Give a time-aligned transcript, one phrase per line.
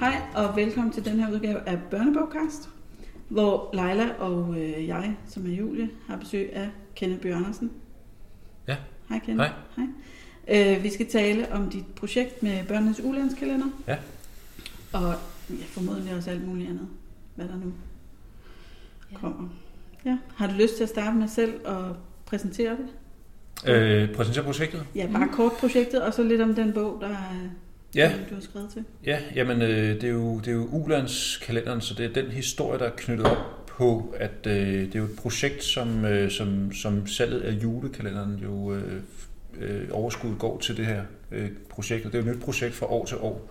[0.00, 2.68] Hej og velkommen til den her udgave af Børnebogkast,
[3.28, 7.70] hvor Leila og øh, jeg, som er Julie, har besøg af Kenneth Bjørn Andersen.
[8.68, 8.76] Ja.
[9.08, 9.50] Hej Kenneth.
[9.76, 9.86] Hej.
[10.48, 10.76] Hej.
[10.76, 13.66] Øh, vi skal tale om dit projekt med børnenes ulandskalender.
[13.88, 13.96] Ja.
[14.92, 15.14] Og
[15.50, 16.88] ja, formodentlig også alt muligt andet,
[17.34, 17.72] hvad der nu
[19.12, 19.16] Ja.
[19.18, 19.48] kommer.
[20.04, 20.18] Ja.
[20.36, 21.84] Har du lyst til at starte med selv at
[22.26, 22.88] præsentere det?
[23.70, 24.86] Øh, præsentere projektet?
[24.94, 27.16] Ja, bare kort projektet, og så lidt om den bog, der,
[27.94, 28.84] Ja, du har skrevet til.
[29.04, 32.78] ja jamen, øh, det er jo, det er jo ulandskalenderen, så det er den historie,
[32.78, 36.72] der er knyttet op på, at øh, det er jo et projekt, som, øh, som,
[36.72, 39.02] som salget af julekalenderen jo øh,
[39.58, 42.74] øh, overskuddet går til det her øh, projekt, og det er jo et nyt projekt
[42.74, 43.50] fra år til år.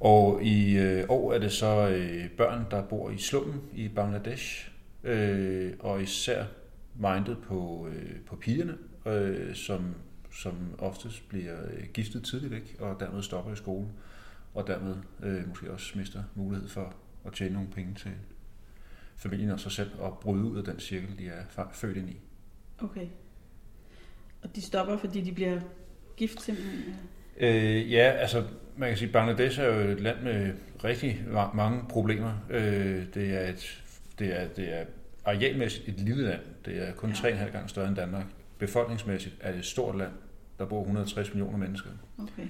[0.00, 4.70] Og i øh, år er det så øh, børn, der bor i slummen i Bangladesh,
[5.04, 6.44] øh, og især
[6.94, 8.74] mindet på, øh, på pigerne,
[9.06, 9.94] øh, som,
[10.42, 13.86] som oftest bliver øh, giftet tidligt væk, og dermed stopper i skole,
[14.54, 16.94] og dermed øh, måske også mister mulighed for
[17.26, 18.10] at tjene nogle penge til
[19.16, 22.16] familien og sig selv, og bryde ud af den cirkel, de er født ind i.
[22.78, 23.06] Okay.
[24.42, 25.60] Og de stopper, fordi de bliver
[26.16, 26.94] gift simpelthen?
[27.40, 28.44] Øh, ja, altså
[28.76, 30.52] man kan sige, Bangladesh er jo et land med
[30.84, 32.32] rigtig ma- mange problemer.
[32.50, 33.82] Øh, det er et,
[34.18, 34.84] det er, det er
[35.24, 36.40] arealmæssigt et lille land.
[36.64, 37.44] Det er kun Ja.
[37.46, 38.24] 3,5 gange større end Danmark.
[38.58, 40.12] Befolkningsmæssigt er det et stort land.
[40.60, 41.90] Der bor 160 millioner mennesker.
[42.18, 42.46] Okay.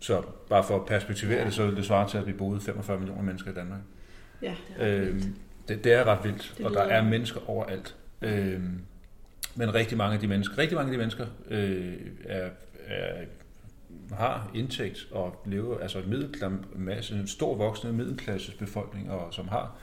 [0.00, 2.98] Så bare for at perspektivere det, så vil det svare til, at vi boede 45
[2.98, 3.80] millioner mennesker i Danmark.
[4.42, 4.54] Ja.
[4.78, 5.26] Det er ret Øh, vildt.
[5.68, 7.96] det, det er ret vildt, Det og der er mennesker overalt.
[8.22, 8.60] Øh,
[9.54, 12.48] men rigtig mange af de mennesker, rigtig mange af de mennesker øh, er,
[12.86, 13.24] er,
[14.14, 19.76] har indtægt og lever, altså en middelklasse, en stor voksende middelklasses befolkning, og som har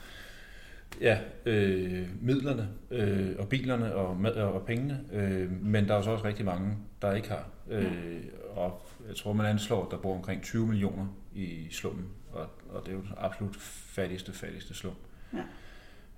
[1.00, 6.02] ja, øh, midlerne øh, og bilerne og, mad og pengene, øh, men der er jo
[6.02, 7.48] så også rigtig mange, der ikke har.
[7.70, 12.46] Øh, og jeg tror, man anslår, at der bor omkring 20 millioner i slummen, og,
[12.70, 13.56] og det er jo den absolut
[13.94, 14.94] fattigste, fattigste slum.
[15.32, 15.38] Ja.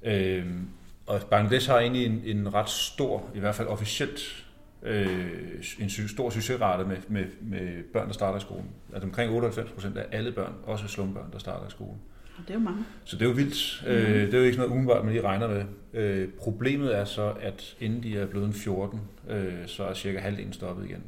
[0.02, 0.69] Øhm,
[1.06, 4.46] og Bangladesh har egentlig en, en ret stor, i hvert fald officielt,
[4.82, 8.70] øh, en sy- stor succesrate med, med, med børn, der starter i skolen.
[8.92, 12.00] Altså omkring 98 procent af alle børn, også slumbørn, der starter i skolen.
[12.38, 12.84] Det er jo mange.
[13.04, 13.82] Så det er jo vildt.
[13.87, 13.91] Mm.
[13.93, 15.65] Øh, det er jo ikke sådan noget umiddelbart, man lige regner med.
[15.94, 19.00] Øh, problemet er så, at inden de er blevet en 14,
[19.31, 21.03] øh, så er cirka halvdelen stoppet igen.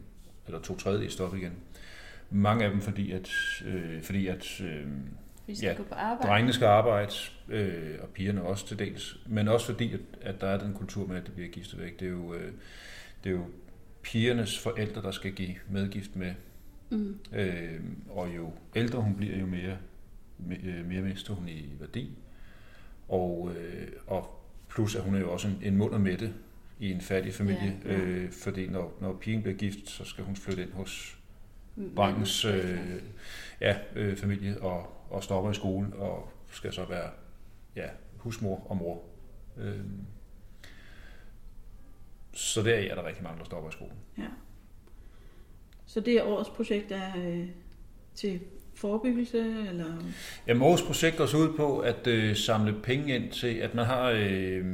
[0.47, 1.53] Eller to tredjedel stoppet igen.
[2.31, 3.31] Mange af dem, fordi at,
[3.67, 4.87] øh, fordi at øh,
[5.47, 6.29] Vi skal ja, gå på arbejde.
[6.29, 7.13] drengene skal arbejde,
[7.49, 9.17] øh, og pigerne også til dels.
[9.27, 12.01] Men også fordi, at, at der er den kultur med, at det bliver giftet væk.
[12.01, 12.53] Det er jo, øh,
[13.25, 13.45] det er jo
[14.03, 16.35] pigernes forældre, der skal give medgift med.
[16.91, 17.19] Mm.
[17.35, 17.81] Øh,
[18.11, 19.77] og jo ældre hun bliver, jo mere, me-
[20.39, 22.19] mere mister hun i værdi.
[23.09, 26.35] Og, øh, og plus, at hun er jo også en, en mund og mætte
[26.81, 27.81] i en fattig familie.
[27.85, 27.99] Ja, ja.
[27.99, 31.19] Øh, fordi når, når pigen bliver gift, så skal hun flytte ind hos
[31.77, 31.95] Mm.
[31.97, 33.03] drengens øh,
[33.61, 37.11] ja, øh, familie og, og stopper i skolen og skal så være
[37.77, 39.03] ja, husmor og mor.
[39.57, 39.81] Øh,
[42.33, 43.97] så der er der rigtig mange, der stopper i skolen.
[44.19, 44.29] Ja.
[45.87, 47.49] Så det er årets projekt er øh,
[48.15, 48.41] til
[48.77, 49.85] forebyggelse, eller...
[50.47, 53.85] Jamen, vores projekt går så ud på at øh, samle penge ind til, at man
[53.85, 54.11] har...
[54.11, 54.65] Øh,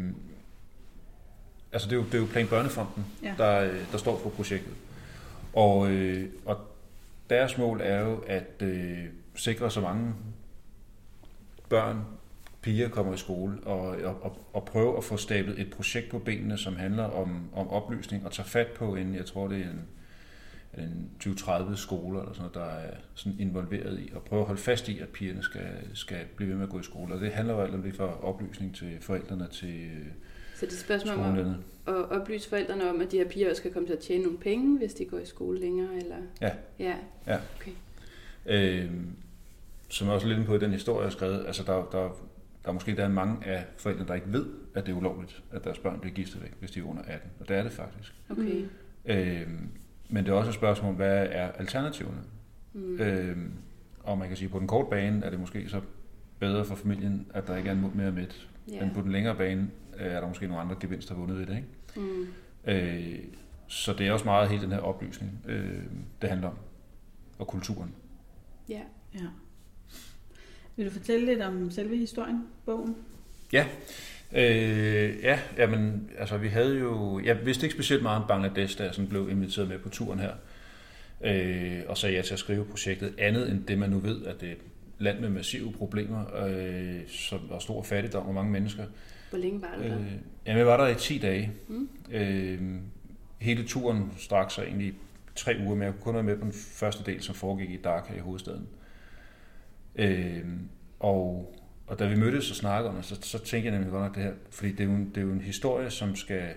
[1.72, 3.34] altså, det er, jo, det er jo Plan Børnefonden, Ja.
[3.38, 4.72] der, øh, der står for projektet.
[5.53, 6.56] Og, øh, og
[7.31, 8.99] deres mål er jo at øh,
[9.34, 10.15] sikre så mange
[11.69, 12.05] børn,
[12.62, 13.81] piger kommer i skole, og,
[14.22, 18.27] og, og, prøve at få stablet et projekt på benene, som handler om, om oplysning,
[18.27, 19.81] og tage fat på en, jeg tror det er en
[20.75, 24.88] 20-30 skoler, eller sådan noget, der er sådan involveret i, og prøve at holde fast
[24.88, 27.14] i, at pigerne skal, skal blive ved med at gå i skole.
[27.14, 30.06] Og det handler jo alt om det for oplysning til forældrene til øh,
[30.54, 31.54] Så det er spørgsmål om
[31.86, 34.38] at oplyse forældrene om, at de her piger også skal komme til at tjene nogle
[34.38, 36.16] penge, hvis de går i skole længere, eller...
[36.41, 36.50] Ja.
[36.78, 36.94] Ja.
[37.26, 37.38] Ja.
[37.56, 37.72] Okay.
[38.47, 38.91] Øh,
[39.88, 42.16] som jeg også lidt på i den historie, jeg har skrevet, altså der, der,
[42.64, 45.42] der er måske der er mange af forældrene, der ikke ved, at det er ulovligt,
[45.52, 47.31] at deres børn bliver giftet væk, hvis de er under 18.
[47.40, 48.14] Og det er det faktisk.
[48.31, 48.64] Okay.
[49.05, 49.49] Øh,
[50.10, 52.20] men det er også et spørgsmål, hvad er alternativerne?
[52.72, 53.00] Mm.
[53.00, 53.36] Øh,
[54.02, 55.80] og man kan sige, at på den korte bane er det måske så
[56.38, 58.48] bedre for familien, at der ikke er en mere midt.
[58.72, 58.84] Ja.
[58.84, 61.56] Men på den længere bane øh, er der måske nogle andre gevinster vundet ved det.
[61.56, 62.10] Ikke?
[62.10, 62.26] Mm.
[62.64, 63.18] Øh,
[63.66, 65.82] så det er også meget hele den her oplysning, øh,
[66.22, 66.56] det handler om.
[67.38, 67.94] Og kulturen.
[68.68, 68.80] Ja.
[69.14, 69.26] Ja.
[70.76, 72.96] Vil du fortælle lidt om selve historien, bogen?
[73.52, 73.66] Ja,
[74.32, 78.85] øh, ja, jamen, altså vi havde jo, jeg vidste ikke specielt meget om Bangladesh, da
[78.85, 80.32] jeg sådan blev inviteret med på turen her,
[81.25, 84.41] øh, og sagde ja til at skrive projektet, andet end det man nu ved, at
[84.41, 84.59] det er et
[84.99, 88.85] land med massive problemer, øh, som, og stor fattigdom og mange mennesker.
[89.31, 89.99] Hvor længe var du der?
[89.99, 90.06] Øh,
[90.47, 91.53] jamen, jeg var der i 10 dage.
[91.69, 91.88] Mm.
[92.11, 92.61] Øh,
[93.38, 94.94] hele turen strak sig egentlig
[95.37, 97.77] tre uger, men jeg kunne kun være med på den første del, som foregik i
[97.77, 98.69] Dhaka i hovedstaden.
[99.97, 100.44] Øh,
[101.00, 101.55] og,
[101.90, 104.14] og da vi mødtes og snakkede om det, så, så tænkte jeg nemlig godt nok
[104.14, 106.54] det her, fordi det er, jo en, det er jo en historie, som skal...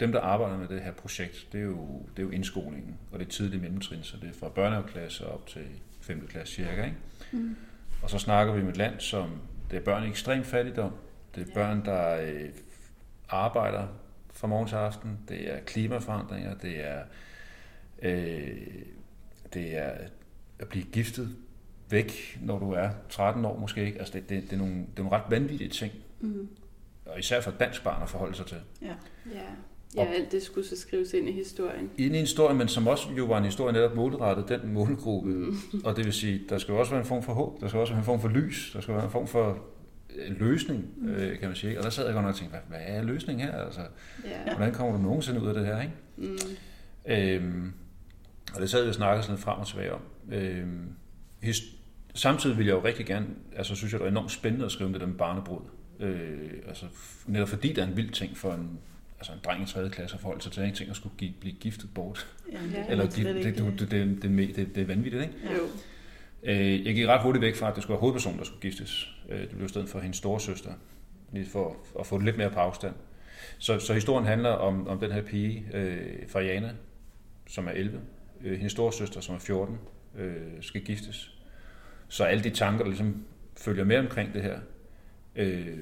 [0.00, 3.18] Dem, der arbejder med det her projekt, det er jo, det er jo indskolingen, og
[3.18, 5.62] det er tidlig mellemtrin, så det er fra børnehaveklasse op til
[6.00, 6.26] 5.
[6.26, 6.84] klasse cirka.
[6.84, 6.96] Ikke?
[7.32, 7.56] Mm.
[8.02, 9.30] Og så snakker vi med et land, som
[9.70, 10.92] det er børn i ekstrem fattigdom,
[11.34, 12.48] det er børn, der øh,
[13.28, 13.86] arbejder
[14.32, 17.02] fra morgen til aften, det er klimaforandringer, det er,
[18.02, 18.56] øh,
[19.54, 19.92] det er
[20.58, 21.36] at blive giftet
[21.92, 23.84] væk, når du er 13 år måske.
[23.86, 23.98] Ikke?
[23.98, 26.48] Altså det, det, det, er nogle, det er nogle ret vanvittige ting, Mm.
[27.06, 28.56] og især for dansk barn at forholde sig til.
[28.82, 28.86] Ja.
[29.34, 30.02] Ja.
[30.02, 31.90] ja, alt det skulle så skrives ind i historien.
[31.98, 35.30] Ind i en historie, men som også jo var en historie netop målrettet den målgruppe.
[35.30, 35.56] Mm.
[35.84, 37.80] Og det vil sige, der skal jo også være en form for håb, der skal
[37.80, 39.58] også være en form for lys, der skal være en form for
[40.16, 41.78] øh, løsning, øh, kan man sige.
[41.78, 43.52] Og der sad jeg godt nok og tænkte, hvad, hvad er løsningen her?
[43.52, 43.80] Altså,
[44.24, 44.54] Ja.
[44.56, 45.80] hvordan kommer du nogensinde ud af det her?
[45.80, 45.94] Ikke?
[46.16, 46.38] Mm.
[47.06, 47.72] Øhm,
[48.54, 50.00] og det sad vi og snakkede sådan lidt frem og tilbage om.
[50.32, 50.88] Øhm,
[51.44, 51.76] his-
[52.14, 53.26] samtidig ville jeg jo rigtig gerne,
[53.56, 55.60] altså synes jeg, det var enormt spændende at skrive om det der med barnebrud.
[56.00, 56.86] Øh, altså,
[57.26, 58.78] netop fordi det er en vild ting for en,
[59.18, 59.90] altså en dreng i 3.
[59.90, 62.26] klasse at forholde sig til, en ting at skulle give, blive giftet bort.
[62.52, 62.58] Ja,
[62.90, 65.34] Eller er slet det, det, ikke- det, det, det, det, det, det er vanvittigt, ikke?
[65.54, 65.62] Jo.
[66.42, 69.14] Øh, jeg gik ret hurtigt væk fra, at det skulle være hovedpersonen, der skulle giftes.
[69.28, 70.72] Øh, det blev i stedet for hendes storesøster,
[71.32, 72.94] lige for at få det lidt mere på afstand.
[73.58, 76.72] Så, så historien handler om, om den her pige, øh, Fariana,
[77.48, 78.00] som er 11.
[78.44, 79.78] Øh, hendes storesøster, som er 14,
[80.18, 81.34] øh, skal giftes.
[82.12, 83.24] Så alle de tanker, der ligesom
[83.56, 84.58] følger med omkring det her.
[85.36, 85.78] Øh,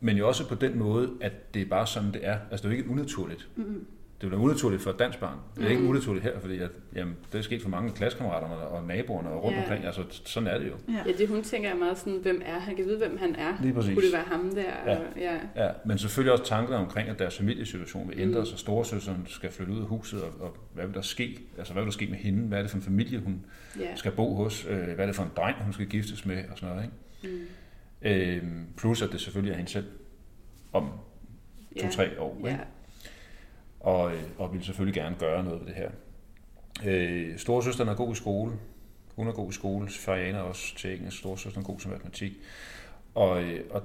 [0.00, 2.38] men jo også på den måde, at det er bare sådan, det er.
[2.50, 3.48] Altså det er jo ikke unaturligt.
[3.56, 3.86] Mm.
[4.20, 5.38] Det er jo unaturligt for et dansk barn.
[5.56, 5.88] Det er ikke Mm.
[5.88, 9.56] unaturligt her, fordi at, jamen, det er sket for mange klassekammeraterne og naboerne og rundt
[9.56, 9.62] Ja.
[9.62, 9.84] omkring.
[9.84, 10.72] Altså sådan er det jo.
[10.88, 11.02] Ja.
[11.06, 12.76] Ja, det hun tænker er meget sådan, hvem er han?
[12.76, 13.54] Kan vide, hvem han er?
[13.62, 13.94] Lige præcis.
[13.94, 14.62] Kunne det være ham der?
[14.86, 14.96] Ja.
[14.98, 15.38] Og, ja.
[15.56, 18.46] Ja, men selvfølgelig også tanker omkring, at deres familiesituation vil ændre Mm.
[18.46, 18.58] sig.
[18.58, 21.38] Storesøsteren skal flytte ud af huset, og, og hvad vil der ske?
[21.58, 22.48] Altså, hvad vil der ske med hende?
[22.48, 23.44] Hvad er det for en familie, hun
[23.80, 23.94] ja.
[23.96, 24.66] skal bo hos?
[24.70, 26.36] Øh, Hvad er det for en dreng, hun skal giftes med?
[26.52, 26.90] Og sådan noget,
[27.22, 27.36] ikke?
[27.36, 27.42] Mm.
[28.02, 28.42] Øh,
[28.76, 29.86] plus, at det selvfølgelig er hende selv
[30.72, 30.88] om
[31.76, 31.82] Ja.
[31.82, 32.36] to-tre år.
[32.38, 32.50] Ikke?
[32.50, 32.56] Ja.
[33.80, 35.90] Og, øh, og vil selvfølgelig gerne gøre noget ved det her.
[36.86, 38.52] Øh, storsøsteren er god i skole.
[39.16, 39.88] Hun er god i skole.
[39.88, 41.18] Fariana er også til engelsk.
[41.18, 42.32] Storsøsteren er god til matematik.
[43.14, 43.82] Og, øh, og,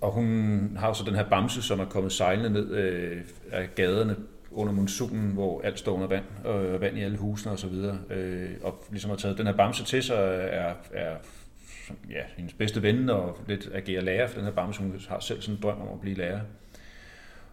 [0.00, 3.22] og hun har så den her bamse, som er kommet sejlende ned øh,
[3.52, 4.16] af gaderne
[4.50, 7.74] under monsunen, hvor alt står under vand, og vand i alle husene osv.
[8.10, 10.16] Øh, og ligesom har taget den her bamse til sig,
[10.50, 11.16] er, er
[12.10, 14.80] ja, hendes bedste ven, og lidt agerer lærer for den her bamse.
[14.80, 16.40] Hun har selv sådan en drøm om at blive lærer.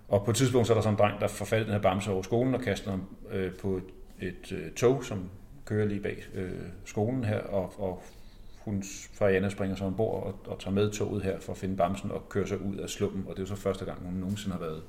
[0.08, 2.12] Og på et tidspunkt så er der sådan en dreng, der i den her bamse
[2.12, 3.84] over skolen og kaster ham øh, på et,
[4.20, 5.30] et øh, tog, som
[5.66, 6.52] kører lige bag øh,
[6.86, 8.04] skolen her, og, og
[8.60, 8.84] hun,
[9.14, 12.30] Fariana springer så ombord og, og tager med toget her for at finde bamsen og
[12.30, 14.64] kører sig ud af slummen, og det er jo så første gang, hun nogensinde har
[14.64, 14.84] været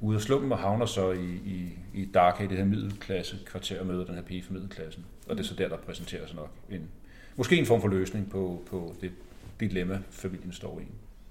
[0.00, 3.80] ude af slummen og havner så i, i, i Dark i det her middelklasse kvarter
[3.80, 5.04] og møder den her pige fra middelklassen.
[5.28, 6.88] Og det er så der, der præsenterer sig nok en,
[7.36, 9.12] måske en form for løsning på, på det
[9.60, 10.84] dilemma, familien står i.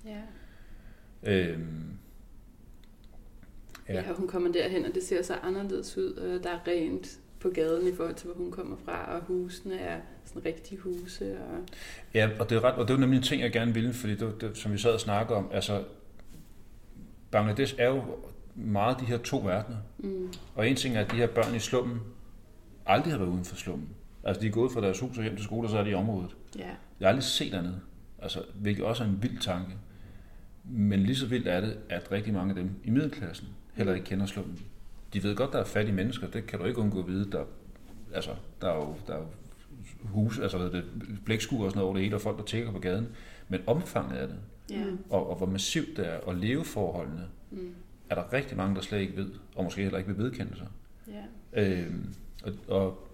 [0.10, 0.22] Ja.
[1.24, 1.98] Øhm,
[3.90, 3.94] Ja.
[3.94, 6.40] ja, hun kommer derhen, og det ser så anderledes ud.
[6.44, 10.00] Der er rent på gaden i forhold til, hvor hun kommer fra, og husene er
[10.26, 11.38] sådan rigtige huse.
[11.40, 11.58] Og...
[12.14, 14.16] Ja, og det er ret, og det er nemlig en ting, jeg gerne ville, fordi
[14.16, 15.84] det, det, som vi sad og snakkede om, altså
[17.32, 18.02] Bangladesh er jo
[18.56, 19.78] meget de her to verdener.
[19.98, 20.34] Mm.
[20.56, 22.00] Og en ting er, at de her børn i slummen
[22.86, 23.90] aldrig har været uden for slummen.
[24.24, 25.90] Altså de er gået fra deres hus og hjem til skole, og så er de
[25.90, 26.36] i området.
[26.58, 26.62] Ja.
[27.00, 27.82] Jeg har aldrig set andet.
[28.22, 29.72] Altså, hvilket også er en vild tanke.
[30.64, 33.48] Men lige så vildt er det, at rigtig mange af dem i middelklassen
[33.80, 34.60] heller ikke kender slummen.
[35.14, 36.28] De ved godt, der er fattige mennesker.
[36.28, 37.32] Det kan du ikke undgå at vide.
[37.32, 37.44] Der,
[38.14, 38.32] altså,
[38.62, 39.26] der er jo, der er jo
[40.04, 40.84] hus, altså hvad det,
[41.26, 43.08] blækskuer og sådan noget over det hele, og folk, der tækker på gaden.
[43.50, 44.38] Men omfanget af det,
[44.72, 44.84] Ja.
[45.10, 47.74] Og, og hvor massivt det er, og leveforholdene, Mm.
[48.10, 50.68] er der rigtig mange, der slet ikke ved, og måske heller ikke vil vedkende sig.
[51.54, 51.64] Ja.
[51.82, 53.08] Øhm, og, og,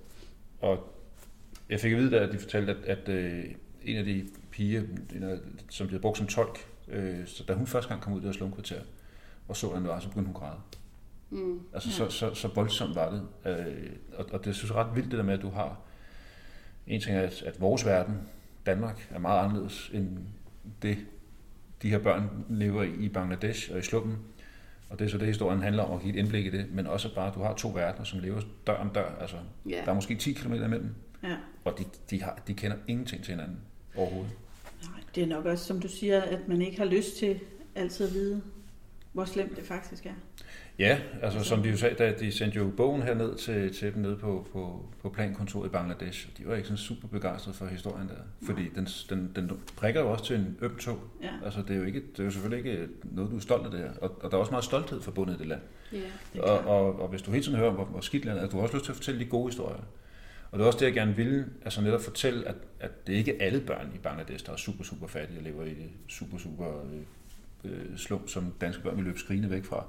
[0.62, 0.94] og
[1.70, 3.44] jeg fik at vide, da de fortalte, at, at øh,
[3.84, 4.84] en af de piger,
[5.70, 8.30] som blev brugt som tolk, øh, så da hun første gang kom ud af det
[8.32, 8.82] her slumkvarter,
[9.48, 10.60] og så, hvordan det var, så begyndte hun at græde.
[11.30, 11.60] Mm.
[11.74, 12.10] Altså, Ja.
[12.10, 13.22] så, så, så voldsomt var det.
[13.52, 15.80] Øh, og, og det synes jeg er ret vildt, det der med, at du har...
[16.88, 18.16] En ting er, at, at vores verden,
[18.66, 20.18] Danmark, er meget anderledes end
[20.82, 20.98] det,
[21.82, 24.18] de her børn lever i i Bangladesh og i slummen.
[24.90, 26.88] Og det er så det, historien handler om, at give et indblik i det, men
[26.88, 29.16] også bare, at du har to verdener, som lever dør om dør.
[29.22, 29.36] Altså,
[29.70, 29.82] Ja.
[29.86, 31.36] der er måske 10 km imellem, Ja.
[31.66, 33.58] og de, de, har, de kender ingenting til hinanden
[33.96, 34.32] overhovedet.
[34.84, 37.40] Nej, det er nok også, som du siger, at man ikke har lyst til
[37.76, 38.42] altid at vide,
[39.16, 40.14] hvor slemt det faktisk er.
[40.80, 43.94] Ja, altså som de jo sagde, da de sendte jo bogen her ned til, til
[43.94, 46.30] dem nede på, på, på plankontoret i Bangladesh.
[46.38, 50.12] De var ikke sådan super begejstrede for historien der, fordi den, den, den prikker jo
[50.12, 51.00] også til en øm tog.
[51.22, 53.66] Ja, Altså det er, jo ikke, det er jo selvfølgelig ikke noget, du er stolt
[53.66, 53.92] af det her.
[54.02, 55.62] Og, og der er også meget stolthed forbundet i det land.
[55.92, 55.98] Ja.
[56.34, 58.50] det Og, og, og hvis du hele tiden hører om, hvor, hvor skidt landet er,
[58.50, 59.84] du har også lyst til at fortælle de gode historier.
[60.52, 63.38] Og det er også det, jeg gerne ville, altså netop fortælle, at, at det ikke
[63.38, 65.76] er alle børn i Bangladesh, der er super, super fattige og lever i
[66.08, 66.66] super, super
[67.66, 69.86] øh, slum, som danske børn vil løbe skrigende væk fra.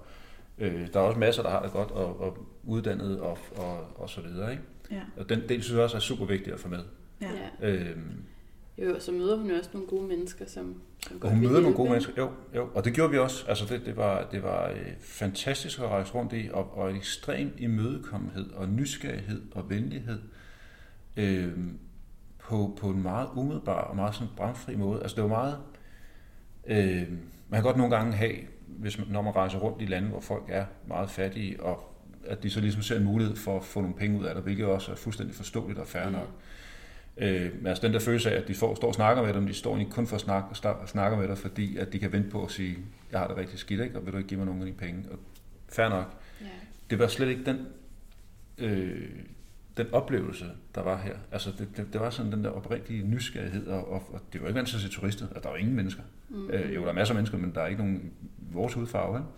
[0.59, 4.11] Øh, der er også masser, der har det godt og, og uddannet og, og, og
[4.11, 4.50] så videre.
[4.50, 4.62] Ikke?
[4.90, 5.00] Ja.
[5.16, 6.83] Og den del synes jeg også er super vigtig at få med.
[7.21, 7.68] Ja.
[7.68, 8.23] Øhm,
[8.78, 10.75] Jo, og så møder hun jo også nogle gode mennesker, som,
[11.06, 12.12] som og godt hun møder nogle gode mennesker.
[12.18, 13.45] Jo, jo, og det gjorde vi også.
[13.49, 16.97] Altså det, det var, det var øh, fantastisk at rejse rundt i, og, og en
[16.97, 20.18] ekstrem imødekommenhed og nysgerrighed og venlighed
[21.16, 21.52] øh,
[22.38, 25.02] på, på en meget umiddelbar og meget sådan bramfri måde.
[25.02, 25.59] Altså det var meget...
[26.66, 27.12] Øh,
[27.48, 28.34] man kan godt nogle gange have,
[28.66, 31.92] hvis man, når man rejser rundt i lande, hvor folk er meget fattige, og
[32.26, 34.44] at de så ligesom ser en mulighed for at få nogle penge ud af det,
[34.44, 36.28] hvilket også er fuldstændig forståeligt og fair nok.
[37.16, 39.42] Øh, men altså den der følelse af, at de får, står og snakker med dig,
[39.42, 41.98] men de står egentlig kun for at snakke, sta- snakker med dig, fordi at de
[41.98, 42.78] kan vente på at sige,
[43.12, 43.98] jeg har det rigtig skidt, ikke?
[43.98, 45.04] og vil du ikke give mig nogle af dine penge?
[45.10, 45.18] Og
[45.68, 46.14] fair nok.
[46.40, 46.46] Ja.
[46.90, 47.66] Det var slet ikke den,
[48.58, 49.08] øh,
[49.76, 51.16] den oplevelse, der var her.
[51.33, 54.49] Altså det, det, det var sådan den der oprindelige nysgerrighed, og, og, og det var
[54.49, 56.02] ikke vant til at se turister, og der var ingen mennesker.
[56.28, 56.50] Mm.
[56.50, 59.18] Øh, jo, der er masser af mennesker, men der er ikke nogen vores hudfarve.
[59.18, 59.28] Ikke?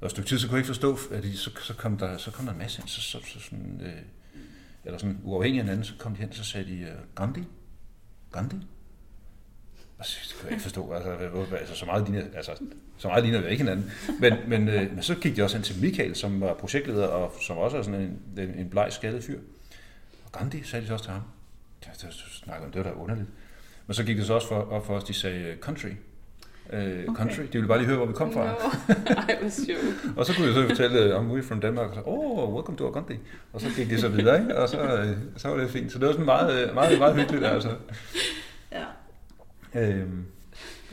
[0.00, 2.16] Og et stykke tid, så kunne jeg ikke forstå, at de, så, så, kom der,
[2.16, 3.92] så kom der en masse ind, så, så, så sådan, øh,
[4.84, 7.44] eller sådan uafhængig af hinanden, så kom de hen, så sagde de, øh, Gandhi?
[8.32, 8.56] Gandhi?
[9.98, 11.10] Og så det kunne jeg ikke forstå, altså,
[11.56, 12.52] altså så meget ligner, altså,
[12.98, 13.90] så meget ligner vi ikke hinanden.
[14.20, 17.32] Men, men, øh, men så gik de også hen til Michael, som var projektleder, og
[17.40, 19.38] som også er sådan en, en, en bleg skaldet fyr.
[20.24, 21.22] Og Gandhi sagde de så også til ham.
[21.80, 23.28] Det, det, snakkede om, det var da underligt.
[23.86, 25.88] Men så gik det så også for, op for os, de sagde øh, country.
[26.72, 27.14] Øh, Okay.
[27.16, 27.42] country.
[27.42, 28.46] De ville bare lige høre, hvor vi kom fra.
[29.40, 30.16] Hvor sjovt.
[30.16, 32.86] Og så kunne jeg så fortælle om we from Denmark, og så, oh, welcome to
[32.86, 33.14] Agundi.
[33.52, 34.58] Og så gik de så videre, ikke?
[34.58, 35.92] og så, øh, så var det fint.
[35.92, 37.70] Så det var sådan meget, øh, meget, meget hyggeligt, altså.
[38.72, 38.84] ja.
[39.74, 40.24] Øhm,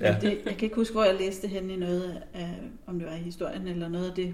[0.02, 0.16] Ja.
[0.22, 2.50] Det, jeg kan ikke huske, hvor jeg læste hen i noget af,
[2.86, 4.34] om det var i historien eller noget af det.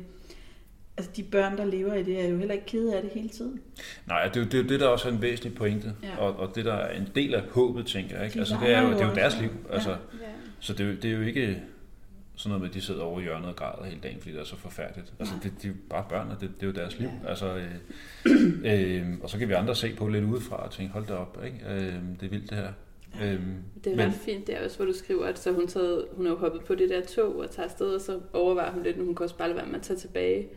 [0.97, 3.29] Altså de børn, der lever i det, er jo heller ikke kede af det hele
[3.29, 3.59] tiden.
[4.07, 6.17] Nej, det er, jo, det det, der også er en væsentlig pointe, Ja.
[6.17, 8.25] og, og det, der er en del af håbet, tænker jeg.
[8.25, 8.33] Ikke?
[8.33, 9.49] De Altså, det er jo, det er jo deres liv.
[9.71, 9.95] Altså, Ja.
[9.95, 10.31] Ja.
[10.59, 11.61] Så det er, jo, det er jo ikke
[12.35, 14.39] sådan noget med, at de sidder over i hjørnet og græder hele dagen, fordi det
[14.41, 15.13] er så forfærdeligt.
[15.19, 17.09] Altså, det, det er jo bare børn, og det, det er jo deres liv.
[17.23, 17.29] Ja.
[17.29, 17.71] Altså, øh,
[19.01, 21.43] øh, og så kan vi andre se på lidt udefra og tænke, hold da op,
[21.45, 21.59] ikke?
[21.69, 22.69] Øh, det er vildt det her.
[23.19, 23.33] Ja.
[23.33, 23.39] Øh,
[23.83, 26.25] Det er men, ret fint der også, hvor du skriver, at så hun, taget, hun
[26.25, 28.97] er jo hoppet på det der tog og tager afsted, og så overvejer hun lidt,
[28.97, 30.47] at hun kan også bare lade være med at tage tilbage.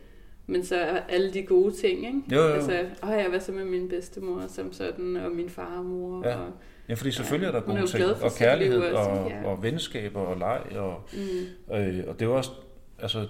[0.47, 0.75] Men så
[1.09, 2.21] alle de gode ting, ikke?
[2.31, 2.47] Jo, jo.
[2.47, 6.27] Altså, åh, jeg hvad så med min bedstemor som sådan, og min far og mor.
[6.27, 6.35] Ja.
[6.35, 6.51] Og,
[6.89, 9.45] ja, fordi selvfølgelig er der er gode jo ting, og kærlighed, også, og, ja.
[9.45, 12.51] og venskaber, og leg, og, mm, øh, og det var også,
[12.99, 13.27] altså,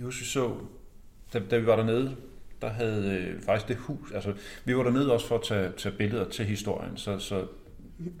[0.00, 0.50] Jussi så,
[1.32, 2.16] da, da vi var dernede,
[2.62, 4.32] der havde øh, faktisk det hus, altså
[4.64, 7.46] vi var dernede også for at tage, tage billeder til historien, så, så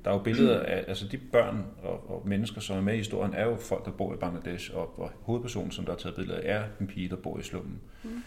[0.04, 2.96] der er jo billeder af, altså de børn og, og mennesker, som er med i
[2.96, 6.16] historien, er jo folk, der bor i Bangladesh, og, og hovedpersonen, som der er taget
[6.16, 7.80] billeder af, er en pige, der bor i slummen.
[8.04, 8.22] Mm.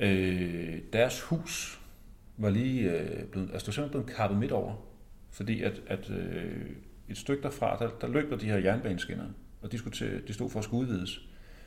[0.00, 1.80] Øh, deres hus
[2.36, 4.74] var lige øh, blevet, altså det var simpelthen blevet kappet midt over,
[5.30, 6.66] fordi at, at øh,
[7.08, 9.24] et stykke derfra, der, der løb der de her jernbaneskinner,
[9.62, 11.20] og de, skulle til, de stod for at skulle udvides.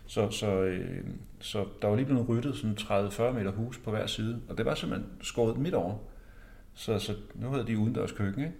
[0.06, 1.06] Så, så, øh,
[1.40, 4.66] så der var lige blevet ryddet sådan 30-40 meter hus på hver side, og det
[4.66, 5.98] var simpelthen skåret midt over.
[6.74, 8.56] Så, så nu havde de udendørs køkken, ikke?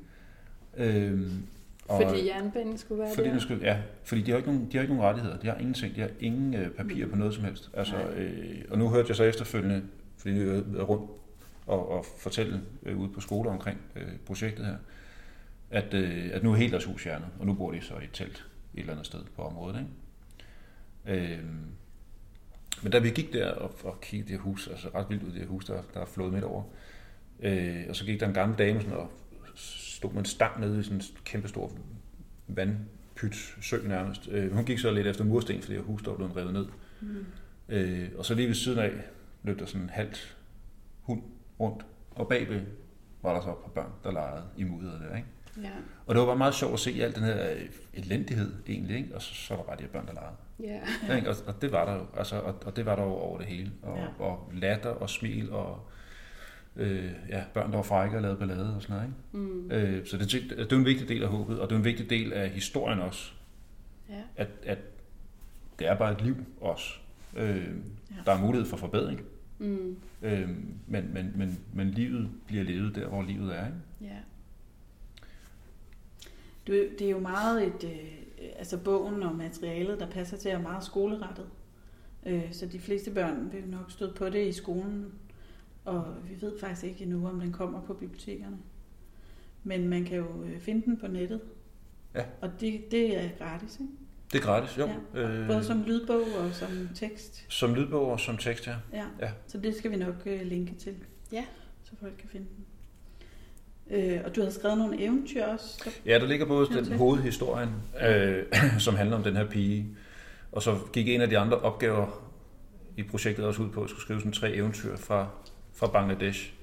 [0.78, 1.44] Øhm,
[1.90, 3.40] fordi jernbanen skulle være fordi, der.
[3.40, 5.40] skulle, ja, fordi de har ikke nogen, de har ikke nogen rettigheder.
[5.40, 5.96] De har ingenting.
[5.96, 7.12] De har ingen øh, papir Mm.
[7.12, 7.70] på noget som helst.
[7.74, 8.24] Altså, Nej.
[8.24, 9.84] øh, og nu hørte jeg så efterfølgende,
[10.18, 11.12] fordi jeg er rundt
[11.66, 14.76] og, og fortælle øh, ude på skoler omkring øh, projektet her,
[15.72, 18.04] at, øh, at nu er hele deres hus fjernet, og nu bor de så i
[18.04, 19.86] et telt et eller andet sted på området.
[21.08, 21.24] Ikke?
[21.34, 21.40] Øh,
[22.84, 25.32] men da vi gik der og, og kiggede det her hus, altså ret vildt ud
[25.32, 26.64] det her hus, der, der er flået midt over,
[27.40, 29.12] øh, og så gik der en gammel dame sådan, og
[29.56, 31.72] stod med en stang nede i sådan en kæmpe stor
[32.48, 34.28] vandpyt, sø nærmest.
[34.32, 36.66] Øh, hun gik så lidt efter mursten, fordi det hus der var blevet revet ned.
[37.02, 37.26] Mm.
[37.70, 38.92] Øh, og så lige ved siden af
[39.44, 40.38] løb der sådan en halvt
[41.02, 41.22] hund
[41.60, 42.62] rundt, og bagved
[43.22, 45.28] var der så et par børn, der legede i mudderet der, ikke?
[45.62, 45.70] Ja.
[46.06, 47.62] Og det var bare meget sjovt at se al den her øh,
[47.94, 49.16] elendighed egentlig, ikke?
[49.16, 50.36] Og så, så var der bare de her børn, der legede.
[50.60, 50.82] Ja.
[51.08, 51.16] Ja.
[51.16, 51.30] Ikke?
[51.30, 53.48] Og, og, det var der jo, altså, og, og det var der jo over det
[53.48, 53.72] hele.
[53.82, 54.24] Og, ja.
[54.24, 55.90] og latter og smil og
[56.76, 59.08] øh, ja, børn, der var frække og lavede ballade og sådan noget.
[59.08, 59.48] Ikke?
[59.54, 59.72] Mm.
[59.72, 62.10] Øh, så det, det er en vigtig del af håbet, og det er en vigtig
[62.10, 63.32] del af historien også,
[64.10, 64.22] ja.
[64.36, 64.78] at, at
[65.80, 66.94] det er bare et liv også.
[67.38, 67.56] Øh,
[68.12, 68.16] ja.
[68.26, 69.22] Der er mulighed for forbedring,
[69.60, 69.98] Mm.
[70.22, 70.50] øh,
[70.88, 73.66] men, men, men, men livet bliver levet der, hvor livet er.
[73.66, 73.78] Ikke?
[74.02, 74.18] Ja.
[76.68, 80.62] Du, det er jo meget et, øh, altså bogen og materialet, der passer til, er
[80.62, 81.46] meget skolerettet.
[82.26, 85.12] Øh, så de fleste børn vil nok støde på det i skolen,
[85.86, 88.58] og vi ved faktisk ikke endnu, om den kommer på bibliotekerne.
[89.64, 91.42] Men man kan jo øh, finde den på nettet.
[92.16, 92.24] Ja.
[92.42, 93.92] Og det, det er gratis, ikke?
[94.34, 94.90] Det er gratis, jo.
[95.14, 95.22] Ja.
[95.22, 97.46] Øh, Både som lydbog og som tekst.
[97.50, 98.76] som lydbog og som tekst, ja.
[98.94, 99.06] Ja.
[99.22, 99.32] Ja.
[99.48, 100.96] Så det skal vi nok øh, linke til.
[101.32, 101.46] Ja.
[101.84, 102.66] Så folk kan finde den.
[103.90, 105.82] Øh, og du har skrevet nogle eventyr også.
[105.86, 105.92] Der...
[106.06, 107.70] Ja, der ligger både den hovedhistorien,
[108.08, 108.44] øh,
[108.80, 109.98] som handler om den her pige,
[110.52, 112.30] og så gik en af de andre opgaver
[112.98, 115.28] i projektet også ud på, at skulle skrive sådan tre eventyr fra,
[115.74, 116.54] fra Bangladesh.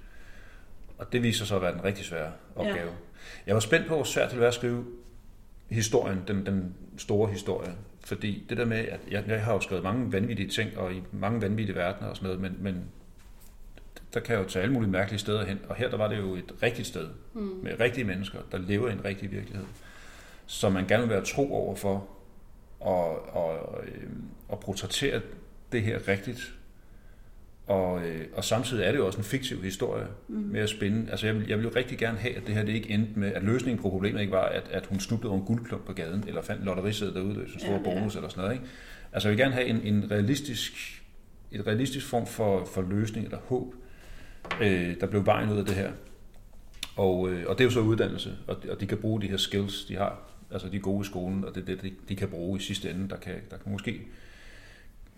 [0.99, 2.77] Og det viser sig at være den rigtig svære opgave.
[2.77, 2.93] Ja.
[3.47, 4.85] Jeg var spændt på, hvor svært det ville være at skrive
[5.69, 7.73] historien, den, den store historie.
[8.05, 11.03] Fordi det der med, at jeg, jeg har jo skrevet mange vanvittige ting, og i
[11.13, 12.85] mange vanvittige verdener og sådan noget, men, men
[14.15, 15.59] der kan jeg jo tage alle mulige mærkelige steder hen.
[15.69, 17.41] Og her der var det jo et rigtigt sted, Mm.
[17.41, 19.67] med rigtige mennesker, der lever i en rigtig virkelighed,
[20.47, 22.09] som man gerne vil være tro over for,
[22.81, 24.09] og, og, øh,
[24.49, 25.21] og portrættere
[25.73, 26.55] det her rigtigt.
[27.71, 30.37] Og, øh, og samtidig er det jo også en fiktiv historie Mm.
[30.37, 31.11] med at spænde.
[31.11, 33.19] Altså jeg vil, jeg vil jo rigtig gerne have, at det her det ikke endte
[33.19, 35.93] med, at løsningen på problemet ikke var, at, at hun snublede over en guldklump på
[35.93, 37.95] gaden, eller fandt lotterisædet derude, en stor Ja, ja, ja.
[37.95, 38.55] bonus eller sådan noget.
[38.55, 38.67] Ikke?
[39.13, 41.03] Altså jeg vil gerne have en, en realistisk,
[41.53, 43.75] et realistisk form for, for løsning eller håb,
[44.63, 45.91] øh, der blev vejen ud af det her.
[46.97, 49.37] Og, øh, og det er jo så uddannelse, og, og de kan bruge de her
[49.37, 50.19] skills, de har,
[50.51, 52.63] altså de er gode i skolen, og det er det, de, de kan bruge i
[52.63, 54.01] sidste ende, der kan, der kan måske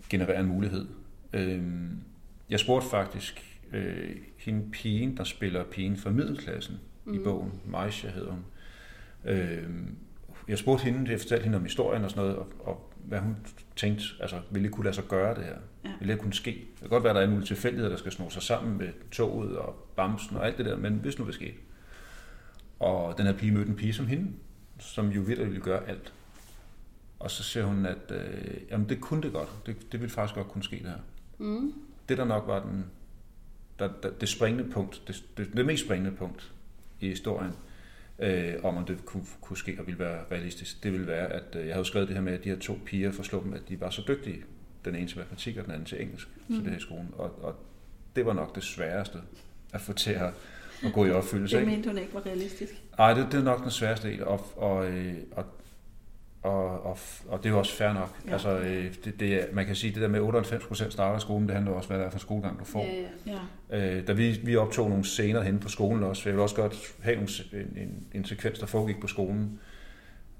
[0.09, 0.85] generere en mulighed.
[1.33, 1.61] Øh,
[2.53, 7.13] jeg spurgte faktisk øh, hende pigen, der spiller pigen fra middelklassen mm.
[7.13, 8.45] i bogen, Maisha hedder hun.
[9.25, 9.63] Øh,
[10.47, 13.37] jeg spurgte hende, jeg fortalte hende om historien og sådan noget, og, og hvad hun
[13.75, 15.55] tænkte, altså ville det kunne lade sig gøre det her?
[15.85, 15.91] Ja.
[15.99, 16.51] Ville det kunne ske?
[16.51, 18.89] Det kan godt være, at der er nogle tilfældigheder, der skal sno sig sammen med
[19.11, 21.57] toget og bamsen og alt det der, men hvis nu det skete.
[22.79, 24.31] Og den her pige mødte en pige som hende,
[24.79, 26.13] som jo virkelig ville gøre alt.
[27.19, 29.49] Og så siger hun, at øh, jamen, det kunne det godt.
[29.65, 30.99] Det, det ville faktisk godt kunne ske det her.
[31.37, 31.73] Mm.
[32.09, 32.85] Det, der nok var den,
[33.79, 36.53] der, der, det springende punkt, det, det, det mest springende punkt
[36.99, 37.51] i historien,
[38.19, 41.55] øh, om om det kunne, kunne ske og ville være realistisk, det ville være, at
[41.55, 43.69] øh, jeg havde skrevet det her med, at de her to piger forslog dem, at
[43.69, 44.43] de var så dygtige,
[44.85, 46.55] den ene til matematik og den anden til engelsk, mm.
[46.55, 47.09] til det her i skolen.
[47.17, 47.55] Og, og
[48.15, 49.17] det var nok det sværeste
[49.73, 50.33] at få til at,
[50.83, 51.57] at gå i opfyldelse.
[51.57, 52.83] Det mente hun ikke var realistisk.
[52.97, 55.45] Nej, det, det er nok den sværeste del, og, og, øh, og,
[56.43, 58.19] og, og, og det er jo også fair nok.
[58.27, 58.31] Ja.
[58.31, 61.55] Altså, øh, det, det, man kan sige, det der med 98% starter i skolen, det
[61.55, 62.85] handler også om, hvad det er for skolegang, du får.
[63.25, 63.39] Ja,
[63.71, 63.97] ja.
[63.97, 66.55] Øh, da vi, vi optog nogle scener henne på skolen også, for jeg vil også
[66.55, 69.59] godt have nogle, en, en, en sekvens, der foregik på skolen.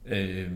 [0.06, 0.52] Øh,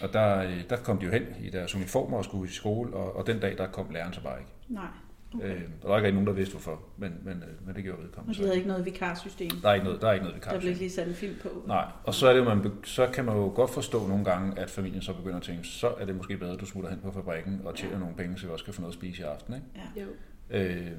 [0.00, 2.94] og der, øh, der kom de jo hen i deres uniformer og skulle i skole,
[2.94, 4.52] og, og den dag, der kom læreren så bare ikke.
[4.68, 4.84] Nej.
[5.34, 5.46] Okay.
[5.54, 7.84] Øh, og der var ikke rigtig nogen, der vidste hvorfor, men, men, øh, men det
[7.84, 8.38] gjorde Og vedkommende.
[8.38, 9.50] de havde ikke noget vikarsystem.
[9.62, 11.34] Der er ikke noget, der er ikke noget Der blev ikke lige sat en film
[11.42, 11.48] på.
[11.66, 14.70] Nej, og så, er det man, så kan man jo godt forstå nogle gange, at
[14.70, 17.12] familien så begynder at tænke, så er det måske bedre, at du smutter hen på
[17.12, 19.54] fabrikken og tjener nogle penge, så vi også kan få noget at spise i aften.
[19.54, 19.66] Ikke?
[19.96, 20.02] Ja.
[20.02, 20.08] Jo.
[20.50, 20.90] Øh,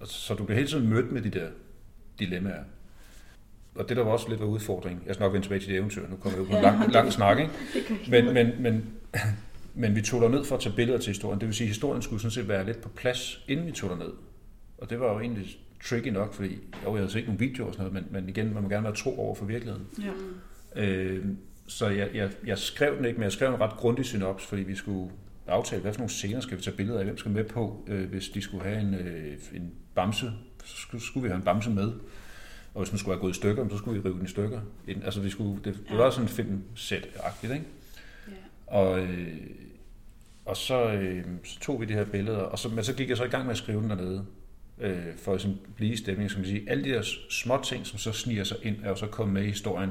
[0.00, 1.46] og så du bliver hele tiden mødt med de der
[2.18, 2.62] dilemmaer.
[3.74, 5.76] Og det der var også lidt af udfordring, jeg skal nok vende tilbage til det
[5.78, 7.50] eventyr, nu kommer jeg jo på en Ja, lang, det- lang snak, ikke?
[7.74, 8.90] Det kan ikke Men, men, men,
[9.74, 12.02] men vi tog ned for at tage billeder til historien, det vil sige, at historien
[12.02, 14.12] skulle sådan set være lidt på plads, inden vi tog ned.
[14.78, 17.74] Og det var jo egentlig tricky nok, fordi jo, jeg havde set nogle videoer og
[17.74, 19.86] sådan noget, men, men igen, man må gerne være tro over for virkeligheden.
[20.76, 20.82] Ja.
[20.84, 21.24] Øh,
[21.66, 24.62] så jeg, jeg, jeg skrev den ikke, men jeg skrev en ret grundig synops, fordi
[24.62, 25.10] vi skulle
[25.46, 28.08] aftale, hvad for nogle scener skal vi tage billeder af, hvem skal med på, øh,
[28.10, 30.32] hvis de skulle have en, øh, en bamse,
[30.64, 31.92] så skulle, skulle vi have en bamse med.
[32.74, 34.60] Og hvis den skulle være gået i stykker, så skulle vi rive den i stykker.
[34.88, 37.64] En- Altså, vi skulle, det, det var sådan en filmsæt-agtigt, ikke?
[38.72, 39.36] Og, øh,
[40.44, 43.16] og så, øh, så tog vi de her billeder, og så, men så gik jeg
[43.16, 44.26] så i gang med at skrive den dernede,
[44.78, 46.70] øh, for at sådan blive i stemning, som man sige.
[46.70, 49.42] Alle de der små ting, som så sniger sig ind, er jo så kommet med
[49.42, 49.90] i historien.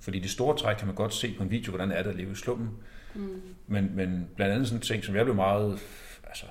[0.00, 2.16] Fordi de store træk kan man godt se på en video, hvordan er det at
[2.16, 2.70] leve i slummen.
[3.14, 3.42] Mm.
[3.66, 5.78] Men, men blandt andet sådan en ting, som jeg blev meget,
[6.24, 6.46] altså,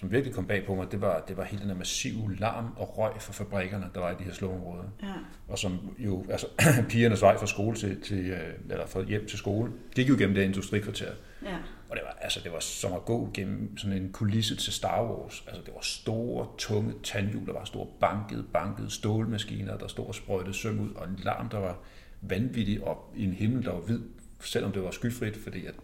[0.00, 2.72] som virkelig kom bag på mig, det var, det var hele den der massive larm
[2.76, 4.84] og røg fra fabrikkerne, der var i de her slumområder.
[5.02, 5.12] Ja.
[5.48, 6.46] Og som jo, altså
[6.90, 10.34] pigernes vej fra skole til, til øh, eller fra hjem til skole, gik jo gennem
[10.34, 11.12] det industrikvarter.
[11.44, 11.56] Ja.
[11.88, 15.04] Og det var, altså, det var som at gå gennem sådan en kulisse til Star
[15.04, 15.44] Wars.
[15.46, 20.14] Altså, det var store, tunge tandhjul, der var store bankede, bankede stålmaskiner, der stod og
[20.14, 21.78] sprøjtede søm ud, og en larm, der var
[22.20, 24.00] vanvittig op i en himmel, der var hvid,
[24.40, 25.74] selvom det var skyfrit, fordi at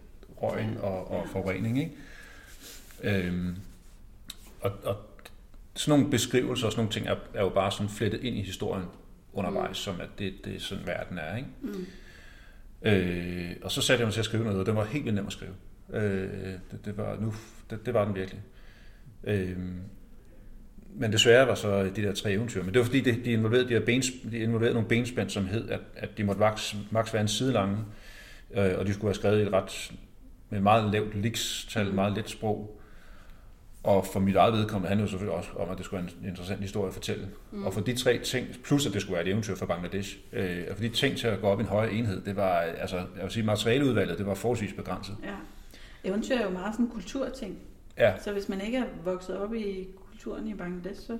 [0.41, 1.91] røgen og, og forurening, ikke?
[3.03, 3.55] Øhm,
[4.65, 4.95] og, og
[5.75, 8.41] sådan nogle beskrivelser og sådan nogle ting er, er jo bare sådan flettet ind i
[8.41, 8.85] historien
[9.33, 9.73] undervejs, mm.
[9.73, 11.49] som at det, det er sådan verden er, ikke?
[11.61, 11.85] Mm.
[12.81, 15.15] Øh, og så satte jeg mig til at skrive noget, og den var helt vildt
[15.15, 15.53] nem at skrive.
[15.93, 16.29] Øh,
[16.71, 17.33] det, det, var, nu,
[17.69, 18.41] det, det var den virkelig.
[19.23, 19.57] Øh,
[20.97, 23.69] men desværre var så de der tre eventyr, men det var fordi, de, de involverede,
[23.69, 27.13] de her bens, de involverede nogle benspænd, som hed, at, at de måtte maks, maks
[27.13, 27.77] være en side lange,
[28.53, 29.93] øh, og de skulle have skrevet i et ret,
[30.49, 32.81] med et meget lavt likstal, meget let sprog.
[33.85, 36.11] Og for mit eget vedkommende handlede det jo selvfølgelig også om, at det skulle være
[36.21, 37.27] en interessant historie at fortælle.
[37.51, 37.65] Mm.
[37.65, 40.63] Og for de tre ting, plus at det skulle være et eventyr fra Bangladesh, øh,
[40.69, 42.95] og for de ting til at gå op i en højere enhed, det var, altså,
[42.97, 45.17] jeg vil sige, materialeudvalget, det var forholdsvis begrænset.
[45.23, 45.33] ja.
[46.09, 47.57] Eventyr er jo meget sådan en kulturting.
[47.97, 51.17] Ja, Så hvis man ikke er vokset op i kulturen i Bangladesh, så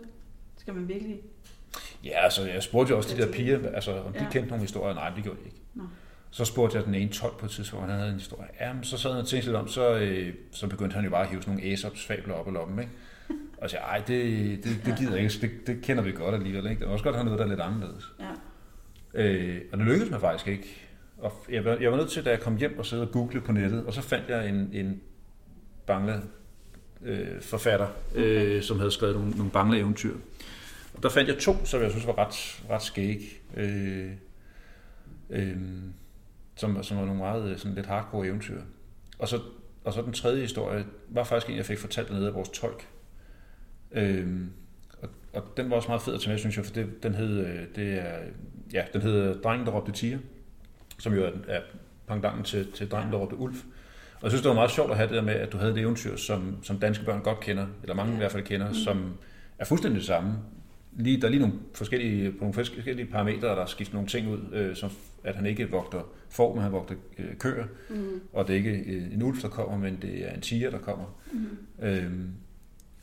[0.58, 1.20] skal man virkelig
[2.04, 4.30] Ja, altså jeg spurgte jo også de der piger, altså om de Ja.
[4.32, 4.94] kendte nogle historier.
[4.96, 5.58] Nej, det gjorde de ikke.
[6.36, 8.48] Så spurgte jeg den ene 12 på et tidspunkt, han havde en historie.
[8.60, 11.10] Ja, men så sad han og tænkte lidt om, så, øh, så begyndte han jo
[11.10, 12.92] bare at hive sådan nogle Aesops fabler op af lommen, ikke?
[13.62, 16.70] Og sagde, ej, det, det, det gider jeg ikke, det, det kender vi godt alligevel,
[16.70, 16.80] ikke?
[16.80, 18.14] Det er også godt at have noget, der er lidt anderledes.
[18.20, 19.24] Ja.
[19.24, 20.88] Øh, og det lykkedes mig faktisk ikke.
[21.18, 23.42] Og jeg var, jeg var nødt til, da jeg kom hjem og sidde og google
[23.42, 25.02] på nettet, og så fandt jeg en, en
[25.86, 26.20] bangla
[27.06, 30.16] øh, forfatter, øh, som havde skrevet nogle, nogle bangla eventyr.
[30.94, 33.42] Og der fandt jeg to, som jeg synes var ret, ret skæg.
[33.58, 34.12] Øh,
[35.30, 35.58] øh,
[36.56, 38.62] som, som var nogle meget øh, sådan lidt hardcore eventyr.
[39.20, 39.40] Og så,
[39.84, 42.88] og så den tredje historie var faktisk en, jeg fik fortalt dernede af vores tolk.
[43.92, 44.42] Øh,
[45.02, 47.16] og, og den var også meget fed at tage med, synes jeg, for det, den
[47.16, 48.20] hed, øh, det er,
[48.74, 50.20] ja, den hed Drengen, der råbte tiger,
[51.00, 51.62] som jo er, er
[52.08, 53.56] pangdangen til, til Drengen, der råbte ulv.
[54.16, 55.72] Og jeg synes, det var meget sjovt at have det der med, at du havde
[55.72, 58.74] et eventyr, som, som danske børn godt kender, eller mange i hvert fald kender, mm.
[58.74, 59.18] som
[59.58, 60.34] er fuldstændig det samme.
[60.96, 64.30] Lige, der er lige nogle forskellige, på nogle forskellige parametre, der er skiftet nogle ting
[64.30, 64.90] ud, øh, som
[65.24, 68.22] at han ikke vogter får, men han vogter øh, køer, Mm.
[68.34, 70.78] og det er ikke øh, en ulv, der kommer, men det er en tiger, der
[70.78, 71.06] kommer.
[71.34, 71.86] Mm.
[71.86, 72.30] Øhm,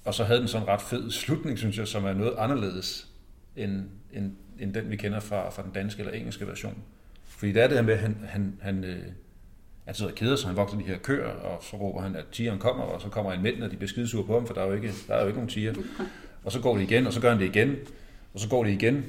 [0.04, 3.08] og så havde den sådan en ret fed slutning, synes jeg, som er noget anderledes
[3.56, 6.78] end, end, end den, vi kender fra, fra den danske eller engelske version.
[7.24, 9.02] Fordi det er det her med, at han, han, han, øh,
[9.84, 12.24] han sidder og keder sig, han vogter de her køer, og så råber han, at
[12.32, 14.60] tigeren kommer, og så kommer en mænd, og de bliver skidesure på ham, for der
[14.62, 15.74] er jo ikke, der er jo ikke nogen tiger.
[16.44, 17.76] Og så går det igen, og så gør han det igen,
[18.34, 19.04] og så går det igen,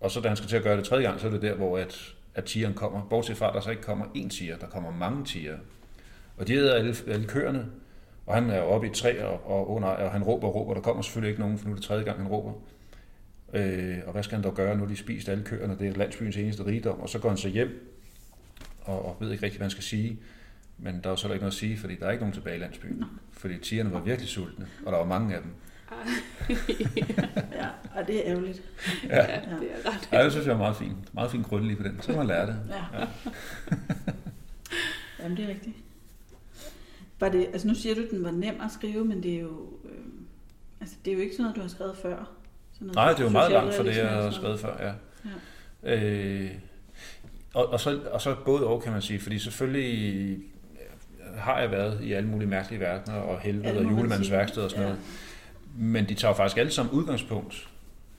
[0.00, 1.54] og så da han skal til at gøre det tredje gang, så er det der,
[1.54, 3.06] hvor at, at tigeren kommer.
[3.10, 5.58] Bortset fra, at der så ikke kommer én tiger, der kommer mange tiger.
[6.36, 7.66] Og de æder alle, alle køerne,
[8.26, 10.74] og han er oppe i et træ, og, nej, og han råber og råber.
[10.74, 12.52] Der kommer selvfølgelig ikke nogen, for nu er det tredje gang, han råber.
[13.54, 14.76] Øh, og hvad skal han dog gøre?
[14.76, 17.00] Nu de spist alle køerne, det er landsbyens eneste rigdom.
[17.00, 17.96] Og så går han så hjem,
[18.80, 20.18] og, og ved ikke rigtig, hvad han skal sige.
[20.78, 22.56] Men der er jo så ikke noget at sige, fordi der er ikke nogen tilbage
[22.56, 23.04] i landsbyen.
[23.32, 25.50] Fordi tigerne var virkelig sultne, og der var mange af dem.
[27.52, 27.66] ja,
[28.00, 28.62] og det er ærgerligt.
[29.08, 29.16] Ja.
[29.16, 30.08] ja, det er ret.
[30.12, 31.14] Ja, det synes jeg er meget fint.
[31.14, 31.98] Meget fint grundlig på den.
[32.02, 32.56] Så man lære det.
[32.68, 32.98] Ja.
[33.00, 33.06] Ja.
[35.22, 35.76] Jamen, det er rigtigt.
[37.20, 39.40] Var det, altså nu siger du, at den var nem at skrive, men det er
[39.40, 39.90] jo, øh,
[40.80, 42.30] altså det er jo ikke sådan noget, du har skrevet før.
[42.72, 44.92] Sådan noget Nej, det er jo meget langt fra det, jeg har skrevet før, ja.
[45.94, 46.50] Øh,
[47.54, 50.38] og, og, så, og så både og, kan man sige, fordi selvfølgelig
[51.36, 54.70] har jeg været i alle mulige mærkelige verdener, og Ja, helvede og julemandens værksted og
[54.70, 54.88] sådan Ja.
[54.88, 55.04] noget.
[55.76, 57.68] Men de tager faktisk alle sammen udgangspunkt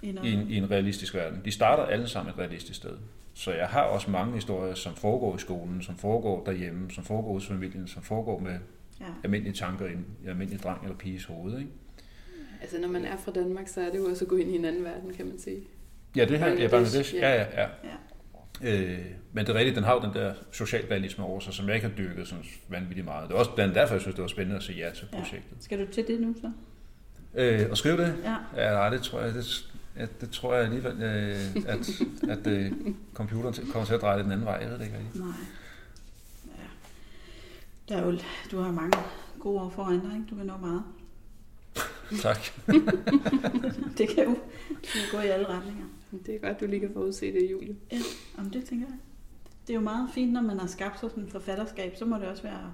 [0.03, 1.41] I en, i en realistisk verden.
[1.45, 2.97] De starter alle sammen et realistisk sted.
[3.33, 7.33] Så jeg har også mange historier, som foregår i skolen, som foregår derhjemme, som foregår
[7.33, 8.57] hos familien, som foregår med
[8.99, 9.05] Ja.
[9.23, 11.57] almindelige tanker i en almindelig dreng eller piges hoved.
[11.59, 11.71] Ikke?
[12.61, 14.55] Altså, når man er fra Danmark, så er det jo også at gå ind i
[14.55, 15.57] en anden verden, kan man sige.
[16.15, 17.15] Ja, det her er Bangladesh, Bangladesh.
[17.15, 17.33] ja.
[17.33, 17.67] Ja, ja,
[18.63, 18.91] ja.
[18.91, 18.99] Øh,
[19.33, 21.87] men det er rigtigt, den har jo den der socialrealisme over sig, som jeg ikke
[21.87, 23.29] har dyrket sådan vanvittigt meget.
[23.29, 25.17] Det er også blandt derfor, jeg synes, det var spændende at sige ja til Ja.
[25.17, 25.57] projektet.
[25.59, 26.51] Skal du til det nu så?
[27.35, 28.15] Øh, og skrive det?
[28.23, 28.35] Ja.
[28.55, 32.01] Ja, nej, det tror jeg, det, ja, det tror jeg alligevel, øh, at,
[32.37, 32.71] at øh,
[33.13, 34.57] computeren kommer til at dreje det den anden vej.
[34.61, 35.25] Jeg ved det ikke rigtigt.
[35.25, 35.33] Nej.
[36.47, 36.63] Ja.
[37.89, 38.17] Der er jo,
[38.51, 38.97] du har mange
[39.39, 40.25] gode år foran dig, ikke?
[40.29, 40.83] Du kan nå meget.
[42.21, 42.37] Tak.
[43.97, 44.37] Det kan jo,
[44.69, 45.85] det kan gå i alle retninger.
[46.25, 47.75] Det er godt, du lige kan forudse det, Julie.
[48.37, 48.97] Om det tænker jeg.
[49.67, 52.15] Det er jo meget fint, når man har skabt sig sådan et forfatterskab, så må
[52.15, 52.73] det også være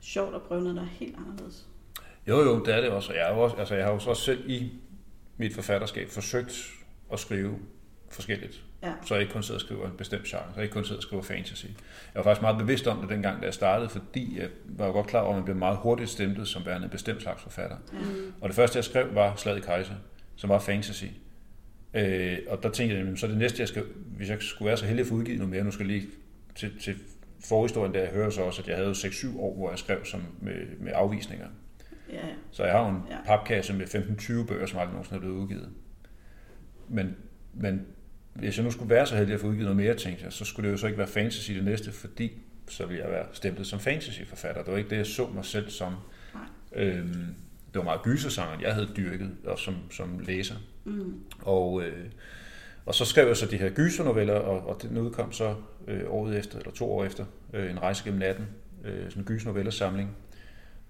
[0.00, 1.66] sjovt at prøve noget, der er helt anderledes.
[2.26, 3.12] Jo, jo, det er det også.
[3.12, 4.72] Og Jeg, er jo også, altså, jeg har jo så også selv i
[5.36, 6.70] mit forfatterskab forsøgt
[7.12, 7.58] at skrive
[8.10, 8.64] forskelligt.
[8.82, 8.92] Ja.
[9.06, 10.42] Så jeg ikke kun sidder og skriver en bestemt genre.
[10.48, 11.64] Så jeg ikke kun sidder og skriver fantasy.
[11.64, 11.74] Jeg
[12.14, 15.06] var faktisk meget bevidst om det dengang, da jeg startede, fordi jeg var jo godt
[15.06, 17.76] klar over, at man blev meget hurtigt stemplet som værende en bestemt slags forfatter.
[17.92, 18.32] Mm.
[18.40, 19.94] Og det første, jeg skrev, var Slaget i Kejser,
[20.36, 21.04] som var fantasy.
[21.94, 23.84] Øh, og der tænkte jeg, så det næste, jeg skal,
[24.16, 26.08] hvis jeg skulle være så heldig at få udgivet noget mere, nu skal jeg lige
[26.54, 26.96] til, til
[27.44, 30.22] forhistorien, der jeg hører så også, at jeg havde 6-7 år, hvor jeg skrev som
[30.40, 31.46] med, med afvisninger.
[32.12, 32.20] Ja.
[32.50, 33.16] Så jeg har jo en ja.
[33.26, 35.68] papkasse med 15-20 bøger, som aldrig nogensinde er blevet udgivet.
[36.88, 37.16] Men,
[37.54, 37.86] men
[38.34, 40.44] hvis jeg nu skulle være så heldig at få udgivet noget mere, tænkte jeg, så
[40.44, 42.32] skulle det jo så ikke være fantasy det næste, fordi
[42.68, 44.62] så ville jeg være stemplet som fantasyforfatter.
[44.62, 45.94] Det var ikke det, jeg så mig selv som.
[46.34, 46.42] Nej.
[46.72, 47.34] Øhm,
[47.68, 50.54] det var meget gysersangeren, jeg havde dyrket og som, som læser.
[50.84, 51.20] Mm.
[51.42, 52.06] Og, øh,
[52.86, 55.54] og så skrev jeg så de her gysernoveller, og, og den udkom så
[55.88, 58.46] øh, året efter, eller to år efter, øh, En rejse gennem natten,
[58.84, 60.16] øh, sådan en gysernovellersamling.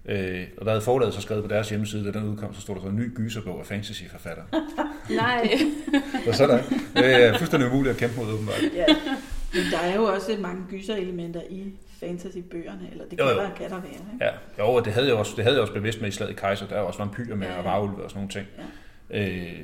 [0.05, 2.75] Øh, og der havde forladet så skrevet på deres hjemmeside, da den udkom, så stod
[2.75, 4.43] der så en ny gyserbog af fantasyforfatter.
[5.09, 5.49] Nej.
[6.27, 6.61] Og så der,
[7.01, 8.61] det er fuldstændig umuligt at kæmpe mod, åbenbart.
[8.75, 8.85] ja.
[9.53, 13.41] Men der er jo også mange gyserelementer i fantasybøgerne, eller det Jo, kan, jo.
[13.41, 13.91] der, kan der være.
[13.91, 14.25] Ikke?
[14.25, 16.35] Ja, jo, og det havde jeg også, det havde jeg også bevidst med i slaget
[16.35, 16.67] Kejser.
[16.67, 17.59] Der er også vampyrer med Ja, ja, ja.
[17.59, 18.47] og varulve og sådan nogle ting.
[19.09, 19.59] Øh,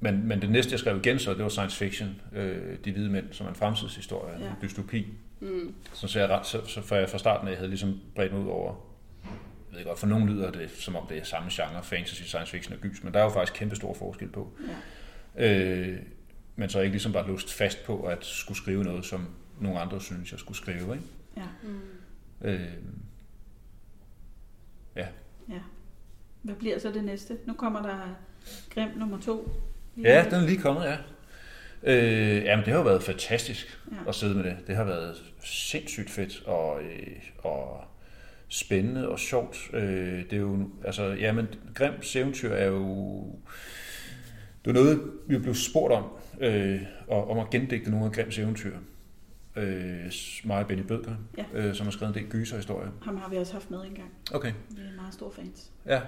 [0.00, 2.08] men, men det næste, jeg skrev igen så, det var science fiction.
[2.36, 4.44] Øh, de hvide mænd, som er en fremtidshistorie, Ja.
[4.46, 5.06] en dystopi.
[5.40, 5.74] Mm.
[5.92, 8.48] Så, så, jeg, ret- så, så fra, fra starten af, jeg havde ligesom bredt ud
[8.48, 8.74] over,
[9.76, 12.74] ved godt, for nogle lyder det, som om det er samme genre, fantasy, science fiction
[12.74, 14.52] og gys, men der er jo faktisk kæmpe stor forskel på.
[15.36, 15.98] Øh,
[16.56, 19.28] men så ikke ligesom bare lust fast på at skulle skrive noget, som
[19.60, 20.94] nogle andre synes, jeg skulle skrive.
[20.94, 21.06] Ikke?
[21.36, 21.42] Ja.
[21.62, 21.80] Mm.
[22.48, 22.60] Øh,
[24.96, 25.06] ja.
[25.48, 25.58] ja.
[26.42, 27.38] Hvad bliver så det næste?
[27.46, 28.16] Nu kommer der
[28.70, 29.50] Grim nummer to.
[29.96, 30.96] ja, den er lige kommet, ja.
[31.82, 33.96] Øh, jamen, det har jo været fantastisk Ja.
[34.08, 34.56] at sidde med det.
[34.66, 37.84] Det har været sindssygt fedt og, øh, og
[38.56, 39.70] spændende og sjovt.
[39.72, 39.82] Øh,
[40.24, 43.22] det er jo, altså, jamen, Grims eventyr er jo,
[44.64, 46.04] det er noget, vi blev spurgt om,
[46.40, 48.76] øh, og, om at gendigte nogle af Grims eventyr.
[49.56, 50.12] Øh,
[50.44, 51.44] mig og Benny Bødker, Ja.
[51.54, 52.90] øh, som har skrevet en del gyserhistorier.
[53.02, 54.10] Ham har vi også haft med engang.
[54.34, 54.52] Okay.
[54.70, 55.72] Vi er meget store fans.
[55.86, 56.00] Ja.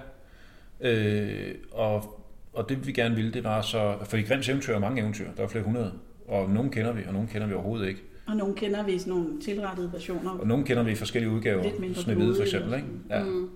[0.81, 2.21] Øh, og,
[2.53, 3.97] og det vi gerne ville, det var så...
[4.05, 5.27] For i Grims eventyr er mange eventyr.
[5.37, 5.93] Der er flere hundrede.
[6.27, 8.01] Og nogle kender vi, og nogle kender vi overhovedet ikke.
[8.29, 10.31] Og nogle kender vi sådan nogle tilrettede versioner.
[10.31, 11.63] Og nogle kender vi i forskellige udgaver.
[11.63, 12.87] Lidt mindre Snehvide for eksempel, ikke?
[13.09, 13.23] Ja.
[13.23, 13.49] Mm.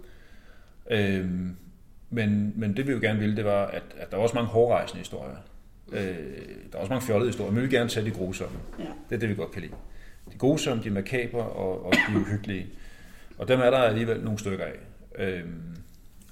[0.92, 1.56] Øhm,
[2.10, 4.50] men, men det vi jo gerne ville, det var, at, at der var også mange
[4.50, 5.36] hårrejsende historier.
[5.92, 6.00] Øh,
[6.72, 8.58] der er også mange fjollede historier, men vi vil gerne tage de grusomme.
[8.80, 8.84] Ja.
[9.10, 9.74] Det er det, vi godt kan lide.
[10.32, 12.68] De grusomme, de makabre og, og de uhyggelige.
[13.38, 14.80] Og dem er der alligevel nogle stykker af.
[15.20, 15.62] Øhm,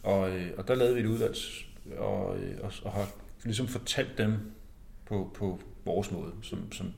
[0.04, 1.36] og, øh, og der lavede vi et udvalg,
[1.98, 3.08] og, øh, og, og har
[3.44, 4.34] ligesom fortalt dem
[5.06, 6.94] på, på vores måde, som, som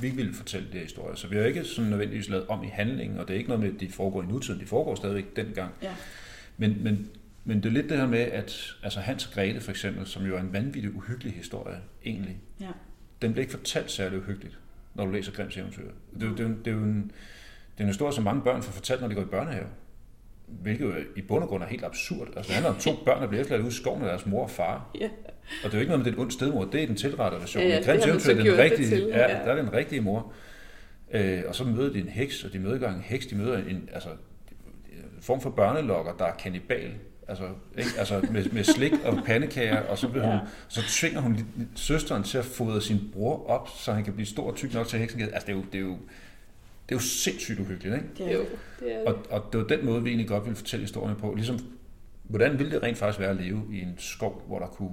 [0.00, 1.14] vi ville fortælle de her historier.
[1.14, 3.64] Så vi har ikke sådan nødvendigvis lavet om i handlingen, og det er ikke noget
[3.64, 5.70] med, at de foregår i nutiden, de foregår stadigvæk dengang.
[5.82, 5.94] Ja.
[6.56, 7.08] Men, men,
[7.44, 10.26] men det er lidt det her med, at altså Hans og Grete for eksempel, som
[10.26, 12.66] jo er en vanvittig uhyggelig historie egentlig, Ja.
[13.22, 14.58] den bliver ikke fortalt særlig uhyggeligt,
[14.94, 15.82] når du læser Grimms eventyr.
[16.14, 18.42] Det, er jo- det, jo- det er jo en, det er en historie, som mange
[18.42, 19.66] børn får fortalt, når de går i børnehave.
[20.46, 22.26] Hvilket jo i bund og grund er helt absurd.
[22.36, 24.42] Altså, det handler om to børn, der bliver efterladt ude i skoven af deres mor
[24.42, 24.90] og far.
[25.00, 25.08] Ja.
[25.64, 26.96] Og det er jo ikke noget med, det er en ond stedmor, det er den
[26.96, 27.62] tilrettede version.
[27.62, 29.44] Ja, ja, I eventyr så er den rigtige, til, ja, ja.
[29.44, 30.32] der er den rigtige mor.
[31.14, 33.58] Øh, og så møder de en heks, og de møder ikke en heks, de møder
[33.58, 34.08] en, altså,
[34.92, 36.90] en form for børnelokker, der er kannibal.
[37.28, 37.44] Altså,
[37.78, 37.90] ikke?
[37.98, 40.38] altså med, med slik og pandekager, og så, vil hun, Ja.
[40.68, 41.38] så tvinger hun
[41.74, 44.86] søsteren til at fodre sin bror op, så han kan blive stor og tyk nok
[44.88, 45.20] til heksen.
[45.20, 45.90] Altså, det er jo, det er jo,
[46.88, 48.06] det er jo sindssygt uhyggeligt, ikke?
[48.18, 48.48] Det er Jo, det.
[48.80, 49.06] det er det.
[49.06, 51.34] Og, og det var den måde, vi egentlig godt ville fortælle historien på.
[51.34, 51.58] Ligesom,
[52.22, 54.90] hvordan ville det rent faktisk være at leve i en skov, hvor der kunne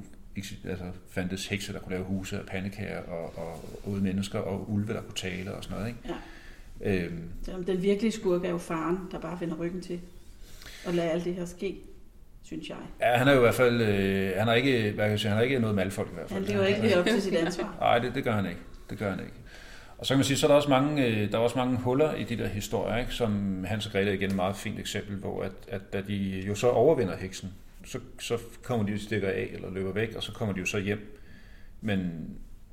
[0.70, 4.94] altså, fandtes hekse, der kunne lave huse og pandekager, og, og, og mennesker, og ulve,
[4.94, 6.00] der kunne tale og sådan noget, ikke?
[6.10, 7.06] Ja.
[7.06, 10.00] Øhm, Selvom den virkelige skurk er jo faren, der bare vender ryggen til
[10.86, 11.78] og lader alt det her ske,
[12.44, 12.78] synes jeg.
[13.02, 15.30] ja, han er jo i hvert fald, øh, han har ikke, hvad kan jeg sige,
[15.30, 16.46] han har ikke noget malfolk i hvert fald.
[16.46, 17.76] Han lever ikke lige op til sit ansvar.
[17.80, 18.62] Nej, det, det gør han ikke.
[18.90, 19.34] Det gør han ikke.
[19.98, 21.78] Og så kan man sige, så er der også mange, øh, der er også mange
[21.78, 23.14] huller i de der historier, ikke?
[23.14, 26.44] som Hans og Grete er igen et meget fint eksempel, hvor at, at da de
[26.48, 30.32] jo så overvinder heksen, så, så kommer de stikker af eller løber væk, og så
[30.32, 31.20] kommer de jo så hjem.
[31.82, 32.30] Men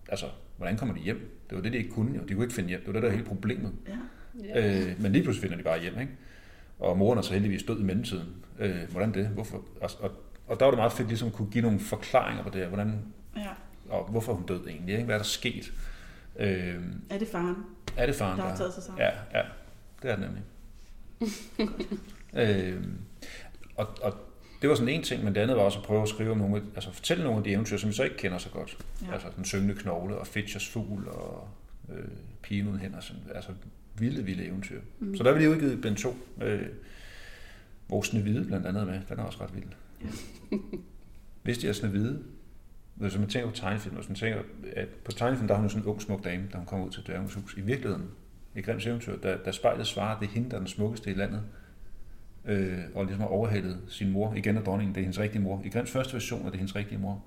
[0.08, 1.42] altså, hvordan kommer de hjem?
[1.50, 2.22] Det var det, de ikke kunne jo.
[2.28, 2.80] De kunne ikke finde hjem.
[2.80, 3.72] Det var det, der var hele problemet.
[3.88, 3.96] Ja.
[4.44, 4.80] Ja.
[4.80, 6.12] Øh, men lige pludselig finder de bare hjem, ikke?
[6.78, 8.26] Og moren er så heldigvis død i mellemtiden.
[8.58, 9.26] Øh, hvordan det?
[9.28, 9.64] Hvorfor?
[9.80, 10.10] Og, og,
[10.46, 12.68] og der var det meget fedt ligesom at kunne give nogle forklaringer på det her.
[12.68, 12.98] Hvordan,
[13.36, 13.48] ja.
[13.88, 14.94] og hvorfor hun død egentlig?
[14.94, 15.04] Ikke?
[15.04, 15.72] Hvad er der sket?
[16.36, 16.74] Øh,
[17.10, 17.56] Er det faren,
[17.96, 19.02] er det faren, der har taget sig sammen?
[19.02, 19.44] Ja, ja,
[20.02, 20.42] det er det nemlig.
[22.74, 22.84] øh,
[23.76, 24.14] og, og
[24.62, 26.38] det var sådan en ting, men det andet var også at prøve at skrive om
[26.38, 28.78] nogle, altså fortælle nogle af de eventyr, som vi så ikke kender så godt.
[29.02, 29.06] Ja.
[29.06, 29.12] Ja.
[29.12, 31.48] Altså den syngende knogle og Fitchers fugl og
[31.88, 32.04] øh,
[32.42, 33.00] pigen uden hænder.
[33.00, 33.50] Sådan, altså
[33.98, 34.80] vilde, vilde eventyr.
[34.98, 35.16] Mm.
[35.16, 36.16] Så der vi lige udgivet Ben 2.
[36.42, 36.66] Øh,
[37.86, 39.00] hvor Snevide blandt andet med.
[39.08, 39.64] Den er også ret vild.
[41.44, 42.22] Vidste jeg, Snevide,
[42.94, 44.42] hvis man tænker på tegnefilm, hvis man tænker,
[44.76, 46.90] at på tegnefilm, der har hun sådan en ung, smuk dame, der hun kommer ud
[46.90, 47.54] til dværgens hus.
[47.56, 48.04] I virkeligheden,
[48.54, 51.14] i Grimms eventyr, der, der spejlet svarer, det er hende, der er den smukkeste i
[51.14, 51.42] landet.
[52.50, 54.34] Øh, og ligesom har overhalet sin mor.
[54.34, 55.62] Igen er dronningen, det er hendes rigtige mor.
[55.64, 57.24] I Grimms første version er det hendes rigtige mor.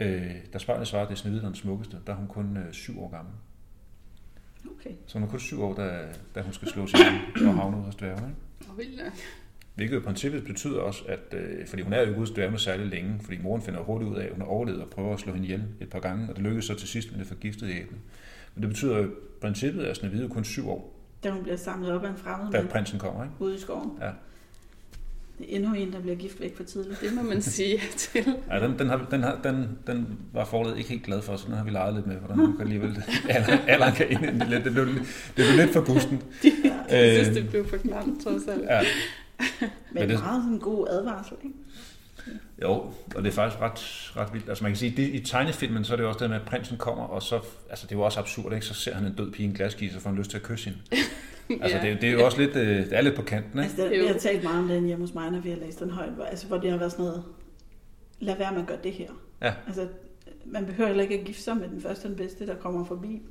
[0.00, 1.96] Øh, der spejlet svarer, det er Snevide, er den smukkeste.
[2.06, 3.34] Der er hun kun øh, syv år gammel.
[4.70, 4.90] Okay.
[5.06, 7.76] Så hun er kun syv år, da, da hun skal slå sig ihjel og havne
[7.76, 8.24] ud hos dværgen.
[8.24, 8.70] Ikke?
[8.70, 9.12] Og vildt nok.
[9.74, 13.20] Hvilket i princippet betyder også, at øh, fordi hun er jo ikke ude særlig længe,
[13.20, 15.46] fordi moren finder hurtigt ud af, at hun har overlevet og prøver at slå hende
[15.46, 17.96] ihjel et par gange, og det lykkes så til sidst med det forgiftede æble.
[18.54, 20.93] Men det betyder jo i princippet, at Snevide er kun syv år,
[21.24, 23.22] Da hun bliver samlet op af en fremmed da mand prinsen kommer.
[23.24, 23.34] Ikke?
[23.38, 23.90] ude i skoven.
[24.00, 24.10] Ja.
[25.38, 27.00] Det er endnu en, der bliver gift væk for tidligt.
[27.00, 28.34] Det må man sige til.
[28.50, 31.46] Ja, den, den, har, den, har, den, den var forledet ikke helt glad for, så
[31.46, 33.02] den har vi leget lidt med, hvordan hun kan alligevel
[33.68, 34.64] alderen, kan ind i det lidt.
[34.64, 35.04] Det blev, det
[35.36, 36.22] blev lidt for gusten.
[36.90, 38.62] Jeg synes, Øh, det blev for klamt, trods alt.
[38.62, 38.80] Ja,
[39.60, 41.56] Men Men det- meget sådan en god advarsel, ikke?
[42.62, 42.72] Jo,
[43.16, 44.48] og det er faktisk ret, ret vildt.
[44.48, 46.46] Altså man kan sige, det, i tegnefilmen, så er det jo også det med, at
[46.46, 48.66] prinsen kommer, og så, altså det er jo også absurd, ikke?
[48.66, 50.42] Så ser han en død pige i en glaskise, og får han lyst til at
[50.42, 50.80] kysse hende.
[51.62, 51.82] Altså Ja.
[51.90, 53.62] det, det er jo også lidt, øh, det er lidt på kanten, ikke?
[53.62, 54.02] Altså, Jo.
[54.02, 56.10] vi har talt meget om den hjemme hos mig, når vi har læst den højt,
[56.12, 57.24] hvor, altså, hvor det har været sådan noget,
[58.20, 59.08] lad være med at gøre det her.
[59.42, 59.52] Ja.
[59.66, 59.88] Altså,
[60.46, 62.84] man behøver heller ikke at gifte sig med den første og den bedste, der kommer
[62.84, 63.22] forbi.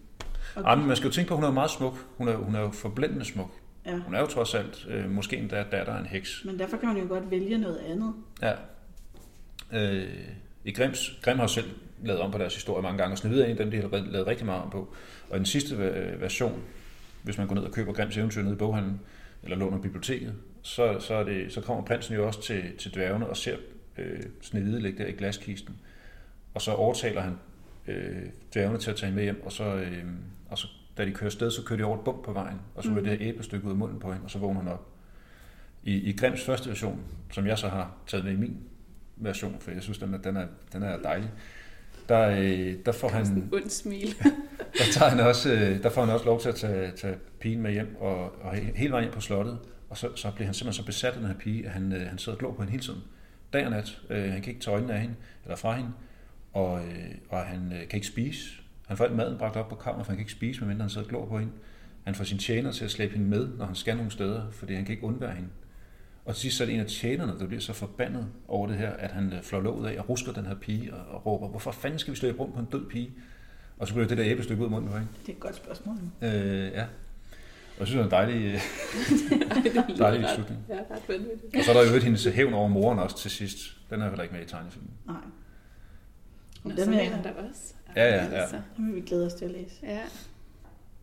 [0.56, 1.93] Og Ja, men man skal jo tænke på, at hun er meget smuk.
[2.17, 3.51] Hun er, hun er jo forblændende smuk.
[3.86, 3.97] ja.
[3.99, 6.41] Hun er jo trods alt øh, måske endda datter af en heks.
[6.45, 8.13] Men derfor kan man jo godt vælge noget andet.
[8.41, 8.51] Ja.
[9.73, 10.07] Øh,
[10.65, 11.69] I Grims, Grim har selv
[12.03, 14.12] lavet om på deres historie mange gange, og Snehvide er en af dem, de har
[14.12, 14.93] lavet rigtig meget om på.
[15.29, 16.62] Og den sidste øh, version,
[17.23, 18.99] hvis man går ned og køber Grimms eventyr nede i boghandlen,
[19.43, 23.27] eller låner biblioteket, så, så, er det, så kommer prinsen jo også til, til dværgene
[23.27, 23.57] og ser
[23.97, 25.75] øh, Snehvide ligge der i glaskisten.
[26.53, 27.38] Og så overtaler han
[27.88, 30.03] øh, dværgene til at tage med hjem, og så, øh,
[30.49, 32.83] og så da de kører sted, så kører de over et bump på vejen, og
[32.83, 32.95] så mm.
[32.95, 34.88] det her æblestykke ud af munden på hende, og så vågner han op.
[35.83, 38.57] I, I Grimms første version, som jeg så har taget med i min
[39.15, 41.30] version, for jeg synes, den er, den er, den er dejlig,
[42.10, 43.49] der, øh, der får han...
[43.63, 44.15] En smil.
[44.80, 47.62] der, tager han også, øh, der får han også lov til at tage, tage pigen
[47.62, 50.84] med hjem, og, og hele vejen hjem på slottet, og så, så bliver han simpelthen
[50.84, 52.71] så besat af den her pige, at han, øh, han sidder og glor på hende
[52.71, 53.02] hele tiden.
[53.54, 54.02] Dag og nat.
[54.10, 55.91] Øh, han kan ikke tage øjnene af hende, eller fra hende,
[56.54, 58.49] og, øh, og han øh, kan ikke spise.
[58.88, 60.89] Han får alt maden bragt op på kammer, for han kan ikke spise, medmindre han
[60.89, 61.54] sidder og glor på hende.
[62.04, 64.73] Han får sin tjener til at slæbe hende med, når han skal nogle steder, fordi
[64.73, 65.49] han kan ikke undvære hende.
[66.25, 68.77] Og til sidst så er det en af tjenerne, der bliver så forbandet over det
[68.77, 71.47] her, at han øh, flår låget af og rusker den her pige og, og råber,
[71.47, 73.12] hvorfor fanden skal vi slæbe rundt på en død pige?
[73.77, 75.09] Og så bliver det der æblestykke ud af munden på hende.
[75.21, 75.95] Det er et godt spørgsmål.
[76.21, 76.31] Øh,
[76.71, 76.83] ja.
[77.75, 78.59] Og jeg synes, det er en dejlig,
[79.97, 80.59] dejlig slutning.
[80.69, 81.55] Ja, ret vanvittigt.
[81.55, 83.57] Og så er der jo øvrigt hendes hævn over moren også til sidst.
[83.89, 84.91] Den er heller ikke med i tegnefilmen.
[85.07, 85.15] Nej.
[86.63, 87.73] Nå, Den så er jeg- han der også.
[87.95, 88.41] Ja, ja, ja.
[88.41, 89.75] Altså, vi glæde os til at læse.
[89.83, 89.99] ja.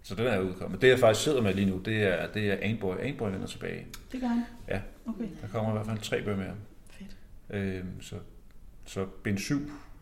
[0.02, 0.82] Så den er udkommet.
[0.82, 2.96] Det jeg faktisk sidder med lige nu, det er, det er Anboy.
[3.00, 3.86] Anboy vender tilbage.
[4.12, 4.44] Det gør han?
[4.68, 4.80] Ja.
[5.06, 6.54] Okay, Der kommer i hvert fald tre bøger mere.
[6.90, 7.16] fedt.
[7.50, 8.14] Øhm, så,
[8.84, 9.60] så bind 7,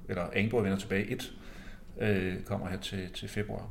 [0.09, 1.33] eller Anboy vender tilbage 1,
[2.01, 3.69] øh, kommer her til, til februar.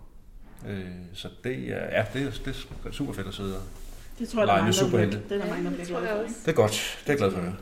[0.67, 3.63] Øh, så det er, ja, det er, det er super fedt at sidde og...
[4.19, 5.21] Det tror jeg, er Lege med superhelte.
[5.29, 6.33] det er der mange, der det bliver glade for.
[6.45, 6.99] Det er godt.
[7.05, 7.55] Det er jeg glad for at høre.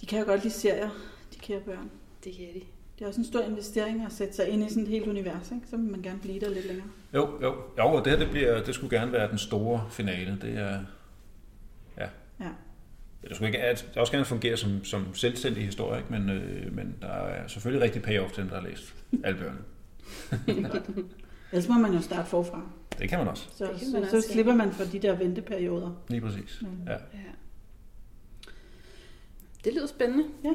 [0.00, 0.90] De kan jo godt lide serier,
[1.34, 1.90] de kære børn.
[2.24, 2.62] Det kan de.
[3.00, 5.50] Det er også en stor investering at sætte sig ind i sådan et helt univers,
[5.50, 5.66] ikke?
[5.70, 6.86] så vil man gerne blive der lidt længere.
[7.14, 7.54] Jo, jo.
[7.78, 10.38] Jo, og det her, det, bliver, det skulle gerne være den store finale.
[10.42, 10.80] Det er...
[11.98, 12.08] Ja.
[12.40, 12.48] Ja.
[13.28, 16.12] Det skulle ikke, det også gerne fungere som, som selvstændig historie, ikke?
[16.12, 19.58] Men, øh, men der er selvfølgelig rigtig payoff til dem, der har læst alle bøgerne.
[21.52, 22.62] Ellers må man jo starte forfra.
[22.98, 23.48] Det kan man også.
[23.56, 24.32] Så, Det kan så, man så, også, ja.
[24.32, 26.02] slipper man for de der venteperioder.
[26.08, 26.62] Lige præcis.
[26.62, 26.92] Men, Ja.
[26.92, 26.98] Ja.
[29.64, 30.24] Det lyder spændende.
[30.44, 30.52] Ja.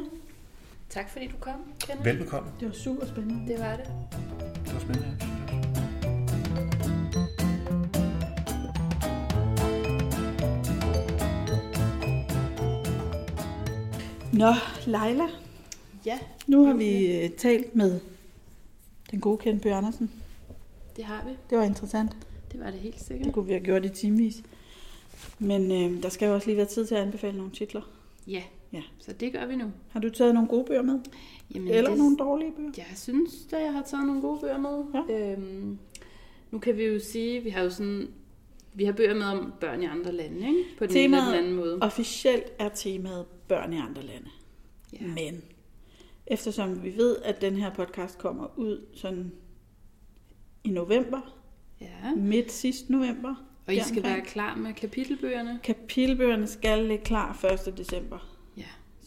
[0.89, 2.05] Tak fordi du kom, Kenneth.
[2.05, 2.49] Velbekomme.
[2.59, 3.47] Det var super spændende.
[3.53, 3.85] Det var det.
[4.65, 5.17] Det var spændende.
[5.19, 5.25] ja.
[14.33, 14.53] Nå,
[14.85, 15.27] Leila,
[16.05, 17.99] Ja, nu har vi øh, talt med
[19.11, 20.11] den gode Ken Bøh Andersen.
[20.95, 21.31] det har vi.
[21.49, 22.11] Det var interessant.
[22.51, 23.33] Det var det helt Det sikkert.
[23.33, 24.35] kunne vi have gjort i timevis.
[25.39, 27.81] Men øh, der skal jo også lige være tid til at anbefale nogle titler.
[28.27, 28.41] Ja.
[28.73, 28.81] Ja.
[28.99, 29.71] Så det gør vi nu.
[29.89, 30.99] Har du taget nogle gode bøger med?
[31.55, 32.71] Jamen, Eller det, nogle dårlige bøger?
[32.77, 34.83] Jeg synes, at jeg har taget nogle gode bøger med.
[35.09, 35.31] Ja.
[35.33, 35.77] Øhm,
[36.51, 38.07] nu kan vi jo sige, vi har jo sådan,
[38.73, 40.63] vi har bøger med om børn i andre lande, ikke?
[40.77, 41.77] På den ene Temaet- eller den anden måde.
[41.81, 44.27] Officielt er temaet børn i andre lande.
[44.93, 45.07] Ja.
[45.07, 45.41] Men
[46.27, 49.31] eftersom vi ved, at den her podcast kommer ud sådan
[50.63, 51.35] i november,
[51.81, 52.15] ja.
[52.15, 53.35] midt sidst november,
[53.67, 54.15] Og I skal deromkring.
[54.15, 55.59] være klar med kapitelbøgerne.
[55.63, 57.77] kapitelbøgerne skal ligge klar 1.
[57.77, 58.34] december.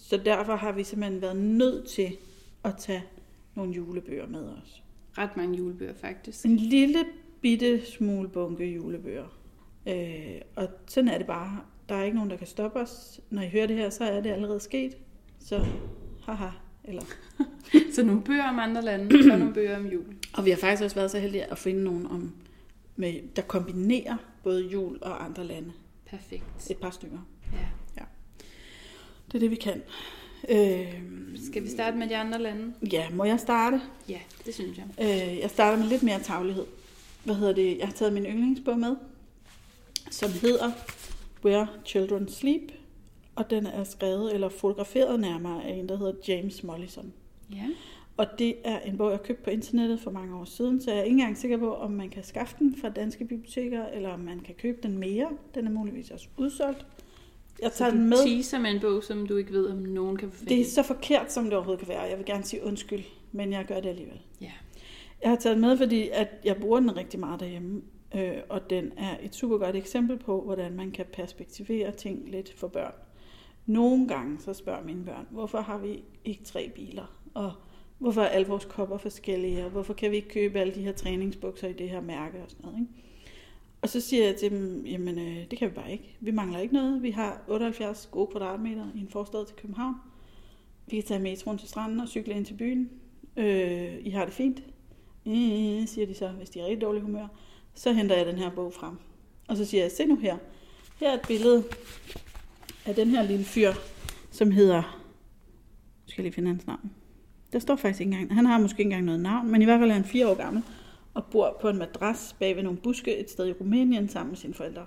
[0.08, 2.16] Så derfor har vi simpelthen været nødt til
[2.64, 3.04] at tage
[3.54, 4.82] nogle julebøger med os.
[5.18, 6.44] Ret mange julebøger, faktisk.
[6.44, 6.98] En lille
[7.40, 9.38] bitte smule bunke julebøger.
[9.86, 11.60] Øh, og sådan er det bare.
[11.88, 13.20] Der er ikke nogen, der kan stoppe os.
[13.30, 14.96] Når I hører det her, så er det allerede sket.
[15.38, 15.66] Så
[16.22, 16.48] haha.
[16.84, 17.02] Eller.
[17.94, 20.16] Så nogle bøger om andre lande, og nogle bøger om jul.
[20.34, 22.34] Og vi har faktisk også været så heldige at finde nogen, om,
[22.96, 25.72] med, der kombinerer både jul og andre lande.
[26.06, 26.70] Perfekt.
[26.70, 27.18] Et par stykker.
[27.52, 27.66] Ja.
[29.28, 29.82] Det er det, vi kan.
[30.48, 31.00] Øh,
[31.46, 32.72] Skal vi starte med de andre lande?
[32.92, 33.80] ja, må jeg starte?
[34.08, 34.86] Ja, det synes jeg.
[35.00, 36.64] Øh, jeg starter med lidt mere taglighed.
[37.24, 37.78] Hvad hedder det?
[37.78, 38.96] Jeg har taget min yndlingsbog med,
[40.10, 40.70] som hedder
[41.44, 42.62] Where Children Sleep,
[43.36, 47.12] og den er skrevet eller fotograferet nærmere af en, der hedder James Mollison.
[47.52, 47.64] Ja.
[48.16, 50.98] Og det er en bog, jeg købte på internettet for mange år siden, så jeg
[51.00, 54.20] er ikke engang sikker på, om man kan skaffe den fra danske biblioteker, eller om
[54.20, 55.28] man kan købe den mere.
[55.55, 56.86] Den er muligvis også udsolgt.
[57.62, 58.16] Jeg Så tager den med.
[58.26, 60.82] teaser med en bog, som du ikke ved, om nogen kan få Det er så
[60.82, 62.00] forkert, som det overhovedet kan være.
[62.02, 64.20] Jeg vil gerne sige undskyld, men jeg gør det alligevel.
[64.40, 64.52] Ja.
[65.22, 67.82] Jeg har taget den med, fordi at jeg bruger den rigtig meget derhjemme,
[68.14, 72.54] øh, og den er et super godt eksempel på, hvordan man kan perspektivere ting lidt
[72.59, 72.92] for børn.
[73.66, 77.18] Nogle gange så spørger mine børn, hvorfor har vi ikke tre biler?
[77.34, 77.52] Og
[77.98, 79.64] hvorfor er alle vores kopper forskellige?
[79.64, 82.50] Og hvorfor kan vi ikke købe alle de her træningsbukser i det her mærke og
[82.50, 82.80] sådan noget?
[82.80, 82.92] Ikke?
[83.83, 86.16] Og så siger jeg til dem, jamen øh, det kan vi bare ikke.
[86.20, 87.03] Vi mangler ikke noget.
[87.03, 89.95] Vi har 78 gode kvadratmeter i en forstad til København.
[90.87, 92.91] Vi kan tage metroen til stranden og cykle ind til byen.
[93.37, 94.62] Øh, I har det fint.
[95.26, 97.26] Øh, siger de så, hvis de er rigtig dårlig humør.
[97.74, 98.97] Så henter jeg den her bog frem.
[99.49, 100.37] Og så siger jeg, se nu her.
[101.01, 101.64] Her er et billede
[102.87, 103.72] af den her lille fyr,
[104.31, 105.03] som hedder...
[106.07, 106.91] Nu skal jeg lige finde hans navn.
[107.53, 108.35] Der står faktisk ikke engang.
[108.35, 110.35] Han har måske ikke engang noget navn, men i hvert fald er han fire år
[110.35, 110.62] gammel
[111.18, 114.36] og bor på en madras bag ved nogle buske et sted i Rumænien sammen med
[114.36, 114.86] sine forældre.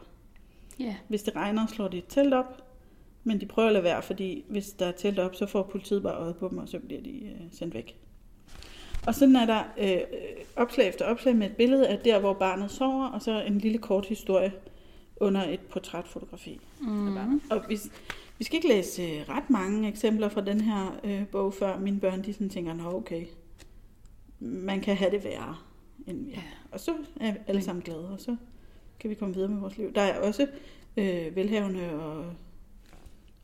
[0.80, 0.96] Ja.
[1.08, 2.64] Hvis det regner, slår de et telt op,
[3.24, 6.04] men de prøver at lade være, fordi hvis der er telt op, så får politiet
[6.04, 7.96] bare øjet på dem, og så bliver de øh, sendt væk.
[9.08, 10.02] Og sådan er der øh,
[10.56, 13.78] opslag efter opslag med et billede af der, hvor barnet sover, og så en lille
[13.78, 14.54] kort historie
[15.16, 16.60] under et portrætfotografi.
[16.82, 17.42] Mm.
[17.50, 17.80] Og vi,
[18.38, 22.00] vi skal ikke læse øh, ret mange eksempler fra den her øh, bog, før mine
[22.00, 23.26] børn de sådan tænker, nå okay,
[24.40, 25.56] man kan have det værre
[26.08, 26.42] end vi er.
[26.72, 28.36] Og så er vi alle sammen glade, og så
[29.00, 29.94] kan vi komme videre med vores liv.
[29.94, 30.48] Der er også
[30.98, 32.34] øh, velhavende og,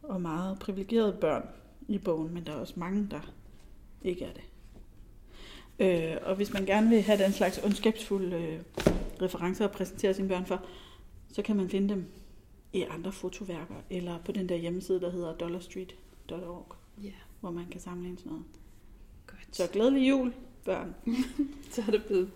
[0.04, 1.44] og meget privilegerede børn
[1.88, 3.34] i bogen, men der er også mange, der
[4.02, 4.44] ikke er det.
[5.80, 8.60] Øh, og hvis man gerne vil have den slags ondskabsfulde øh,
[9.22, 10.66] referencer at præsentere sine børn for,
[11.34, 12.06] så kan man finde dem
[12.74, 17.82] i andre fotoværker, eller på den der hjemmeside, der hedder dollarstreet.org, Ja, hvor man kan
[17.82, 18.46] sammenligne sådan noget.
[19.28, 19.56] godt.
[19.56, 20.34] Så glædelig jul,
[20.68, 20.96] børn.
[21.72, 22.30] Så er det blevet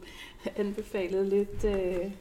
[0.56, 1.66] anbefalet lidt...
[1.66, 2.12] Øh...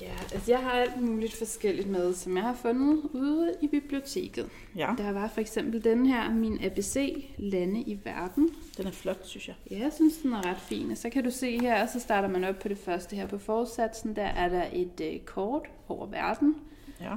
[0.00, 4.48] Ja, altså jeg har alt muligt forskelligt med, som jeg har fundet ude i biblioteket.
[4.76, 8.48] Ja, Der var for eksempel den her, min ABC, Lande i verden.
[8.76, 9.56] den er flot, synes jeg.
[9.70, 10.90] Ja, jeg synes, den er ret fin.
[10.90, 13.38] Og så kan du se her, så starter man op på det første her på
[13.38, 14.16] forsatsen.
[14.16, 16.56] Der er der et øh, kort over verden.
[17.00, 17.16] Ja.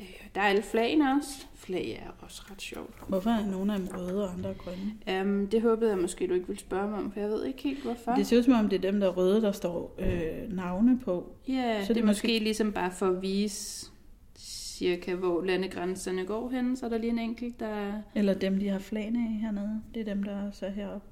[0.00, 1.46] Øh, der er alle flagene også.
[1.54, 3.08] Flag er også ret sjovt.
[3.08, 5.20] Hvorfor er nogle af dem røde og andre er grønne?
[5.22, 7.62] Um, det håbede jeg måske, du ikke ville spørge mig om, for jeg ved ikke
[7.62, 8.12] helt, hvorfor.
[8.12, 10.98] Det ser ud som om, det er dem, der er røde, der står øh, navne
[10.98, 11.36] på.
[11.48, 13.90] Ja, Så så det det er er måske ligesom bare for at vise
[14.78, 16.76] cirka, hvor landegrænserne går hen.
[16.76, 17.92] Så er der lige en enkelt, der...
[18.14, 19.82] Eller dem, de har flagene af hernede.
[19.94, 21.06] Det er dem, der er så heroppe.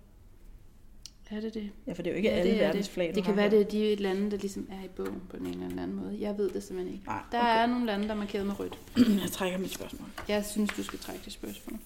[1.33, 1.71] Er det det?
[1.87, 3.15] Ja, for det er jo ikke Ja, alle det er verdens det.
[3.15, 5.67] Det kan være, det er de lande, der ligesom er i bogen på den ene
[5.67, 6.17] eller anden måde.
[6.21, 7.07] Jeg ved det simpelthen ikke.
[7.07, 7.49] Nej, Der okay.
[7.63, 8.79] er nogle lande, der er markeret med rødt.
[9.23, 10.09] Jeg trækker mit spørgsmål.
[10.29, 11.79] Jeg synes, du skal trække det spørgsmål.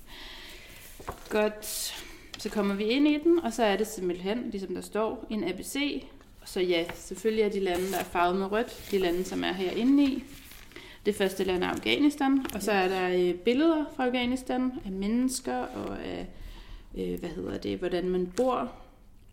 [1.28, 1.94] Godt.
[2.38, 5.44] Så kommer vi ind i den, og så er det simpelthen, ligesom der står, en
[5.48, 6.04] ABC.
[6.44, 9.52] Så ja, selvfølgelig er de lande, der er farvet med rødt, de lande, som er
[9.52, 10.24] herinde i.
[11.06, 15.56] Det første land er Afghanistan, og så er der øh, billeder fra Afghanistan af mennesker
[15.56, 16.26] og af,
[16.98, 18.72] øh, hvad hedder det, hvordan man bor,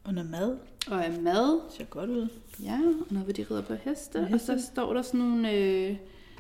[0.03, 1.61] Og noget mad og af mad.
[1.77, 2.27] ser godt ud.
[2.63, 4.11] Ja, og noget, hvor de rider på heste.
[4.19, 4.59] På Og heste.
[4.59, 5.95] så står der sådan nogle øh,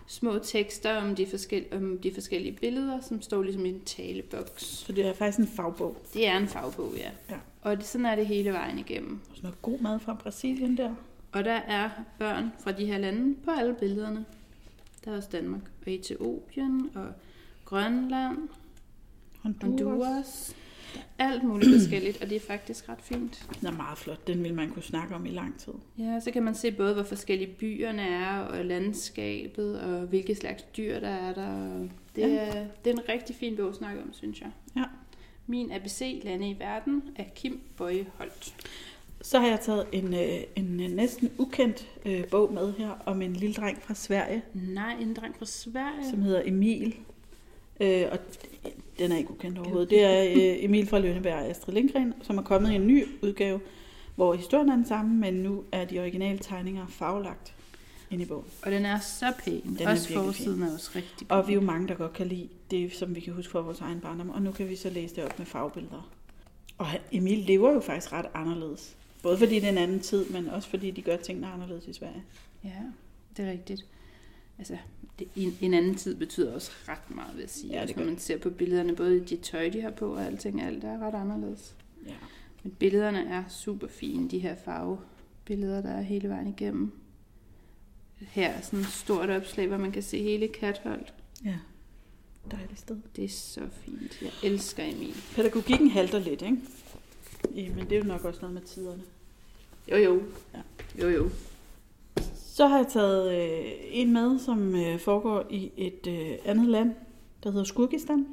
[0.07, 4.63] små tekster om de, forskel, om de forskellige billeder, som står ligesom i en taleboks.
[4.63, 5.97] Så det er faktisk en fagbog.
[6.13, 7.09] Det er en fagbog, ja.
[7.29, 7.35] Ja.
[7.61, 9.19] Og det, sådan er det hele vejen igennem.
[9.29, 10.95] Og sådan noget god mad fra Brasilien der.
[11.31, 11.89] Og der er
[12.19, 14.25] børn fra de her lande på alle billederne.
[15.05, 17.07] Der er også Danmark og Etiopien og
[17.65, 18.37] Grønland,
[19.41, 19.63] Honduras.
[19.81, 20.55] Honduras.
[21.19, 23.45] Alt muligt forskelligt, og det er faktisk ret fint.
[23.59, 24.27] Den er meget flot.
[24.27, 25.73] Den vil man kunne snakke om i lang tid.
[25.99, 30.63] Ja, så kan man se både, hvor forskellige byerne er, og landskabet, og hvilke slags
[30.77, 31.77] dyr der er der.
[32.15, 32.27] Det, Ja.
[32.27, 34.49] er, det er en rigtig fin bog at snakke om, synes jeg.
[34.75, 34.83] Ja.
[35.47, 38.55] Min ABC, Lande i verden, af Kim Bøje Holt.
[39.21, 43.21] Så har jeg taget en, øh, en øh, næsten ukendt øh, bog med her om
[43.21, 46.09] en lille dreng fra Sverige, Nej, en dreng fra Sverige.
[46.09, 46.95] som hedder Emil.
[47.81, 48.17] Øh, og
[48.99, 49.89] den er ikke ukendt overhovedet.
[49.89, 53.05] Det er øh, Emil fra Lønneberg og Astrid Lindgren, som er kommet i en ny
[53.21, 53.59] udgave,
[54.15, 57.53] hvor historien er den samme, men nu er de originale tegninger faglagt
[58.11, 58.45] ind i bogen.
[58.61, 59.61] Og den er så pæn.
[59.77, 61.37] Den er også virkelig forsiden er også rigtig pæn.
[61.37, 63.59] Og vi er jo mange, der godt kan lide det, som vi kan huske fra
[63.59, 66.11] vores egen barndom, og nu kan vi så læse det op med fagbilleder.
[66.77, 68.95] Og Emil lever jo faktisk ret anderledes.
[69.23, 71.93] Både fordi det er en anden tid, men også fordi de gør tingene anderledes i
[71.93, 72.23] Sverige.
[72.63, 72.69] Ja,
[73.37, 73.85] det er rigtigt.
[74.57, 74.77] Altså,
[75.19, 77.67] det, en, en anden tid betyder også ret meget, vil jeg sige.
[77.67, 79.91] Ja, Ja, det altså, gør når man ser på billederne, både de tøj, de har
[79.91, 81.75] på, og alting, alt er ret anderledes.
[82.07, 82.13] Ja.
[82.63, 86.91] Men billederne er super fine, de her farvebilleder, der er hele vejen igennem.
[88.19, 91.13] Her er sådan et stort opslag, hvor man kan se hele Katholdt.
[91.45, 91.55] ja.
[92.51, 92.97] Dejligt sted.
[93.15, 94.21] Det er så fint.
[94.21, 95.15] Jeg elsker Emil.
[95.35, 96.57] Pædagogikken halter lidt, ikke?
[97.55, 99.01] Ja, men det er jo nok også noget med tiderne.
[99.91, 100.23] Jo, jo.
[100.53, 100.61] Ja.
[101.01, 101.29] Jo, jo.
[102.53, 106.95] Så har jeg taget øh, en med, som øh, foregår i et øh, andet land,
[107.43, 108.27] der hedder Skurkistan.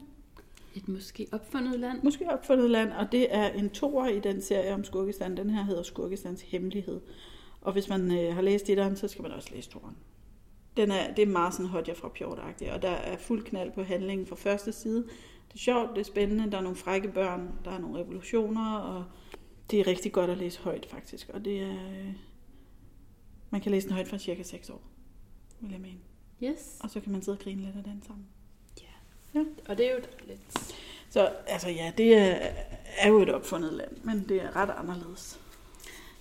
[0.75, 2.03] Et måske opfundet land.
[2.03, 5.37] Måske opfundet land, og det er en toer i den serie om Skurkistan.
[5.37, 7.01] Den her hedder Skurkistans Hemmelighed.
[7.61, 9.97] Og hvis man øh, har læst etteren, så skal man også læse toeren.
[10.77, 12.39] Den er, det er meget sådan Hodja fra pjort
[12.73, 15.03] og der er fuld knald på handlingen fra første side.
[15.49, 18.75] Det er sjovt, det er spændende, der er nogle frække børn, der er nogle revolutioner,
[18.75, 19.05] og
[19.71, 21.31] det er rigtig godt at læse højt faktisk.
[21.35, 22.12] Og det er, øh,
[23.51, 24.83] man kan læse den højt fra cirka 6 år,
[25.61, 25.99] vil jeg mene.
[26.43, 26.77] Yes.
[26.81, 28.27] Og så kan man sidde og grine lidt af den sammen.
[29.69, 30.41] Og det er jo lidt...
[31.11, 32.39] Så altså ja, det er,
[32.99, 35.41] er jo et opfundet land, men det er ret anderledes.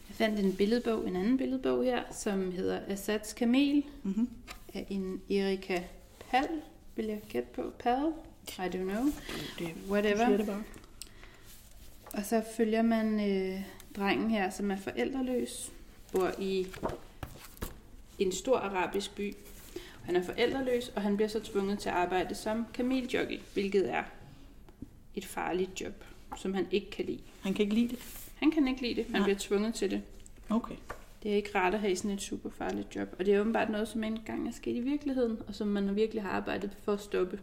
[0.09, 4.29] Jeg fandt en billedbog, en anden billedbog her, som hedder Assads Kamel Mm-hmm.
[4.73, 5.81] af en Erika
[6.29, 6.47] Pal,
[6.95, 7.71] vil jeg gætte på.
[7.79, 8.13] Pal?
[8.47, 9.05] I don't know.
[9.59, 10.37] Det, Whatever.
[10.37, 10.63] Det bare.
[12.13, 13.61] Og så følger man øh,
[13.95, 15.71] drengen her, som er forældreløs,
[16.11, 16.67] bor i
[18.19, 19.33] en stor arabisk by.
[20.03, 24.03] Han er forældreløs, og han bliver så tvunget til at arbejde som kameljockey, hvilket er
[25.15, 26.03] et farligt job,
[26.37, 27.19] som han ikke kan lide.
[27.41, 27.99] Han kan ikke lide det.
[28.35, 29.23] Han kan ikke lide det, han Nej.
[29.23, 30.01] bliver tvunget til det.
[30.49, 30.75] Okay.
[31.23, 33.69] Det er ikke rart at have sådan et super farligt job, og det er åbenbart
[33.69, 37.01] noget, som engang er sket i virkeligheden, og som man virkelig har arbejdet for at
[37.01, 37.39] stoppe.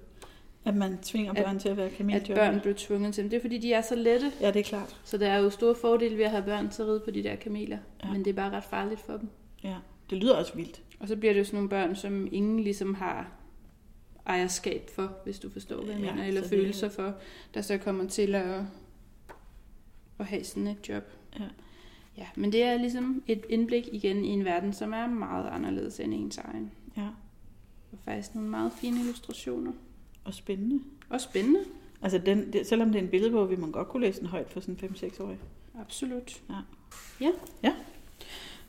[0.65, 2.35] At man tvinger At- børn til at være At kameljockey.
[2.35, 3.31] børn blev tvunget til dem.
[3.31, 4.97] Det er fordi, de er så lette, Ja, det er klart.
[5.05, 7.23] så der er jo store fordele ved at have børn til at ride på de
[7.23, 8.13] der kameler, ja.
[8.13, 9.29] men det er bare ret farligt for dem.
[9.65, 9.75] Ja.
[10.11, 10.83] Det lyder også vildt.
[11.01, 13.33] Og så bliver det jo sådan nogle børn, som ingen ligesom har
[14.27, 17.15] ejerskab for, hvis du forstår, hvad jeg Ja, mener, eller følelser for,
[17.55, 18.63] der så kommer til at,
[20.19, 21.05] at have sådan et job.
[21.39, 21.45] Ja.
[22.17, 26.01] Ja, men det er ligesom et indblik igen i en verden, som er meget anderledes
[26.01, 26.71] end ens egen.
[26.97, 27.09] Ja.
[27.93, 29.73] Og faktisk nogle meget fine illustrationer.
[30.25, 30.85] Og spændende.
[31.09, 31.61] Og spændende.
[32.03, 34.51] Altså, den, det, selvom det er en billedbog, vil man godt kunne læse den højt
[34.51, 35.39] for sådan en 5-6-årig.
[35.81, 36.43] Absolut.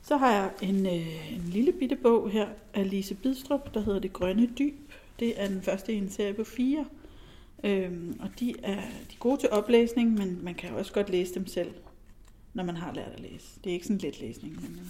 [0.07, 3.99] Så har jeg en, øh, en lille bitte bog her af Lise Bidstrup, der hedder
[3.99, 4.91] Det Grønne Dyb.
[5.19, 6.85] Det er den første i en serie på fire.
[7.63, 11.33] Øhm, og de er, de er gode til oplæsning, men man kan også godt læse
[11.33, 11.71] dem selv,
[12.53, 13.59] når man har lært at læse.
[13.63, 14.87] Det er ikke sådan en let læsning, men øh,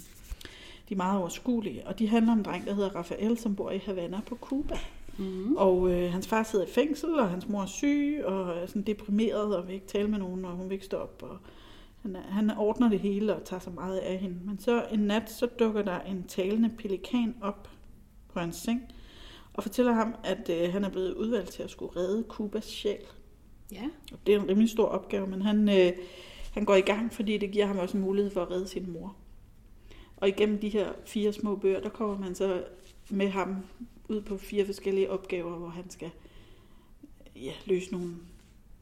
[0.88, 1.86] de er meget overskuelige.
[1.86, 4.78] Og de handler om en dreng, der hedder Rafael, som bor i Havana på Cuba.
[5.18, 5.56] Mm.
[5.56, 8.82] Og øh, hans far sidder i fængsel, og hans mor er syg, og er sådan
[8.82, 11.22] deprimeret, og vil ikke tale med nogen, og hun vil ikke stå op.
[11.22, 11.38] Og
[12.02, 14.38] han, er, han ordner det hele og tager så meget af hende.
[14.44, 17.70] Men så en nat, så dukker der en talende pelikan op
[18.28, 18.82] på hans seng,
[19.52, 23.04] og fortæller ham, at øh, han er blevet udvalgt til at skulle redde Kubas sjæl.
[23.72, 23.84] Ja.
[24.12, 25.92] Og det er en rimelig stor opgave, men han, øh,
[26.52, 29.16] han går i gang, fordi det giver ham også mulighed for at redde sin mor.
[30.16, 32.64] Og igennem de her fire små bøger, der kommer man så
[33.10, 33.56] med ham
[34.08, 36.10] ud på fire forskellige opgaver, hvor han skal
[37.36, 38.14] ja, løse nogle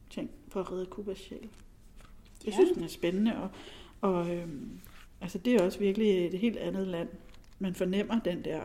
[0.09, 1.49] ting for at redde Kubas sjæl.
[2.45, 3.49] Jeg synes, den er spændende, og,
[4.01, 4.79] og øhm,
[5.21, 7.09] altså, det er også virkelig et helt andet land.
[7.59, 8.61] Man fornemmer den der,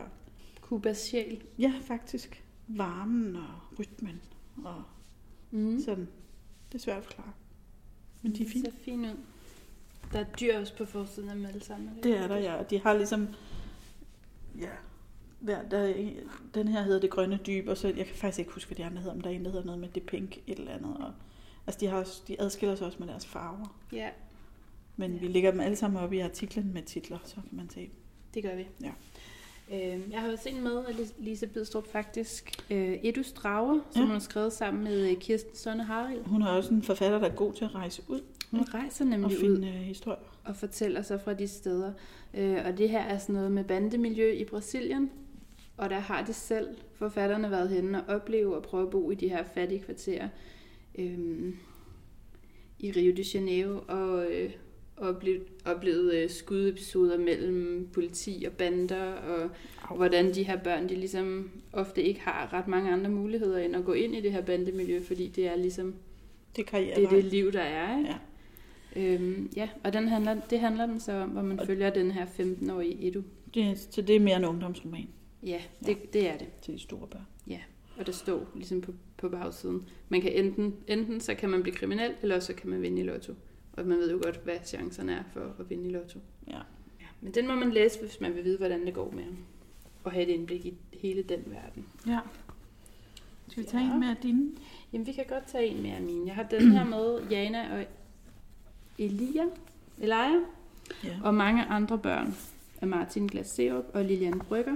[0.61, 1.43] Kubas sjæl.
[1.59, 4.21] ja faktisk, varmen og rytmen
[4.63, 4.83] og
[5.51, 5.79] Mm.
[5.79, 6.07] sådan.
[6.71, 7.31] Det er svært at forklare.
[8.21, 8.65] Men de er Det fine.
[8.65, 9.17] ser fint ud.
[10.13, 11.89] Der er dyr også på forsiden af dem alle sammen.
[12.03, 12.63] Det er der, ja.
[12.69, 13.27] De har ligesom...
[14.59, 14.69] Ja.
[15.39, 16.11] Hver, der, er-
[16.53, 18.85] den her hedder Det Grønne Dyb, og så, jeg kan faktisk ikke huske, hvad de
[18.85, 20.97] andre hedder, men der er en, der hedder noget med Det Pink et eller andet.
[20.97, 21.13] Og,
[21.67, 23.77] altså, de, har, også- de adskiller sig også med deres farver.
[23.93, 24.09] Ja,
[24.95, 25.19] Men Ja.
[25.19, 27.89] vi lægger dem alle sammen op i artiklen med titler, så kan man se dem.
[28.33, 28.67] det gør vi.
[28.83, 28.91] Ja.
[29.71, 32.65] Øh, jeg har også en med af Lis- Lise Bidstrup faktisk.
[32.69, 34.05] Øh, Edus Drager, som Ja.
[34.05, 36.25] hun har skrevet sammen med øh, Kirsten Sonne Harald.
[36.25, 39.09] Hun er også en forfatter, der er god til at rejse ud Hun rejser og
[39.09, 40.19] nemlig ud finde øh, historier.
[40.43, 41.93] og fortæller sig fra de steder.
[42.33, 45.11] Øh, og det her er sådan noget med bandemiljø i Brasilien.
[45.77, 49.15] Og der har de selv, forfatterne, været henne og opleve og prøve at bo i
[49.15, 50.27] de her fattige kvarterer
[50.99, 51.53] øh,
[52.79, 53.79] i Rio de Janeiro.
[53.87, 54.51] Og øh,
[54.97, 59.49] oplevet, oplevet øh, skudepisoder mellem politi og bander, og
[59.89, 59.95] Au.
[59.95, 63.85] hvordan de her børn, de ligesom ofte ikke har ret mange andre muligheder end at
[63.85, 65.95] gå ind i det her bandemiljø, fordi det er ligesom
[66.55, 67.97] Det det er det liv, der er.
[67.97, 68.09] Ikke?
[68.95, 69.13] Ja.
[69.15, 72.11] Øhm, ja, og den handler, det handler den så om, hvor man Og- følger den
[72.11, 73.21] her 15-årige Edu.
[73.53, 75.07] Det, så det er mere en ungdomsroman
[75.43, 76.47] Ja, det, det er det.
[76.61, 77.25] til de store børn.
[77.97, 79.87] Og der står ligesom på, på bagsiden.
[80.09, 83.03] Man kan enten, enten så kan man blive kriminel, eller så kan man vinde i
[83.03, 83.33] lotto.
[83.73, 86.19] Og man ved jo godt, hvad chancerne er for at vinde i lotto.
[86.47, 86.57] Ja.
[86.99, 89.37] Ja, men den må man læse, hvis man vil vide, hvordan det går med ham.
[90.03, 91.85] Og have et indblik i hele den verden.
[92.07, 92.19] ja.
[93.47, 93.93] Skal vi tage Ja.
[93.93, 94.51] en med af dine?
[94.93, 96.25] Jamen, vi kan godt tage en mere af mine.
[96.27, 97.85] Jeg har den her med Jana og
[98.97, 99.43] Elia,
[100.01, 100.39] Elia
[101.03, 101.17] Ja.
[101.23, 102.35] og mange andre børn
[102.81, 104.75] af Martin Glaserup og Lilian Brygger.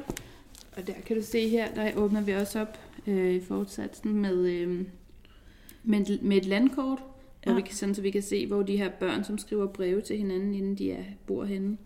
[0.77, 4.45] Og der kan du se her, der åbner vi også op øh, i fortsatsen med,
[4.47, 4.85] øh,
[5.83, 6.99] med, et- med et landkort,
[7.43, 7.55] hvor Ja.
[7.55, 10.17] vi kan, sådan, så vi kan se, hvor de her børn, som skriver breve til
[10.17, 11.77] hinanden, inden de er, bor henne.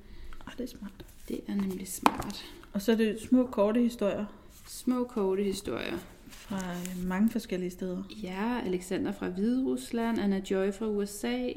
[0.48, 1.06] Ah, det er smart.
[1.28, 2.46] Det er nemlig smart.
[2.74, 4.26] Og så er det små, korte historier
[4.68, 5.98] Små, korte historier.
[6.28, 8.04] fra øh, mange forskellige steder.
[8.24, 11.50] Ja, Alexander fra Hviderusland, Anna Joy fra USA,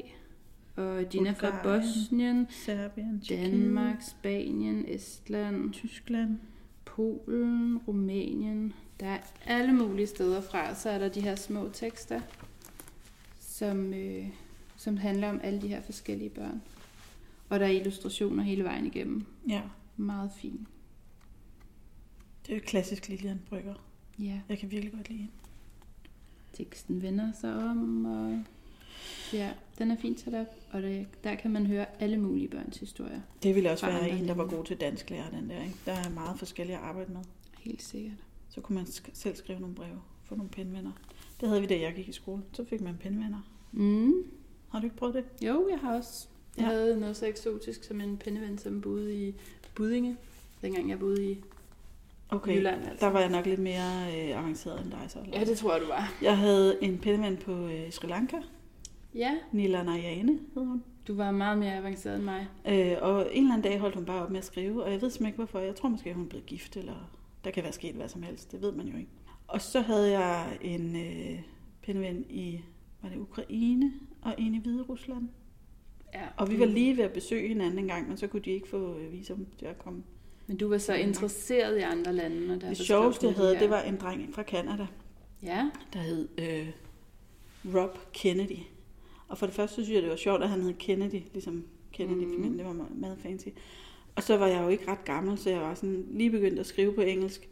[0.75, 1.81] og Dina fra Bulgarien.
[1.81, 6.37] Bosnien, Serbien, Danmark, Spanien, Estland, Tyskland.
[6.85, 8.73] Polen, Rumænien.
[8.99, 10.75] Der er alle mulige steder fra.
[10.75, 12.21] Så er der de her små tekster,
[13.39, 14.27] som, øh,
[14.77, 16.61] som handler om alle de her forskellige børn.
[17.49, 19.25] Og der er illustrationer hele vejen igennem.
[19.49, 19.61] Ja,
[19.97, 20.67] Meget fint.
[22.45, 23.73] det er jo klassisk Lilian Brygger.
[24.19, 25.33] Ja, Jeg kan virkelig godt lide hende.
[26.53, 28.43] teksten vender sig om, og
[29.33, 30.47] ja, den er fint sat op.
[30.71, 33.21] Og der, der kan man høre alle mulige børns historier.
[33.43, 35.61] Det ville også være en, der var god til dansklærer, den der.
[35.63, 35.75] Ikke?
[35.85, 37.21] Der er meget forskellige at arbejde med.
[37.59, 38.17] Helt sikkert.
[38.55, 40.91] Så kunne man sk- selv skrive nogle breve, få nogle penvenner.
[41.41, 42.41] Det havde vi, da jeg gik i skole.
[42.53, 43.49] Så fik man penvenner.
[43.71, 44.13] Mm.
[44.69, 45.45] Har du ikke prøvet det?
[45.47, 46.27] Jo, jeg har også.
[46.57, 46.69] Jeg Ja.
[46.69, 49.33] havde noget så eksotisk som en pindeven, som boede i
[49.75, 50.17] Budinge,
[50.61, 51.37] dengang jeg boede i
[52.29, 52.85] Okay, Jylland.
[52.85, 53.05] Altså.
[53.05, 55.19] der var jeg nok lidt mere øh, avanceret end dig så.
[55.19, 55.39] eller?
[55.39, 56.13] Ja, det tror jeg, du var.
[56.21, 58.37] Jeg havde en pindeven på øh, Sri Lanka.
[59.15, 60.83] Ja, Nila Narayane hed hun.
[61.07, 62.47] du var meget mere avanceret end mig.
[62.67, 65.01] Øh, og en eller anden dag holdt hun bare op med at skrive, og jeg
[65.01, 65.59] ved simpelthen ikke hvorfor.
[65.59, 67.09] Jeg tror måske, hun blevet gift, eller
[67.45, 68.51] der kan være sket hvad som helst.
[68.51, 69.09] Det ved man jo ikke.
[69.47, 71.39] Og så havde jeg en øh,
[71.81, 72.59] pindeven i,
[73.01, 75.29] var det Ukraine, og en i Hvide Rusland.
[76.13, 76.21] Ja.
[76.37, 78.67] Og vi var lige ved at besøge hinanden en gang, men så kunne de ikke
[78.67, 80.03] få øh, visum til at komme.
[80.47, 83.69] Men du var så interesseret i andre lande, og der Det sjoveste, jeg havde, det
[83.69, 84.87] var en dreng fra Canada,
[85.43, 86.67] Ja, der hed øh,
[87.75, 88.59] Rob Kennedy.
[89.27, 92.47] Og for det første synes jeg, det var sjovt, at han hed Kennedy, ligesom Kennedy-familien,
[92.49, 92.57] Mhm.
[92.57, 93.47] det var meget fancy.
[94.15, 96.65] Og så var jeg jo ikke ret gammel, så jeg var sådan lige begyndt at
[96.65, 97.47] skrive på engelsk.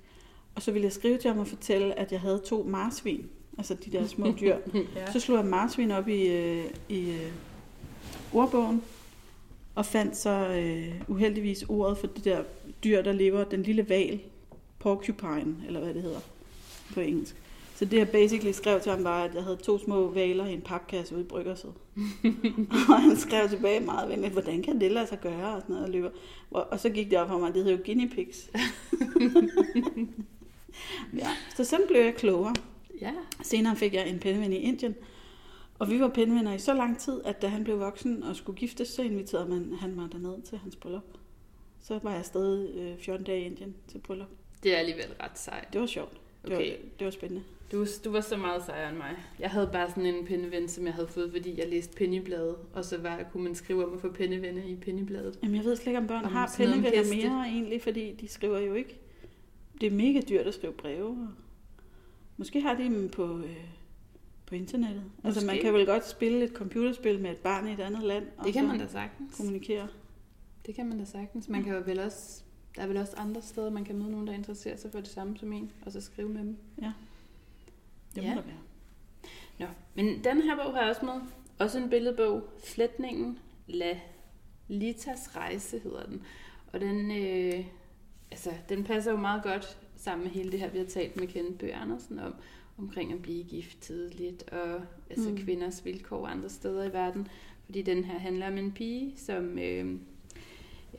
[0.56, 3.26] Og så ville jeg skrive til ham og fortælle, at jeg havde to marsvin,
[3.58, 4.58] altså de der små dyr.
[4.96, 5.12] ja.
[5.12, 7.32] Så slog jeg marsvin op i, øh, i øh,
[8.34, 8.82] ordbogen,
[9.76, 12.44] og fandt så øh, uheldigvis ordet for det der
[12.84, 14.20] dyr, der lever, den lille val,
[14.80, 16.20] porcupine, eller hvad det hedder
[16.94, 17.43] på engelsk.
[17.76, 20.54] Så det jeg basically skrev til ham var, at jeg havde to små valer i
[20.54, 21.74] en papkasse ude i Bryggerset.
[22.90, 25.86] og han skrev tilbage meget venligt, hvordan kan det lade sig gøre, og sådan noget,
[25.86, 26.10] og, løber.
[26.52, 28.50] Og, og så gik det op for mig, at det hedder jo guinea pigs.
[31.22, 32.56] ja, så sådan blev jeg klogere.
[33.02, 33.12] ja.
[33.42, 34.96] Senere fik jeg en penneven i Indien,
[35.80, 38.58] og vi var pennevenner i så lang tid, at da han blev voksen og skulle
[38.58, 41.04] giftes, så inviterede man, han mig derned til hans bryllup.
[41.82, 44.28] Så var jeg stadig øh, 14 dage i Indien til bryllup.
[44.64, 45.74] Det er alligevel ret sejt.
[45.74, 46.18] Det var sjovt.
[46.46, 46.70] Det, Okay.
[46.72, 47.44] var, det var spændende.
[47.72, 49.16] Du, du var så meget sejere end mig.
[49.40, 52.56] Jeg havde bare sådan en penneven, som jeg havde fået, fordi jeg læste Pennybladet.
[52.74, 55.40] Og så var, kunne man skrive om at få pennevenner i Pennybladet.
[55.44, 58.60] Jamen, jeg ved slet ikke, om børn Om har pennevenner mere egentlig, fordi de skriver
[58.60, 59.00] jo ikke.
[59.82, 61.28] Det er mega dyrt at skrive breve.
[62.38, 63.58] Måske har de dem på, øh,
[64.46, 65.04] på internettet.
[65.24, 65.62] Altså, man Måske.
[65.64, 68.54] kan vel godt spille et computerspil med et barn i et andet land, og Det
[68.54, 69.36] kan man da sagtens.
[69.38, 69.88] kommunikere.
[70.66, 71.50] Det kan man da sagtens.
[71.50, 72.44] Man kan jo vel også,
[72.76, 75.08] der er vel også andre steder, man kan møde nogen, der interesserer sig for det
[75.08, 76.58] samme som en, og så skrive med dem.
[78.16, 78.36] Det Ja.
[78.36, 78.60] må der være.
[79.60, 79.66] Nå,
[79.96, 81.14] men den her bog har jeg også med.
[81.60, 82.44] Også en billedbog.
[82.64, 84.00] Flætningen La
[84.68, 86.22] Litas rejse hedder den.
[86.74, 87.66] Og den, øh,
[88.32, 91.28] altså, den passer jo meget godt sammen med hele det her, vi har talt med
[91.28, 92.36] Kenneth Bøge Andersen om,
[92.78, 95.38] omkring at blive gift tidligt, og altså mm.
[95.38, 97.28] kvinders vilkår andre steder i verden.
[97.66, 99.60] Fordi den her handler om en pige, som...
[99.60, 100.00] Øh,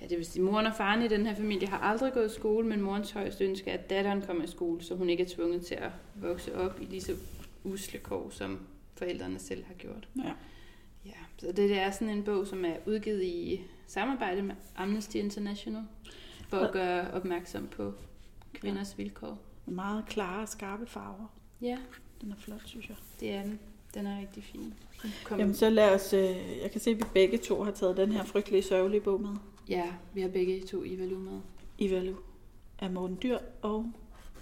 [0.01, 2.35] Ja, det vil sige, moren og faren i den her familie har aldrig gået i
[2.35, 5.29] skole, men morens højeste ønske er, at datteren kommer i skole, så hun ikke er
[5.29, 7.13] tvunget til at vokse op i lige så
[7.65, 8.59] usle kår, som
[8.97, 10.09] forældrene selv har gjort.
[10.17, 10.33] Ja.
[11.07, 15.17] Ja, så det, det er sådan en bog, som er udgivet i samarbejde med Amnesty
[15.17, 15.83] International,
[16.49, 17.93] for at Og- gøre opmærksom på
[18.55, 19.39] kvinders vilkår.
[19.67, 21.35] Meget klare, skarpe farver.
[21.63, 21.79] Ja,
[22.21, 22.97] Den er flot, synes jeg.
[23.21, 23.59] det er den.
[23.95, 24.75] Den er rigtig fin.
[25.25, 25.39] Kom.
[25.39, 26.21] Jamen så lad os, øh,
[26.63, 29.31] jeg kan se, at vi begge to har taget den her frygtelige sørgelige bog med.
[29.69, 31.41] Ja, vi har begge to Ivalu med.
[31.79, 32.15] Ivalu
[32.79, 33.93] af Morten Dyr og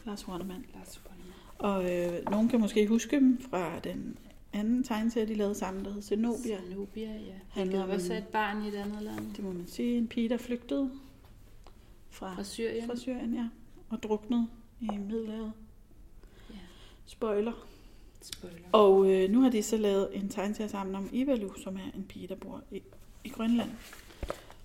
[0.07, 0.65] Lars Hornemann.
[0.75, 1.33] Lars Hornemann.
[1.59, 4.19] Og øh, nogen kan måske huske dem fra den
[4.53, 6.59] anden tegneserie, de lavede sammen, der hed Zenobia.
[6.69, 7.35] Zenobia, ja.
[7.49, 9.35] Handler om også et barn i et andet land.
[9.37, 9.99] Det må man sige.
[9.99, 10.91] En pige, der flygtede
[12.11, 12.87] fra, Fra Syrien.
[12.87, 13.49] fra Syrien, ja.
[13.91, 14.49] Og druknede
[14.81, 15.53] i Middelhavet.
[16.51, 16.55] Ja.
[17.07, 17.67] Spoiler.
[18.23, 18.59] Spoiler.
[18.73, 22.05] Og øh, nu har de så lavet en tegneserie sammen om Ivalu, som er en
[22.09, 22.83] pige, der bor i,
[23.25, 23.71] i Grønland.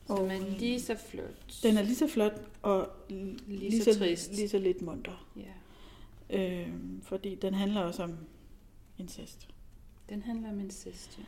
[0.07, 1.63] Som er lige så flot.
[1.63, 4.33] Den er lige så flot og Lige lige, så så, trist.
[4.35, 5.27] lige så lidt munter.
[5.37, 6.39] Ja.
[6.61, 6.69] Øh,
[7.03, 8.17] fordi den handler også om
[8.97, 9.47] incest.
[10.09, 11.23] Den handler om incest, ja.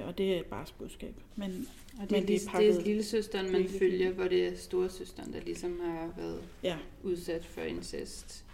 [0.00, 1.14] Øh, og det er et bare budskab.
[1.36, 1.68] Men
[2.00, 4.12] Og det, Men er, det er lige, det pakket er lille søsteren, man virkelig følger,
[4.12, 8.44] hvor det er storesøsteren, der ligesom har været ja, udsat for incest.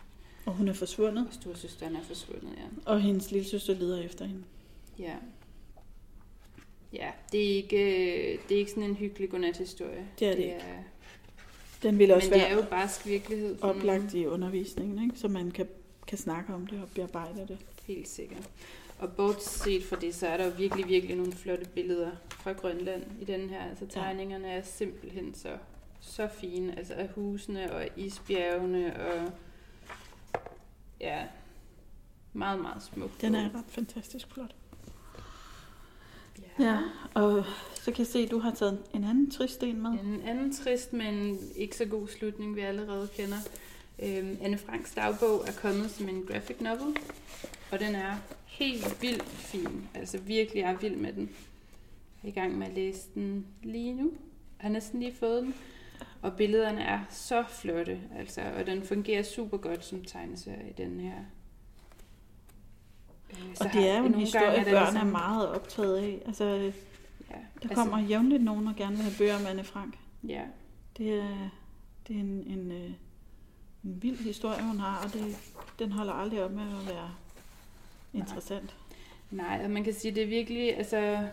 [0.46, 1.26] og hun er forsvundet.
[1.28, 2.90] Og storesøsteren er forsvundet, ja.
[2.92, 4.42] Og hendes lille søster leder efter hende.
[4.98, 5.16] Ja.
[6.92, 7.76] Ja, det er ikke,
[8.32, 10.06] øh, det er ikke sådan en hyggelig godnat-historie.
[10.18, 10.56] Det er det det ikke.
[10.56, 10.82] er,
[11.82, 13.80] Den vil også Men det være er jo barsk virkelighed for nogen.
[13.80, 15.18] oplagt i undervisningen, ikke?
[15.18, 15.68] så man kan,
[16.06, 17.58] kan snakke om det og bearbejde det.
[17.86, 18.50] Helt sikkert.
[18.98, 23.02] Og bortset fra det, så er der jo virkelig, virkelig nogle flotte billeder fra Grønland
[23.20, 23.62] i den her.
[23.70, 25.56] Altså tegningerne er simpelthen så,
[26.00, 26.78] så fine.
[26.78, 29.30] Altså af husene og isbjergene og
[31.00, 31.24] ja,
[32.32, 33.20] meget, meget smukt.
[33.20, 34.54] Den er ret fantastisk flot.
[36.58, 36.78] Ja.
[37.14, 37.44] Og
[37.74, 39.90] så kan jeg se, at du har taget en anden trist en med.
[39.90, 43.36] En anden trist, men ikke så god slutning, vi allerede kender.
[44.02, 46.96] Øhm, Anne Franks dagbog er kommet som en graphic novel,
[47.72, 49.88] og den er helt vildt fin.
[49.94, 51.30] Altså virkelig er vild med den.
[52.22, 54.12] Jeg er i gang med at læse den lige nu.
[54.58, 55.54] Jeg har næsten lige fået den.
[56.22, 61.14] Og billederne er så flotte, altså, og den fungerer super godt som tegneserie, den her.
[63.32, 66.22] Øh, Og det er jo en historie, gange børn er ligesom- meget optaget af.
[66.26, 69.98] Altså, Ja, der altså, kommer jævnligt nogen, der gerne vil have bøger om Anne Frank.
[70.28, 70.42] Ja,
[70.98, 71.50] Det er,
[72.08, 72.90] det er en, en, øh,
[73.84, 75.36] en vild historie, hun har, og det,
[75.78, 77.10] den holder aldrig op med at være
[78.14, 78.76] interessant.
[79.30, 81.28] nej, og man kan sige, det er virkelig, altså,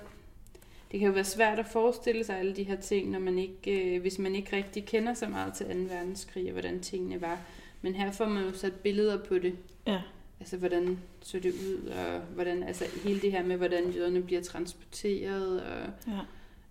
[0.92, 3.96] det kan jo være svært at forestille sig alle de her ting, når man ikke,
[3.96, 5.72] øh, hvis man ikke rigtig kender så meget til 2.
[5.96, 7.40] verdenskrig og hvordan tingene var.
[7.82, 9.56] Men her får man jo sat billeder på det.
[9.88, 10.02] Ja.
[10.40, 14.42] Altså, hvordan så det ud, og hvordan, altså, hele det her med, hvordan jøderne bliver
[14.42, 15.78] transporteret, og
[16.08, 16.20] Ja.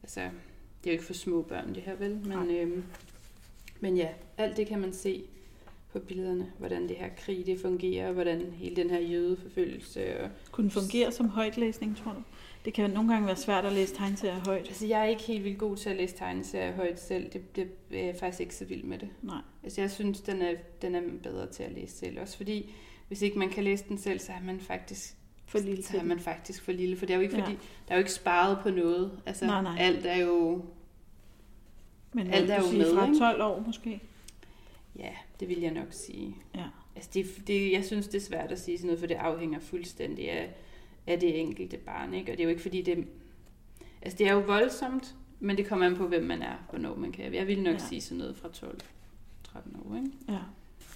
[0.03, 0.31] altså, det
[0.85, 2.11] er jo ikke for små børn, det her, vel?
[2.11, 2.57] Men, Nej.
[2.61, 2.85] øhm,
[3.81, 4.09] men ja,
[4.39, 5.23] alt det kan man se
[5.93, 10.31] på billederne, hvordan det her krig, det fungerer, og hvordan hele den her jødeforfølgelse, og
[10.53, 12.23] Kunne fungere som højtlæsning, tror du?
[12.65, 14.67] Det kan nogle gange være svært at læse tegneserier højt.
[14.69, 17.31] Altså, jeg er ikke helt vildt god til at læse tegneserier højt selv.
[17.33, 19.09] Det, det er jeg faktisk ikke så vild med det.
[19.23, 19.39] Nej.
[19.65, 22.21] Altså, jeg synes, den er, den er bedre til at læse selv.
[22.21, 22.75] Også fordi,
[23.09, 25.15] hvis ikke man kan læse den selv, så er man faktisk
[25.47, 26.97] For lille så er man faktisk for lille.
[26.97, 27.43] For det er jo ikke, Ja.
[27.45, 27.55] fordi,
[27.89, 29.21] der er jo ikke sparet på noget.
[29.27, 29.77] Altså, Nej, nej.
[29.79, 30.65] alt er jo...
[32.13, 33.19] Men alt er jo sige, med, fra ikke?
[33.19, 34.01] 12 år måske.
[34.99, 36.37] Ja, det vil jeg nok sige.
[36.55, 36.65] Ja.
[36.97, 39.61] Altså, det, det, jeg synes, det er svært at sige sådan noget, for det afhænger
[39.61, 40.55] fuldstændig af,
[41.07, 42.15] af det enkelte barn.
[42.15, 42.33] Ikke?
[42.33, 43.07] Og det er jo ikke, fordi det...
[44.03, 47.13] Altså, det er jo voldsomt, men det kommer an på, hvem man er, hvornår man
[47.13, 47.35] kan.
[47.35, 47.79] Jeg vil nok ja.
[47.79, 49.59] sige sådan noget fra 12-13
[49.91, 49.97] år.
[49.97, 50.11] Ikke?
[50.29, 50.39] Ja.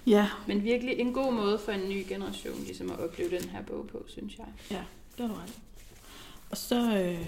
[0.07, 3.61] Ja, Men virkelig en god måde for en ny generation ligesom at opleve den her
[3.61, 4.45] bog på, synes jeg.
[5.17, 5.59] det er du ret.
[6.51, 7.27] Og så øh,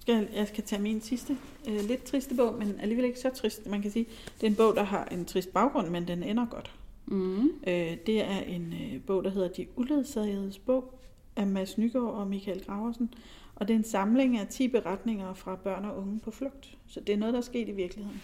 [0.00, 1.36] skal jeg, jeg skal tage min sidste,
[1.68, 3.66] øh, lidt triste bog, men alligevel ikke så trist.
[3.66, 4.06] Man kan sige,
[4.40, 6.70] det er en bog, der har en trist baggrund, men den ender godt.
[7.06, 7.44] Mm.
[7.66, 10.98] Øh, det er en øh, bog, der hedder De uledsagedes bog
[11.36, 13.14] af Mads Nygaard og Michael Graversen.
[13.54, 16.76] Og det er en samling af 10 beretninger fra børn og unge på flugt.
[16.86, 18.22] Så det er noget, der er sket i virkeligheden.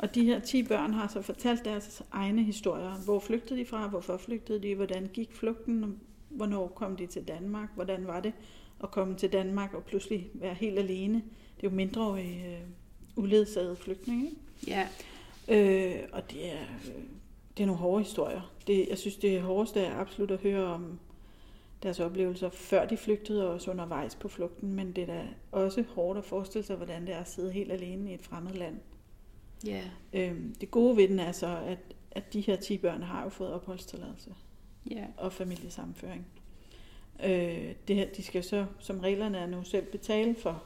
[0.00, 2.94] Og de her 10 børn har så fortalt deres egne historier.
[2.94, 3.88] Hvor flygtede de fra?
[3.88, 4.74] Hvorfor flygtede de?
[4.74, 6.00] Hvordan gik flugten?
[6.28, 7.68] Hvornår kom de til Danmark?
[7.74, 8.32] Hvordan var det
[8.82, 11.14] at komme til Danmark og pludselig være helt alene?
[11.56, 12.60] Det er jo mindreårige øh,
[13.16, 14.30] uledsagede flygtninge.
[14.66, 14.88] Ja,
[15.50, 17.02] Øh, og det er, øh,
[17.56, 18.52] det er nogle hårde historier.
[18.66, 20.98] Det, jeg synes, det hårdeste er absolut at høre om
[21.82, 24.72] deres oplevelser, før de flygtede og også undervejs på flugten.
[24.72, 25.22] Men det er da
[25.52, 28.52] også hårdt at forestille sig, hvordan det er at sidde helt alene i et fremmed
[28.52, 28.76] land.
[29.66, 29.82] Ja,
[30.12, 31.78] Øh, det gode ved den er så, at,
[32.10, 34.34] at de her 10 børn har jo fået opholdstilladelse
[34.90, 36.26] ja, og familiesammenføring.
[37.24, 40.62] Øh, det her, de skal så, som reglerne er nu, selv betale for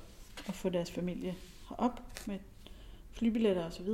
[0.49, 1.35] at få deres familie
[1.69, 2.39] herop med
[3.13, 3.89] flybilletter osv.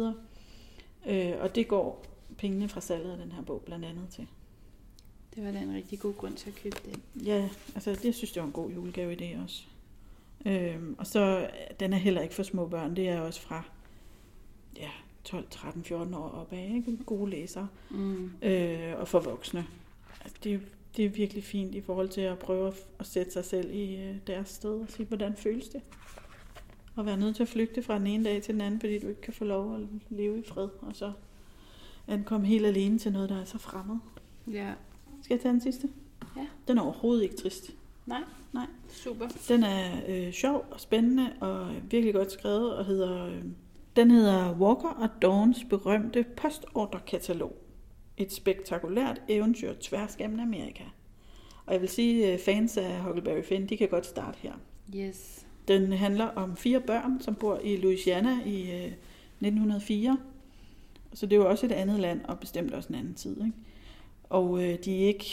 [1.07, 2.05] Øh, og det går
[2.39, 4.27] pengene fra salget af den her bog blandt andet til.
[5.35, 7.01] det var da en rigtig god grund til at købe det.
[7.27, 9.63] Ja, altså det synes jeg var en god julegave i det også.
[10.47, 13.65] Øhm, og så, den er heller ikke for små børn, det er også fra
[15.25, 16.99] 12, 13, 14 år opad, ikke?
[17.07, 17.69] Gode læsere.
[17.91, 18.31] Mm.
[18.43, 19.67] øh, og for voksne.
[20.21, 20.61] Altså, det,
[20.97, 23.97] det er virkelig fint i forhold til at prøve at, at sætte sig selv i
[23.97, 25.81] øh, deres sted og sige, hvordan føles det?
[26.99, 29.09] At være nødt til at flygte fra den ene dag til den anden, fordi du
[29.09, 31.13] ikke kan få lov at leve i fred, og så
[32.09, 33.97] ankomme helt alene til noget, der er så fremmed.
[34.53, 34.73] Ja,
[35.23, 35.89] Skal jeg tage den sidste?
[36.37, 36.47] Ja.
[36.69, 37.71] Den er overhovedet ikke trist.
[38.07, 38.67] nej, Nej.
[38.89, 39.29] super.
[39.49, 43.45] Den er øh, sjov og spændende og virkelig godt skrevet og hedder øh,
[44.01, 47.57] den hedder Walker og Dawns berømte postordrekatalog.
[48.17, 50.85] Et spektakulært eventyr tværs gennem Amerika.
[51.67, 54.53] Og jeg vil sige, øh, fans af Huckleberry Finn, de kan godt starte her.
[54.97, 55.47] Yes.
[55.69, 60.19] Den handler om fire børn, som bor i Louisiana i øh, 1904.
[61.13, 63.37] Så det er jo også et andet land, og bestemt også en anden tid.
[63.45, 63.57] Ikke?
[64.25, 65.27] Og øh, de er ikke,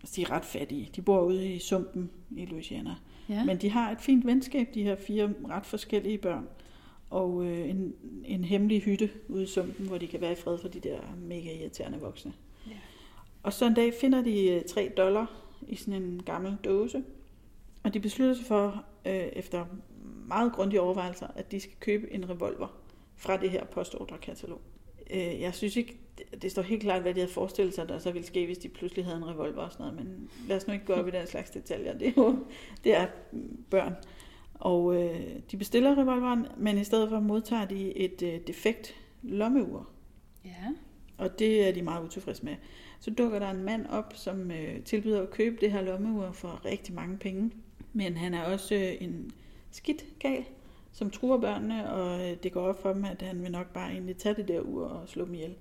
[0.00, 0.90] altså de er ret fattige.
[0.96, 2.94] De bor ude i sumpen i Louisiana.
[3.28, 3.44] Ja.
[3.44, 6.46] Men de har et fint venskab, de her fire ret forskellige børn.
[7.10, 7.94] Og øh, en,
[8.24, 11.00] en hemmelig hytte ude i sumpen, hvor de kan være i fred for de der
[11.22, 12.32] mega irriterende voksne.
[12.66, 12.72] Ja.
[13.42, 17.04] Og så en dag finder de øh, 3 dollar i sådan en gammel dåse.
[17.82, 19.66] Og de beslutter sig for, øh, efter
[20.28, 22.68] meget grundige overvejelser, at de skal købe en revolver
[23.16, 24.60] fra det her postordrekatalog.
[25.10, 25.96] Øh, jeg synes ikke,
[26.42, 28.68] det- står helt klart, hvad de havde forestillet sig, der så ville ske, hvis de
[28.68, 30.04] pludselig havde en revolver og sådan noget.
[30.06, 31.98] Men lad os nu ikke gå op i den slags detaljer.
[31.98, 32.38] Det er jo
[32.84, 33.06] det er
[33.70, 33.94] børn.
[34.60, 39.88] Og øh, de bestiller revolveren, men i stedet for modtager de et øh, defekt lommeur.
[40.44, 40.66] Ja.
[41.18, 42.56] Og det er de meget utilfredse med.
[43.00, 46.64] Så dukker der en mand op, som øh, tilbyder at købe det her lommeur for
[46.64, 47.50] rigtig mange penge.
[47.92, 49.30] Men han er også øh, en
[49.70, 50.44] skidt gal,
[50.92, 53.90] som truer børnene, og øh, det går op for dem, at han vil nok bare
[53.90, 55.54] egentlig tage det der ur og slå dem ihjel.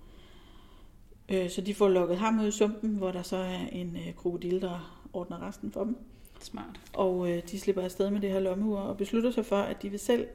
[1.29, 4.13] Øh, så de får lukket ham ud i sumpen, hvor der så er en øh,
[4.15, 5.97] krokodil, der ordner resten for dem.
[6.39, 6.79] Smart.
[6.93, 9.89] Og øh, de slipper afsted med det her lommeur og beslutter sig for, at de
[9.89, 10.27] vil selv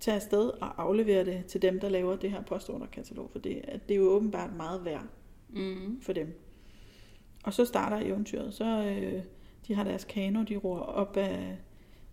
[0.00, 3.88] tage afsted og aflevere det til dem, der laver det her postorderkatalog, for det, at
[3.88, 5.04] det er jo åbenbart meget værd
[5.48, 6.00] Mm.
[6.02, 6.40] for dem.
[7.44, 8.54] Og så starter eventyret.
[8.54, 9.22] Så øh,
[9.68, 11.56] De har deres kano, de ror op af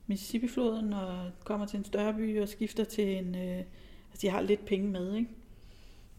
[0.08, 3.36] Mississippi-floden og kommer til en større by og skifter til en...
[3.36, 3.58] Øh,
[4.12, 5.30] altså, de har lidt penge med, ikke?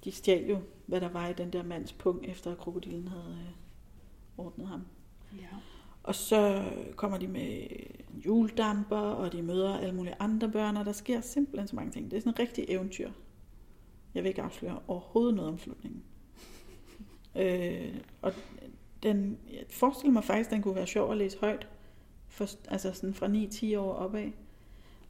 [0.04, 3.38] De stjal jo, hvad der var i den der mands pung, efter at krokodilen havde
[3.40, 4.82] øh, ordnet ham.
[5.36, 5.46] Ja.
[6.02, 6.64] Og så
[6.96, 7.66] kommer de med
[8.24, 12.10] juledamper, og de møder alle mulige andre børn, og der sker simpelthen så mange ting.
[12.10, 13.10] Det er sådan en rigtig eventyr.
[14.14, 16.02] Jeg vil ikke afsløre overhovedet noget om slutningen.
[17.42, 18.32] øh, og
[19.02, 21.68] den, jeg forestiller mig faktisk, at den kunne være sjov at læse højt.
[22.28, 24.30] For, altså sådan fra 9-10 år opad.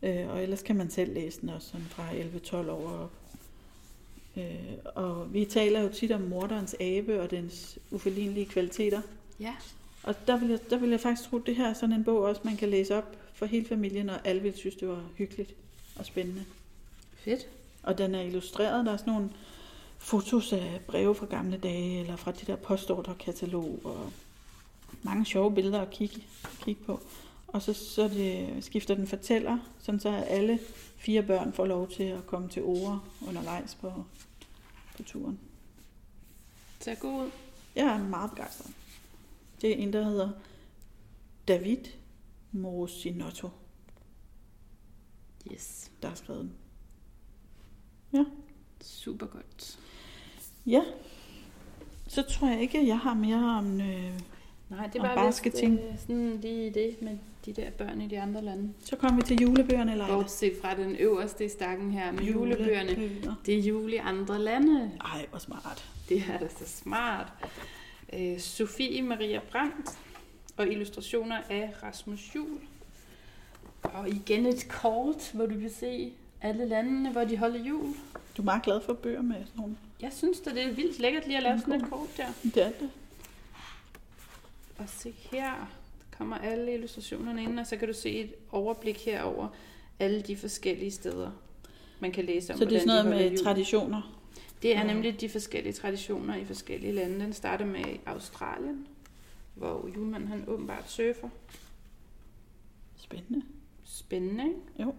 [0.02, 3.12] Øh, og ellers kan man selv læse den også sådan fra 11-12 år op.
[4.36, 9.00] Øh, og vi taler jo tit om morderens abe og dens uforlignelige kvaliteter.
[9.40, 9.54] Ja.
[10.02, 12.04] Og der vil, jeg, der vil jeg faktisk tro, at det her er sådan en
[12.04, 15.04] bog også, man kan læse op for hele familien, og alle vil synes, det var
[15.16, 15.54] hyggeligt
[15.96, 16.44] og spændende.
[17.16, 17.48] Fedt.
[17.82, 18.86] Og den er illustreret.
[18.86, 19.30] Der er sådan nogle
[19.98, 24.12] fotos af breve fra gamle dage, eller fra de der postorderkatalog, og
[25.02, 26.22] mange sjove billeder at kigge,
[26.64, 27.00] kigge på.
[27.48, 30.58] Og så, så det, skifter den fortæller, sådan så alle
[30.96, 34.04] fire børn får lov til at komme til ord undervejs på,
[34.96, 35.38] på turen.
[36.80, 37.30] Ser god ud.
[37.76, 38.70] Jeg er meget begejstret.
[39.62, 40.30] Det er en, der hedder
[41.48, 41.78] David
[42.52, 43.48] Mosinotto,
[45.52, 45.90] Yes.
[46.02, 46.52] der har skrevet den.
[48.80, 49.78] Super godt.
[50.66, 50.82] Ja,
[52.08, 53.80] så tror jeg ikke, at jeg har mere om...
[53.80, 54.20] Øh,
[54.68, 55.78] Nej, det var barske vist ting.
[55.78, 58.72] øh, sådan lige det med de der børn i de andre lande.
[58.84, 62.90] så kommer vi til julebøgerne, eller Bortset fra den øverste i stakken her med julebøgerne.
[62.90, 63.34] Julebøger.
[63.46, 64.92] Det er jul i andre lande.
[65.04, 65.90] Ej, hvor smart.
[66.08, 67.32] Det er da så smart.
[68.12, 69.98] Øh, Sofie Maria Brandt
[70.56, 72.60] og illustrationer af Rasmus Jul.
[73.82, 77.94] Og igen et kort, hvor du kan se alle landene, hvor de holder jul.
[78.36, 79.76] Du er meget glad for bøger med sådan nogle.
[80.00, 82.26] Jeg synes da, det er vildt lækkert lige at lave sådan et kort der.
[82.54, 82.90] Det er det.
[84.78, 85.50] Og se her,
[86.10, 89.48] der kommer alle illustrationerne ind, og så kan du se et overblik herover
[89.98, 91.30] alle de forskellige steder,
[92.00, 93.44] man kan læse om, Så det er sådan noget med jul.
[93.44, 94.18] traditioner.
[94.62, 97.20] Det er nemlig de forskellige traditioner i forskellige lande.
[97.20, 98.86] Den starter med Australien,
[99.54, 101.28] hvor julemanden han åbenbart surfer.
[102.96, 103.42] Spændende.
[103.84, 104.58] Spændende, ikke?
[104.80, 104.94] Jo,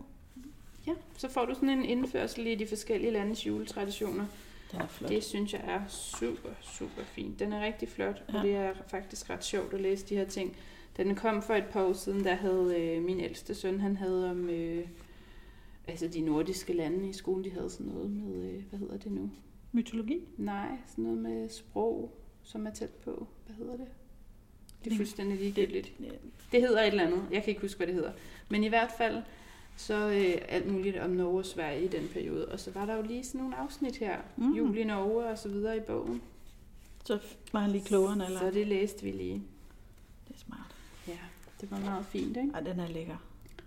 [0.88, 4.26] Ja, så får du sådan en indførsel i de forskellige landes juletraditioner.
[4.72, 5.10] den er flot.
[5.10, 7.40] Det synes jeg er super, super fint.
[7.40, 8.42] Den er rigtig flot, og Ja.
[8.42, 10.56] det er faktisk ret sjovt at læse de her ting.
[10.98, 13.98] Da den kom for et par år siden, der havde øh, min ældste søn, han
[13.98, 14.88] havde om øh,
[15.88, 19.12] altså de nordiske lande i skolen, de havde sådan noget med, øh, hvad hedder det
[19.12, 19.30] nu?
[19.76, 20.22] Mytologi?
[20.38, 23.28] Nej, sådan noget med sprog, som er tæt på.
[23.46, 23.88] Hvad hedder det?
[24.84, 25.94] Det er fuldstændig ligegyldigt.
[26.52, 27.26] Det, hedder et eller andet.
[27.32, 28.12] Jeg kan ikke huske, hvad det hedder.
[28.50, 29.24] Men i hvert fald,
[29.76, 32.50] så øh, alt muligt om Norge og Sverige i den periode.
[32.50, 34.18] Og så var der jo lige sådan nogle afsnit her.
[34.38, 34.54] Mm.
[34.54, 36.22] Jul i Norge og så videre i bogen.
[37.06, 37.20] så
[37.54, 38.40] var han lige klogere, eller?
[38.40, 39.44] Så det læste vi lige.
[40.28, 40.76] Det er smart.
[41.08, 41.20] Ja,
[41.62, 42.52] det var meget fint, ikke?
[42.54, 43.18] Ej, den er lækker.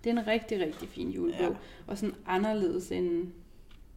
[0.03, 1.41] Det er en rigtig, rigtig fin julebog.
[1.41, 1.47] Ja.
[1.47, 1.55] Ja.
[1.87, 3.31] Og sådan anderledes end...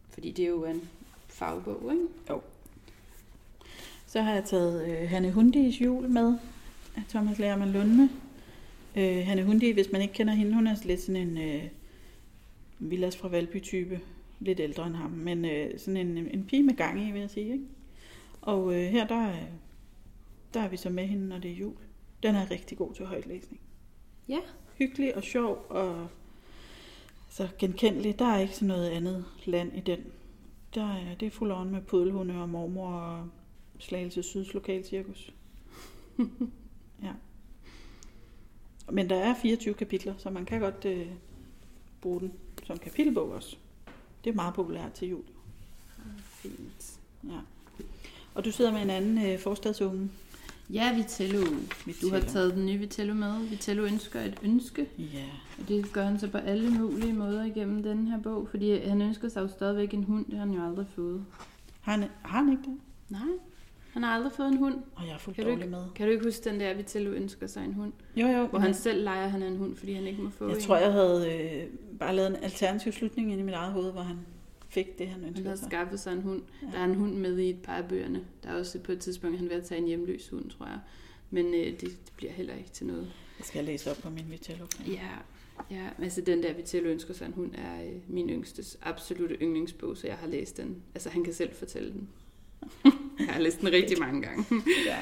[0.09, 0.89] Fordi det er jo en
[1.31, 2.03] fagbog, ikke?
[4.07, 6.37] Så har jeg taget øh, Hanne Hundis jul med
[6.95, 8.09] af Thomas Lerman Lundme.
[8.95, 11.63] Øh, Hanne Hundi, hvis man ikke kender hende, hun er lidt sådan en øh,
[12.79, 13.99] Villas fra Valby-type.
[14.39, 17.29] Lidt ældre end ham, men øh, sådan en, en pige med gang i, vil jeg
[17.29, 17.51] sige.
[17.53, 17.65] Ikke?
[18.41, 19.45] Og øh, her, der, er-
[20.53, 21.73] der er vi så med hende, når det er jul.
[22.23, 23.61] Den er rigtig god til højtlæsning.
[24.29, 24.39] Ja.
[24.77, 26.07] Hyggelig og sjov og
[27.29, 28.19] så genkendelig.
[28.19, 29.99] Der er ikke sådan noget andet land i den.
[30.75, 33.29] Der er, det er fuld on med pudelhunde og mormor og
[33.79, 35.33] Slagelse Syds lokalcirkus.
[37.03, 37.11] ja.
[38.91, 41.07] Men der er 24 kapitler, så man kan godt øh,
[42.01, 43.57] bruge den som kapitelbog også.
[44.23, 45.23] Det er meget populært til jul.
[46.17, 46.99] Fint.
[47.23, 47.39] Ja.
[48.35, 50.09] Og du sidder med en anden øh, forstadsunge.
[50.73, 51.41] Ja, Vitello.
[51.45, 51.55] Du
[51.85, 52.13] Vitello.
[52.13, 53.39] har taget den nye Vitello med.
[53.49, 54.87] Vitello ønsker et ønske.
[54.97, 55.05] Ja.
[55.59, 58.47] Og det gør han så på alle mulige måder igennem den her bog.
[58.51, 60.25] Fordi han ønsker sig jo stadigvæk en hund.
[60.25, 61.25] Det har han jo aldrig fået.
[61.81, 62.77] Har han, har han ikke det?
[63.09, 63.21] Nej,
[63.93, 64.75] han har aldrig fået en hund.
[64.95, 65.83] Og jeg er fuldt Kan du med.
[65.95, 67.91] Kan du ikke huske den der, Vitello ønsker sig en hund?
[68.15, 68.45] Jo, jo.
[68.47, 70.61] Hvor han selv leger, han er en hund, fordi han ikke må få Jeg en.
[70.61, 71.67] tror, jeg havde øh,
[71.99, 74.17] bare lavet en alternativ slutning ind i mit eget hoved, hvor han
[74.71, 75.65] fik det, han Han ønskede har sig.
[75.67, 76.41] skaffet sig en hund.
[76.61, 76.67] Ja.
[76.71, 78.25] Der er en hund med i et par af bøgerne.
[78.43, 80.79] Der er også på et tidspunkt, han ved at tage en hjemløs hund, tror jeg.
[81.29, 83.11] Men øh, det, det bliver heller ikke til noget.
[83.39, 84.65] Jeg skal læse op på min Vitello.
[84.87, 85.09] Ja,
[85.71, 89.97] ja, altså den der Vitello ønsker sig en hund er øh, min yngstes absolute yndlingsbog,
[89.97, 90.81] så jeg har læst den.
[90.95, 92.09] Altså han kan selv fortælle den.
[93.19, 94.45] jeg har læst den rigtig mange gange.
[94.87, 94.97] Ja.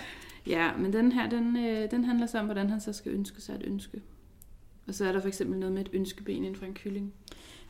[0.48, 3.42] Ja, men den her, den, øh, den handler så om, hvordan han så skal ønske
[3.42, 4.02] sig et ønske.
[4.88, 7.14] Og så er der for eksempel noget med et ønskeben inden for en kylling.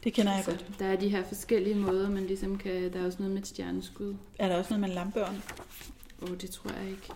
[0.04, 0.80] Det kender jeg Så godt.
[0.80, 2.94] der er de her forskellige måder, man ligesom kan...
[2.94, 4.16] Der er også noget med et stjerneskud.
[4.40, 5.36] Er der også noget med lampørn?
[6.22, 7.10] Åh, oh, det tror jeg ikke.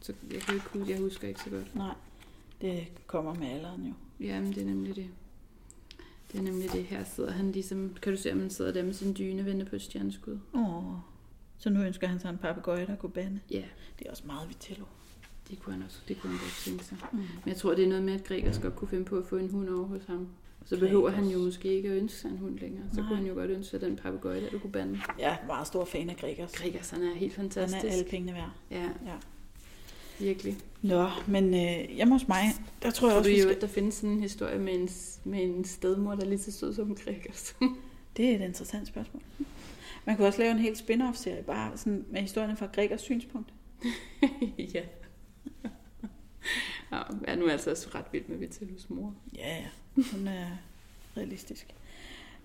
[0.00, 1.74] Så jeg kan ikke huske, jeg husker ikke så godt.
[1.74, 1.94] Nej.
[2.60, 3.92] Det kommer med alderen jo.
[4.26, 5.06] Jamen, det er nemlig det.
[6.32, 6.84] Det er nemlig det.
[6.84, 9.64] Her sidder han ligesom, kan du se, at man sidder der med sin dyne vende
[9.64, 10.38] på et stjerneskud.
[10.54, 10.82] Åh.
[11.58, 13.40] Så nu ønsker han sig en papegøje, der kunne bande.
[13.50, 13.62] Ja,
[13.98, 14.84] Det er også meget Vitello.
[15.50, 15.98] det kunne han også.
[16.08, 16.96] Det kunne han godt tænke sig.
[17.12, 17.18] Mm.
[17.18, 19.36] Men jeg tror, det er noget med, at Gregers godt kunne finde på at få
[19.36, 20.28] en hund over hos ham.
[20.68, 22.84] Så behøver han jo måske ikke at ønske sig en hund længere.
[22.92, 23.08] Så Nej.
[23.08, 25.00] kunne han jo godt ønske sig den papegøje, der du kunne bande.
[25.20, 26.52] Er meget stor fan af Gregers.
[26.52, 27.84] Gregers, han er helt Han fantastisk.
[27.84, 28.50] er alle pengene værd.
[28.70, 29.14] Ja, Ja.
[30.18, 30.56] virkelig.
[30.82, 32.42] Nå, men øh, hjemme hos mig,
[32.82, 33.54] der tror jeg Tror også, du jo, skal...
[33.54, 34.88] at der findes sådan en historie med en,
[35.24, 37.56] med en stedmor, der er lige så sød som Gregers?
[38.16, 39.22] Det er et interessant spørgsmål.
[40.04, 43.52] Man kunne også lave en helt spin-off-serie, bare sådan med historierne fra Gregers synspunkt.
[44.74, 44.82] ja.
[46.92, 49.14] ja, er nu altså også ret vild med Vitellos mor.
[49.36, 49.68] Ja, ja.
[50.12, 50.46] Hun er
[51.16, 51.66] realistisk.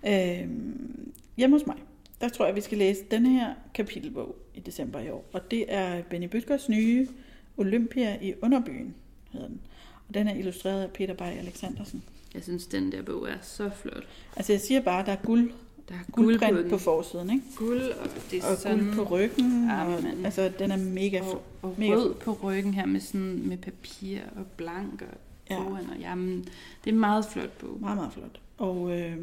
[0.06, 1.76] Øhm, hjemme hos mig,
[2.20, 5.30] der tror jeg, vi skal læse denne her kapitelbog i december i år.
[5.32, 7.08] Og det er Benny Bøtkers nye
[7.56, 8.94] Olympia i underbyen,
[9.32, 9.60] hedder den.
[10.08, 12.02] Og den er illustreret af Peter Bay Alexandersen.
[12.34, 14.06] Jeg synes, den der bog er så flot.
[14.36, 15.52] Altså jeg siger bare, der er guld,
[15.88, 16.70] Der er guld på, guldprint den.
[16.70, 17.42] på forsiden, ikke?
[17.56, 18.78] Guld, og det er Og sådan...
[18.84, 19.68] guld på ryggen.
[19.68, 23.40] Ja, og, altså den er mega og, og mega rød på ryggen her med, sådan,
[23.48, 25.18] med papir og blank og
[25.50, 25.56] Ja.
[25.58, 25.90] foran.
[25.90, 26.38] Og, jamen,
[26.84, 27.80] det er en meget flot bog.
[27.80, 28.40] meget, meget flot.
[28.58, 29.16] Og øh,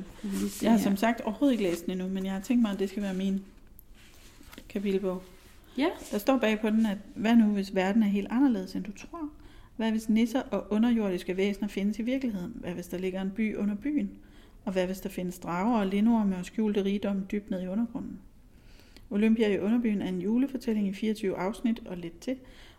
[0.64, 0.84] jeg har her.
[0.84, 3.04] som sagt overhovedet ikke læst den endnu, men jeg har tænkt mig, at det skal
[3.04, 3.42] være min
[4.70, 5.22] kapitelbog.
[5.78, 8.84] Ja, Der står bag på den, at hvad nu, hvis verden er helt anderledes, end
[8.84, 9.30] du tror?
[9.78, 12.52] Hvad hvis nisser og underjordiske væsener findes i virkeligheden?
[12.56, 14.10] Hvad hvis der ligger en by under byen?
[14.66, 18.20] Og hvad hvis der findes drager og lindorme og skjulte rigdom dybt ned i undergrunden?
[19.10, 22.36] Olympia i underbyen er en julefortælling i 24 afsnit og lidt til,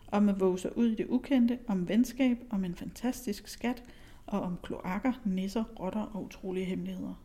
[0.07, 3.83] om at våge sig ud i det ukendte, om venskab, om en fantastisk skat,
[4.27, 7.23] og om kloakker, nisser, rotter og utrolige hemmeligheder.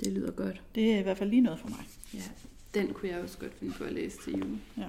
[0.00, 0.62] det lyder godt.
[0.74, 1.78] Det er i hvert fald lige noget for mig.
[2.14, 2.20] Ja,
[2.74, 4.58] den kunne jeg også godt finde på at læse til jul.
[4.76, 4.88] Ja.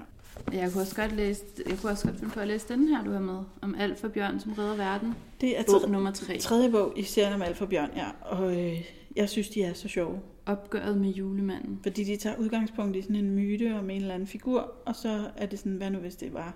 [0.51, 3.03] Jeg kunne også godt læse, jeg kunne også godt finde på at læse den her,
[3.03, 5.13] du har med, om alt for Bjørn, som redder verden.
[5.41, 6.37] Det er Bog nummer tre.
[6.39, 8.07] tredje bog i serien om Alfa Bjørn, ja.
[8.21, 8.81] Og øh,
[9.17, 10.19] jeg synes, de er så sjove.
[10.45, 11.79] Opgøret med julemanden.
[11.83, 15.31] Fordi de tager udgangspunkt i sådan en myte om en eller anden figur, og så
[15.37, 16.55] er det sådan, hvad nu hvis det var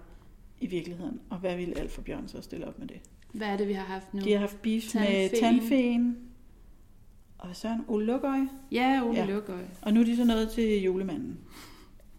[0.59, 1.19] i virkeligheden?
[1.29, 2.99] Og hvad ville Alfa Bjørn så stille op med det?
[3.33, 4.19] Hvad er det, vi har haft nu?
[4.21, 5.41] De har haft beef med Tandfeen.
[5.59, 6.17] tandfeen,
[7.37, 8.39] og søren, Ole Lukøj.
[8.71, 9.25] Ja, Ole ja.
[9.25, 9.63] Lukøj.
[9.81, 11.37] Og nu er de så nået til julemanden,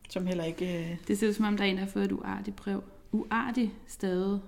[0.09, 0.81] som heller ikke...
[0.81, 2.83] Øh, Det ser ud som om, der er en, der har fået et uartigt brev.
[3.13, 4.41] Uartigt stadig.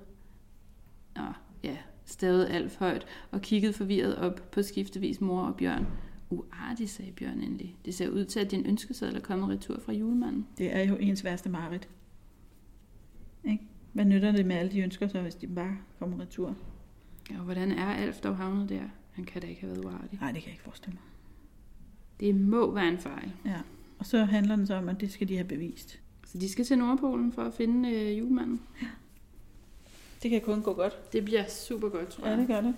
[1.16, 1.22] Nå,
[1.64, 3.06] ja, stadig alt højt.
[3.30, 5.86] Og kigget forvirret op på skiftevis mor og Bjørn.
[6.30, 7.76] Uartigt, sagde Bjørn endelig.
[7.84, 10.46] Det ser ud til, at din ønskeseddel er kommet retur fra julemanden.
[10.58, 11.88] det er jo ens værste mareridt.
[13.44, 13.64] Ikke?
[13.92, 16.56] Hvad nytter det med alle de ønsker så, hvis de bare kommer retur?
[17.30, 18.82] Ja, og hvordan er Alf dog havnet der?
[19.12, 20.18] Han kan da ikke have været uartig.
[20.20, 21.02] Nej, det kan jeg ikke forestille mig.
[22.20, 23.32] Det må være en fejl.
[23.44, 23.60] Ja.
[23.98, 26.00] Og så handler den så om, at det skal de have bevist.
[26.26, 28.60] Så de skal til Nordpolen for at finde øh, julemanden.
[30.24, 31.12] Det kan kun gå godt.
[31.12, 32.38] Det bliver super godt, tror Ja, jeg.
[32.38, 32.74] det gør det.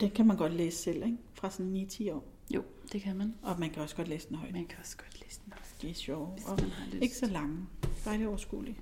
[0.00, 1.16] Det kan man godt læse selv, ikke?
[1.34, 2.24] Fra sådan 9-10 år.
[2.54, 3.34] Jo, det kan man.
[3.42, 4.52] Og man kan også godt læse den højt.
[4.52, 6.58] Man kan også godt læse den højt, De er hvis Og
[7.02, 7.56] ikke så lange.
[8.04, 8.76] Bare lidt overskuelige.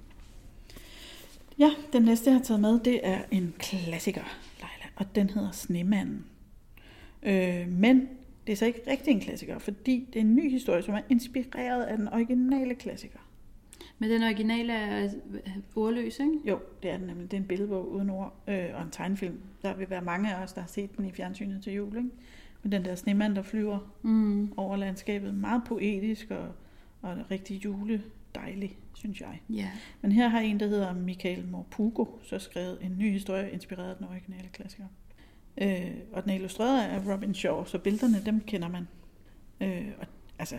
[1.58, 4.24] Ja, den næste, jeg har taget med, det er en klassiker,
[4.58, 4.90] Leila.
[4.96, 6.26] Og den hedder Snemanden.
[7.22, 8.08] Øh, men
[8.46, 11.00] det er så ikke rigtig en klassiker, fordi det er en ny historie, som er
[11.08, 13.18] inspireret af den originale klassiker.
[14.04, 15.40] Men den originale er øh,
[15.76, 16.32] ordløs, ikke?
[16.44, 17.30] Jo, det er den nemlig.
[17.30, 19.40] Det er en billedbog uden ord øh, og en tegnefilm.
[19.62, 21.96] Der vil være mange af os, der har set den i fjernsynet til jul.
[21.96, 22.08] Ikke?
[22.62, 24.52] Med den der snemand, der flyver Mm.
[24.56, 25.34] over landskabet.
[25.34, 26.48] Meget poetisk og,
[27.02, 29.40] og rigtig juledejlig, synes jeg.
[29.50, 29.70] Ja.
[30.02, 33.96] Men her har en, der hedder Michael Morpugo, så skrevet en ny historie, inspireret af
[33.96, 34.86] den originale klassiker.
[35.62, 38.88] Øh, og den er illustreret af Robin Shaw, så billederne, dem kender man.
[39.60, 40.06] Øh, og,
[40.38, 40.58] altså,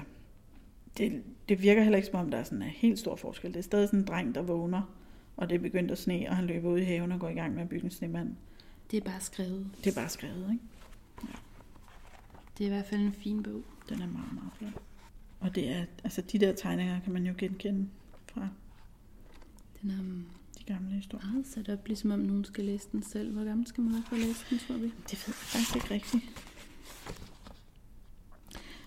[0.98, 3.54] det, det virker heller ikke som om, der er sådan en helt stor forskel.
[3.54, 4.82] Det er stadig sådan en dreng, der vågner,
[5.38, 7.34] og det er begyndt at sne, og han løber ud i haven og går i
[7.34, 8.36] gang med at bygge en snemand.
[8.92, 9.68] Det er bare skrevet.
[9.84, 10.64] Det er bare skrevet, ikke?
[12.58, 13.64] Det er i hvert fald en fin bog.
[13.90, 14.84] Den er meget, meget flot.
[15.40, 17.90] Og det er, altså de der tegninger kan man jo genkende
[18.28, 18.48] fra
[19.82, 20.26] Den er um,
[20.60, 21.32] de gamle historier.
[21.32, 23.34] meget sat op, ligesom om nogen skal læse den selv.
[23.34, 24.86] Hvor gammel skal man være for at læse den, tror vi?
[24.86, 26.24] Det ved jeg faktisk ikke rigtigt.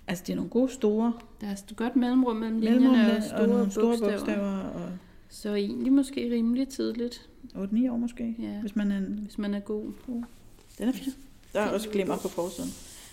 [0.08, 3.22] Altså, det er nogle gode store Der er et godt mellemrum mellem mellemrum linjerne og
[3.22, 4.12] store, og nogle store bogstaver.
[4.12, 4.58] bogstaver.
[4.58, 4.90] og
[5.28, 8.60] Så egentlig måske rimelig tidligt, 8-9 år måske, Ja.
[8.60, 9.92] hvis man er hvis man er god.
[10.78, 11.12] Den er fin.
[11.52, 12.70] Der er også glimmer på forsiden.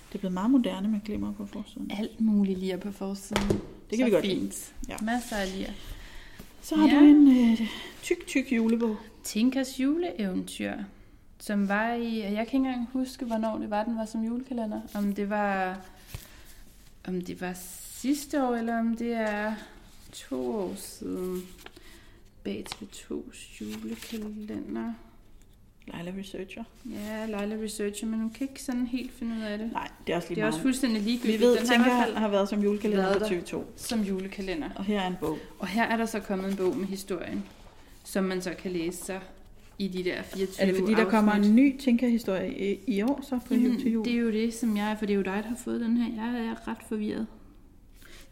[0.10, 1.92] Det er blevet meget moderne med glimmer på forsiden.
[2.00, 3.48] Alt muligt lige på forsiden.
[3.50, 3.58] Det
[3.90, 4.40] kan Så vi godt lide.
[4.40, 4.74] fint.
[4.90, 4.96] Ja.
[5.02, 5.74] Masser af lige.
[6.62, 6.94] Så har Ja.
[7.00, 7.62] du en øh,
[8.04, 8.96] tyk, tyk julebog.
[9.24, 10.74] Tinkas juleeventyr,
[11.40, 14.82] som var i, jeg kan ikke engang huske, hvornår det var, den var som julekalender.
[14.96, 15.80] Om det var,
[17.08, 17.54] om det var
[18.02, 19.54] sidste år, eller om det er
[20.12, 21.44] to år siden.
[22.44, 24.94] Bag TV2's julekalender.
[25.88, 26.64] Leila Researcher.
[26.92, 29.72] Ja, Leila Researcher, men hun kan ikke sådan helt finde ud af det.
[29.72, 30.62] Nej, det er også lige Det er også meget.
[30.64, 31.40] fuldstændig ligegyldigt.
[31.40, 33.42] Vi ved, Den har Tinker fald har været som julekalender på der.
[33.42, 33.64] TV2.
[33.76, 34.70] som julekalender.
[34.76, 35.38] Og her er en bog.
[35.60, 37.44] Og her er der så kommet en bog med historien,
[38.04, 39.20] som man så kan læse sig
[39.80, 41.50] i de der 24 Er det fordi, der kommer afsnit.
[41.50, 44.06] en ny Tinker-historie i, i år så på Jamen, til jul?
[44.06, 45.98] det er jo det, som jeg for det er jo dig, der har fået den
[45.98, 46.24] her.
[46.24, 47.28] Jeg er ret forvirret.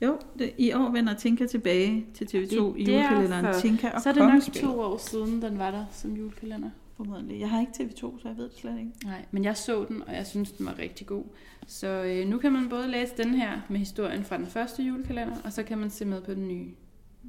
[0.01, 3.59] Jo, det, i år vender Tinker tilbage til TV2 Det i er julekalenderen derfor.
[3.61, 6.69] Tinker og Så er det nok to år siden, den var der som julekalender.
[6.97, 7.39] Formodentlig.
[7.39, 8.91] Jeg har ikke TV2, så jeg ved det slet ikke.
[9.05, 11.23] Nej, men jeg så den, og jeg synes, den var rigtig god.
[11.67, 15.35] Så øh, nu kan man både læse den her med historien fra den første julekalender,
[15.43, 16.67] og så kan man se med på den nye.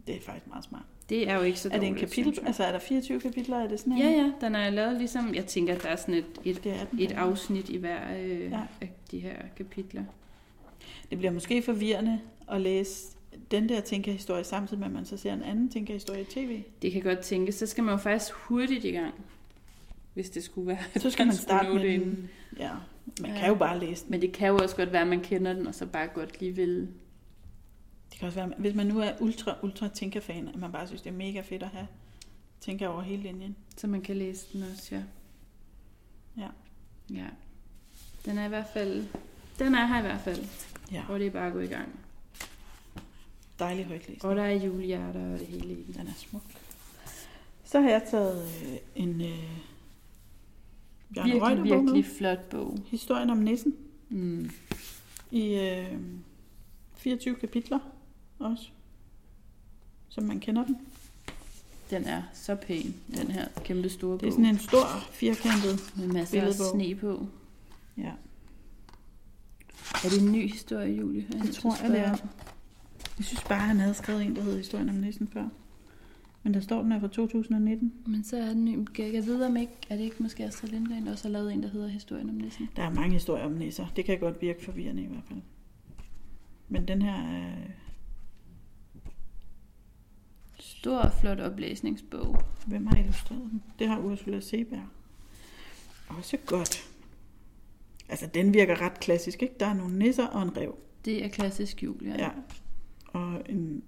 [0.07, 0.83] Det er faktisk meget smart.
[1.09, 2.47] Det er jo ikke så Er det en dårligt, kapitel?
[2.47, 3.57] Altså er der 24 kapitler?
[3.59, 4.17] Er det sådan Ja, en?
[4.17, 7.01] ja, den er lavet ligesom, jeg tænker, at der er sådan et, et, er den.
[7.01, 8.47] et afsnit i hver øh, Ja.
[8.49, 8.61] ja.
[8.81, 10.05] af de her kapitler.
[11.11, 12.21] Det bliver måske forvirrende
[12.51, 13.17] at læse
[13.51, 16.63] den der Tinker-historie samtidig med, at man så ser en anden Tinker-historie i tv.
[16.83, 19.15] Det kan godt tænkes, så skal man jo faktisk hurtigt i gang,
[20.15, 20.79] hvis det skulle være.
[21.01, 22.29] Så skal man starte med den.
[22.59, 22.71] Ja,
[23.21, 23.39] man Ja.
[23.39, 24.11] kan jo bare læse den.
[24.11, 26.41] Men det kan jo også godt være, at man kender den, og så bare godt
[26.41, 26.89] lige vil.
[28.15, 31.03] Det kan også være, hvis man nu er ultra, ultra Tinker-fan, at man bare synes,
[31.03, 31.87] det er mega fedt at have
[32.61, 33.57] Tinker over hele linjen.
[33.77, 35.03] Så man kan læse den også, ja.
[36.37, 36.49] Ja.
[37.15, 37.27] Ja.
[38.25, 39.07] Den er i hvert fald...
[39.59, 40.45] Den er her i hvert fald.
[40.93, 41.89] Ja, Og det er bare at gå i gang.
[43.59, 44.25] dejlig højt læst.
[44.25, 45.95] Og der er julehjerter og det hele i den.
[45.95, 46.43] Den er smuk.
[47.65, 49.51] Så har jeg taget øh, en øh,
[51.15, 51.65] Bjarne Virkelig, med.
[51.81, 52.79] virkelig flot bog.
[52.87, 53.75] Historien om nissen
[54.09, 54.51] Mm.
[55.31, 55.99] i øh,
[56.97, 57.79] 24 kapitler
[58.39, 58.69] også,
[60.09, 60.77] som man kender den.
[61.91, 64.29] Den er så pæn, den her kæmpe store Det bog.
[64.29, 65.93] er sådan en stor, firkantet.
[65.97, 66.67] med masser af billedbog.
[66.75, 67.27] sne på.
[67.97, 68.13] Ja,
[70.05, 71.27] Er det en ny historie, Julie?
[71.43, 72.17] det tror jeg, det er.
[73.19, 75.49] Jeg synes bare, han havde skrevet en, der hed Historien om nissen før.
[76.43, 77.93] Men der står, den er fra 2019.
[78.07, 78.79] Men så er den ny.
[78.99, 81.53] Jeg jeg ved om ikke, er det ikke måske Astrid Lindgren, der også har lavet
[81.53, 82.69] en, der hedder Historien om Nissen?
[82.77, 83.87] Der er mange historier om nisser.
[83.97, 85.41] Det kan godt virke forvirrende i hvert fald.
[86.69, 87.53] Men den her er...
[90.85, 92.37] Stor, flot oplæsningsbog.
[92.67, 93.63] Hvem har illustreret den?
[93.79, 94.83] Det har Ursula Seberg.
[96.09, 96.89] Også godt.
[98.09, 99.55] Altså, den virker ret klassisk, ikke?
[99.61, 100.75] Der er nogle nisser og en rev.
[101.05, 102.15] Det er klassisk jul, ja.
[102.19, 102.29] Ja.
[103.07, 103.83] Og en,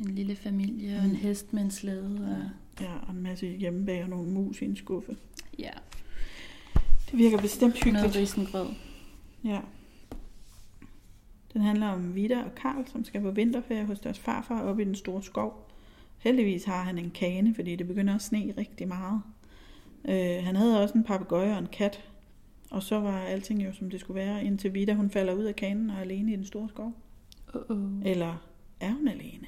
[0.00, 1.16] En lille familie og en Mm.
[1.16, 2.36] hest med en slæde.
[2.40, 2.50] Og...
[2.84, 5.16] ja, og en masse hjemmebag og nogle mus i en skuffe.
[5.58, 5.70] Ja,
[7.10, 8.16] Det virker bestemt noget hyggeligt.
[8.16, 8.68] risengrød.
[9.44, 9.60] Ja.
[11.52, 14.84] Den handler om Vida og Karl, som skal på vinterferie hos deres farfar oppe i
[14.84, 15.67] den store skov.
[16.18, 19.22] Heldigvis har han en kane, fordi det begynder at sne rigtig meget.
[20.08, 22.04] Øh, han havde også en papegøje og en kat.
[22.70, 25.56] Og så var alting jo, som det skulle være, indtil Vida hun falder ud af
[25.56, 26.92] kanen og er alene i den store skov.
[27.54, 28.06] Uh-oh.
[28.08, 28.36] Eller
[28.80, 29.46] er hun alene?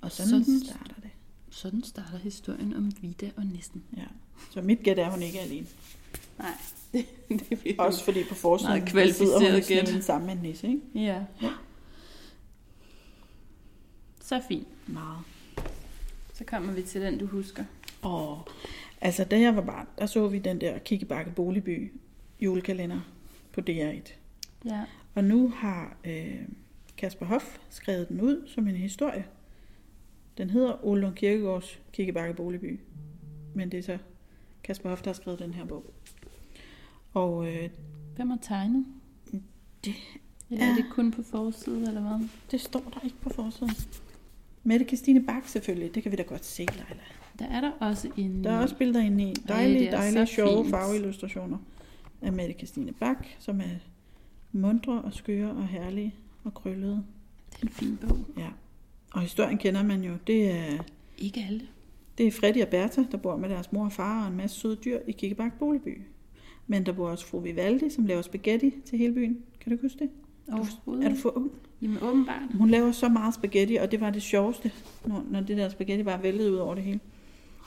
[0.00, 1.10] Og sådan, Sådan- starter det.
[1.50, 3.82] Sådan starter historien om Vida og Nissen.
[3.96, 4.04] Ja.
[4.50, 5.66] Så mit gæt er, at hun ikke er alene.
[6.38, 6.50] Nej,
[6.92, 9.60] det, det Også fordi på forsiden sidder hun
[9.94, 10.04] gæt.
[10.04, 10.80] sammen med en nisse, ikke?
[10.94, 11.22] Ja.
[14.20, 14.66] Så fint.
[14.86, 15.18] Meget.
[16.42, 17.64] Så kommer vi til den, du husker.
[18.02, 18.48] Og
[19.00, 21.92] altså, da jeg var barn, der så vi den der Kikkebakke Boligby
[22.40, 23.00] julekalender
[23.52, 24.12] på DR1.
[24.64, 24.84] Ja.
[25.14, 26.34] Og nu har øh,
[26.96, 29.24] Kasper Hoff skrevet den ud som en historie.
[30.38, 32.80] Den hedder Ole Lund Kirkegaards Kikkebakke Boligby.
[33.54, 33.98] Men det er så
[34.64, 35.84] Kasper Hoff, der har skrevet den her bog.
[37.14, 37.70] Og øh,
[38.16, 38.86] Hvem har tegnet?
[39.84, 39.94] Det
[40.50, 42.28] Eller er er- det kun på forsiden, eller hvad?
[42.50, 43.74] det står der ikke på forsiden.
[44.64, 46.84] Mette Christine Bak selvfølgelig, det kan vi da godt se, Leila.
[47.38, 48.44] Der er der også en...
[48.44, 49.26] Der er også billeder inde i.
[49.26, 50.70] Ej, Dejlige, er dejlige, sjove fint.
[50.70, 51.58] farveillustrationer
[52.22, 53.64] af Mette Christine Bak, som er
[54.52, 56.14] mundre og skøre og herlige
[56.44, 57.04] og krøllede.
[57.52, 58.18] Det er en fin bog.
[58.38, 58.48] Ja.
[59.12, 60.12] Og historien kender man jo.
[60.26, 60.82] Det er,
[61.18, 61.62] Ikke alle.
[62.18, 64.60] det er Freddy og Bertha, der bor med deres mor og far og en masse
[64.60, 66.00] søde dyr i Kikkebak Boligby.
[66.66, 69.38] Men der bor også fru Vivaldi, som laver spaghetti til hele byen.
[69.60, 70.10] Kan du huske det?
[70.52, 71.04] Overhovedet.
[71.04, 71.50] Er du for ung?
[71.82, 72.42] Jamen åbenbart.
[72.54, 74.72] Hun laver så meget spaghetti, og det var det sjoveste,
[75.04, 77.00] når, når det der spaghetti bare væltede ud over det hele.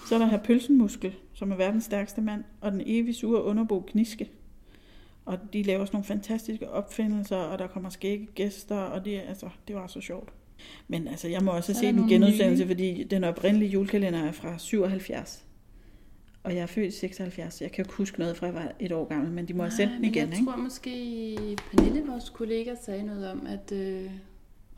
[0.08, 3.82] Så er der her pølsenmuskel, som er verdens stærkeste mand, og den evige sure underbo
[3.82, 4.30] Kniske.
[5.26, 9.50] Og de laver sådan nogle fantastiske opfindelser, og der kommer skægge gæster, og det, altså,
[9.68, 10.30] det var så sjovt.
[10.88, 12.70] Men altså, jeg må også Så se den genudsendelse, nye.
[12.70, 15.45] fordi den oprindelige julekalender er fra 77.
[16.46, 18.56] Og jeg er født i 76, så jeg kan jo ikke huske noget fra, jeg
[18.56, 20.46] var et år gammel, men de må have sendt den men igen, jeg ikke?
[20.52, 24.12] tror måske, Pernille, vores kollega, sagde noget om, at øh,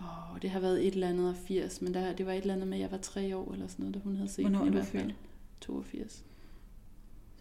[0.02, 2.53] åh, det har været et eller andet af 80, men der, det var et eller
[2.53, 4.60] andet med, at jeg var tre år eller sådan noget, da hun havde set Hvornår
[4.60, 5.03] den er i du hvert fald.
[5.03, 5.15] født?
[5.61, 6.26] 82.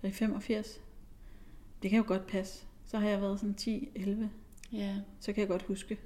[0.00, 0.80] Så i 85.
[1.82, 2.64] Det kan jo godt passe.
[2.86, 4.24] Så har jeg været sådan 10-11.
[4.72, 5.98] Ja, Så kan jeg godt huske.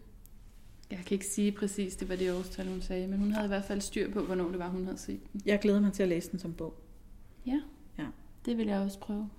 [0.91, 3.49] jeg kan ikke sige præcis, det var det årstal, hun sagde, men hun havde i
[3.49, 5.43] hvert fald styr på, hvornår det var, hun havde set den.
[5.47, 6.75] Jeg glæder mig til at læse den som bog.
[7.47, 7.61] Ja.
[7.99, 8.07] Ja.
[8.45, 9.31] Det vil jeg også prøve.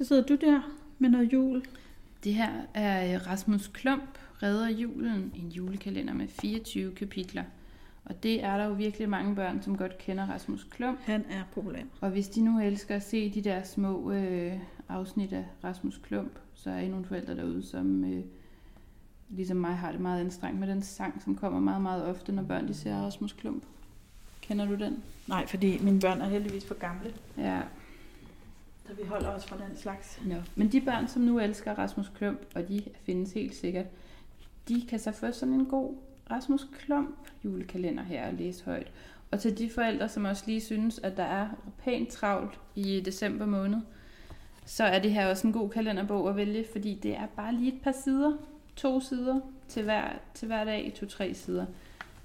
[0.00, 0.60] Så sidder du der
[0.98, 1.62] med noget jul.
[2.24, 7.44] Det her er øh, Rasmus Klump redder julen, en julekalender med 24 kapitler.
[8.04, 10.98] Og det er der jo virkelig mange børn, som godt kender Rasmus Klump.
[11.02, 11.82] Han er populær.
[12.00, 14.52] Og hvis de nu elsker at se de der små øh,
[14.88, 18.24] afsnit af Rasmus Klump, så er I nogle forældre derude, som øh,
[19.28, 22.42] ligesom mig har det meget anstrengt med den sang, som kommer meget, meget ofte, når
[22.42, 23.62] børn de ser Rasmus Klump.
[24.50, 25.02] Kender du den?
[25.28, 27.60] Nej, fordi mine børn er heldigvis for gamle, Ja.
[28.86, 30.20] så vi holder os fra den slags.
[30.26, 30.34] No.
[30.54, 33.86] Men de børn, som nu elsker Rasmus Klump, og de findes helt sikkert,
[34.68, 35.94] de kan så få sådan en god
[36.30, 38.92] Rasmus Klump julekalender her og læse højt.
[39.30, 41.48] Og til de forældre, som også lige synes, at der er
[41.84, 43.78] pænt travlt i december måned,
[44.64, 47.72] så er det her også en god kalenderbog at vælge, fordi det er bare lige
[47.72, 48.32] et par sider,
[48.76, 51.66] to sider til hver, til hver dag, to-tre sider.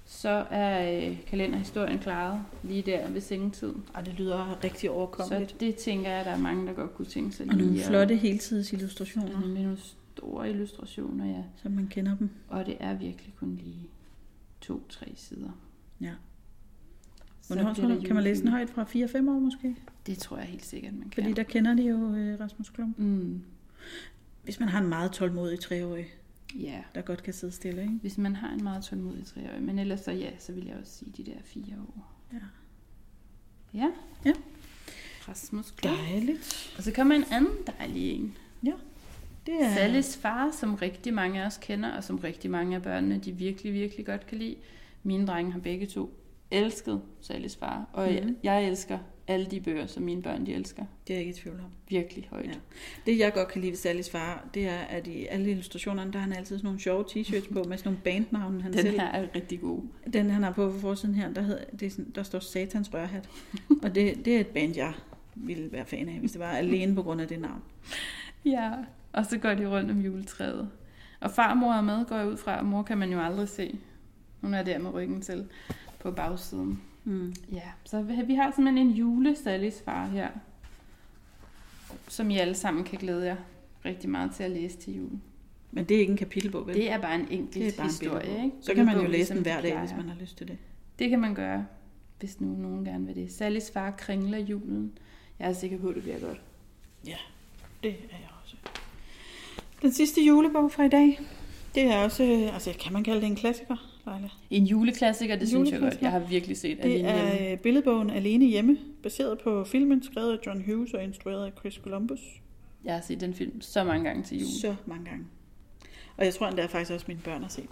[0.08, 3.74] Så er øh, kalenderhistorien klaret lige der ved sengetid.
[3.94, 5.50] Og det lyder rigtig overkommeligt.
[5.50, 7.72] Så det tænker jeg, at der er mange, der godt kunne tænke sig Og nogle
[7.72, 9.78] lige flotte heltidsillustrationer, med nogle
[10.16, 11.42] store illustrationer, ja.
[11.62, 12.30] så man kender dem.
[12.48, 13.88] Og det er virkelig kun lige
[14.60, 15.50] to-tre sider.
[16.00, 16.12] Ja.
[17.46, 19.76] Hvornår tror du, kan man læse den højt fra 4-5 år måske?
[20.06, 21.22] Det tror jeg helt sikkert, man kan.
[21.22, 22.98] Fordi der kender de jo øh, Rasmus Klump.
[22.98, 23.42] Mm,
[24.44, 26.06] Hvis man har en meget tålmodig treårig,
[26.54, 27.94] ja, der godt kan sidde stille, ikke?
[28.00, 29.62] hvis man har en meget tålmodig treårig.
[29.62, 32.12] Men ellers så ja, så vil jeg også sige de der fire år.
[32.32, 32.38] Ja.
[33.74, 33.90] Ja.
[34.24, 34.32] Ja.
[35.28, 35.98] Rasmus Klump.
[35.98, 36.74] Dejligt.
[36.76, 38.36] Og så kommer en anden dejlig en.
[39.46, 39.74] Det er...
[39.74, 43.32] Sallys far, som rigtig mange af os kender, og som rigtig mange af børnene, de
[43.32, 44.56] virkelig, virkelig godt kan lide.
[45.02, 46.14] Mine drenge har begge to
[46.50, 48.14] elsket Sallys far, og Mhm.
[48.14, 50.84] jeg, jeg elsker alle de bøger, som mine børn de elsker.
[51.06, 51.70] Det er jeg ikke i tvivl om.
[51.88, 52.46] Virkelig højt.
[52.46, 52.52] Ja.
[53.06, 56.18] Det jeg godt kan lide ved Sallys far, det er, at i alle illustrationerne, der
[56.18, 59.00] har han altid sådan nogle sjove t-shirts på, med sådan nogle bandnavne, han Den selv...
[59.00, 59.82] her er rigtig god.
[60.12, 62.94] Den han har på på forsiden her, der, hedder, det er sådan, der står Satans
[62.94, 63.28] rørhat.
[63.82, 64.92] og det, det er et band, jeg
[65.34, 67.62] ville være fan af, hvis det var alene på grund af det navn.
[68.44, 68.72] Ja,
[69.12, 70.68] og så går de rundt om juletræet.
[71.20, 72.62] Og farmor er med, går jeg ud fra.
[72.62, 73.78] Mor kan man jo aldrig se.
[74.40, 75.46] Hun er der med ryggen til
[76.00, 76.82] på bagsiden.
[77.06, 77.34] Mm.
[77.52, 80.28] Ja, så vi har simpelthen en jule Sallys far her,
[82.08, 83.36] som I alle sammen kan glæde jer
[83.84, 85.10] rigtig meget til at læse til jul.
[85.72, 86.74] Men det er ikke en kapitelbog, vel?
[86.74, 88.44] Det er bare en enkelt Det er bare en historie, billedbog.
[88.44, 88.56] ikke?
[88.60, 90.48] Så kan man jo læse ligesom den de hver dag, hvis man har lyst til
[90.48, 90.58] det.
[90.98, 91.66] Det kan man gøre,
[92.18, 93.32] hvis nu nogen gerne vil det.
[93.32, 94.98] Sallys far kringler julen.
[95.38, 96.40] Jeg er sikker på, at det bliver godt.
[97.82, 98.56] Det er jeg også.
[99.82, 101.20] Den sidste julebog fra i dag,
[101.74, 104.28] det er også, øh, altså kan man kalde det en klassiker, Leila?
[104.50, 105.94] En juleklassiker, det synes jeg godt.
[105.94, 106.06] Juleklassiker.
[106.06, 107.20] Jeg har virkelig set Det Alene Hjemme.
[107.20, 111.52] er øh, billedbogen Alene Hjemme, baseret på filmen, skrevet af John Hughes og instrueret af
[111.58, 112.20] Chris Columbus.
[112.84, 114.48] Jeg har set den film så mange gange til jul.
[114.60, 115.24] Så mange gange.
[116.16, 117.68] Og jeg tror, er faktisk også mine børn har set.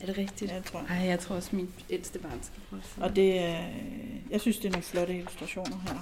[0.00, 0.50] Er det rigtigt?
[0.50, 0.80] Ja, jeg tror.
[0.80, 3.76] Ej, jeg tror også, min ældste barn skal prøve Og det er, øh,
[4.30, 5.98] jeg synes, det er nogle flotte illustrationer her.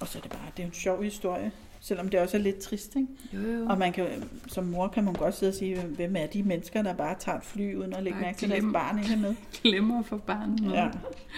[0.00, 2.58] Og så er det bare, det er en sjov historie, selvom det også er lidt
[2.58, 3.08] trist, ikke?
[3.34, 3.66] Jo, jo.
[3.66, 4.06] Og man kan,
[4.46, 7.38] som mor kan man godt sidde og sige, hvem er de mennesker, der bare tager
[7.38, 9.34] et fly, uden at lægge mærke til, deres barn ikke med.
[9.62, 10.72] glemmer for barnet med.
[10.72, 10.90] Ja,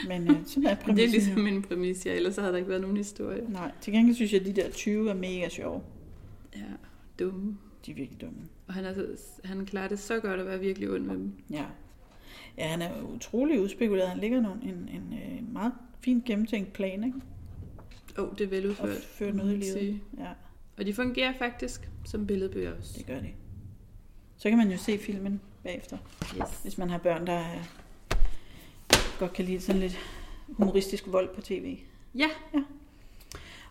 [0.09, 2.13] men øh, sådan er Det er præmissen ligesom min præmis, ja.
[2.13, 3.43] Ellers havde der ikke været nogen historie.
[3.49, 5.81] Nej, til gengæld synes jeg, at de der 20 er mega sjove.
[6.57, 6.61] Ja,
[7.19, 7.57] dumme.
[7.87, 8.39] De er virkelig dumme.
[8.67, 8.95] Og han, er,
[9.45, 11.33] han klarer det så godt at være virkelig ond med dem.
[11.51, 11.65] Ja.
[12.59, 14.09] Ja, han er utrolig udspekuleret.
[14.09, 17.19] Han ligger nogle, en, en, øh, meget fint gennemtænkt plan, ikke?
[18.19, 18.97] Åh, oh, det er Og veludført.
[19.03, 19.73] fører må noget i livet.
[19.79, 20.03] sige.
[20.19, 20.29] Ja,
[20.79, 22.95] Og de fungerer faktisk som billedbøger også.
[22.99, 23.29] det gør de.
[24.37, 25.99] Så kan man jo se filmen bagefter,
[26.41, 26.61] Yes.
[26.63, 27.65] hvis man har børn, der øh,
[29.19, 29.99] godt kan lide sådan lidt
[30.49, 31.79] humoristisk vold på tv.
[32.15, 32.29] Ja,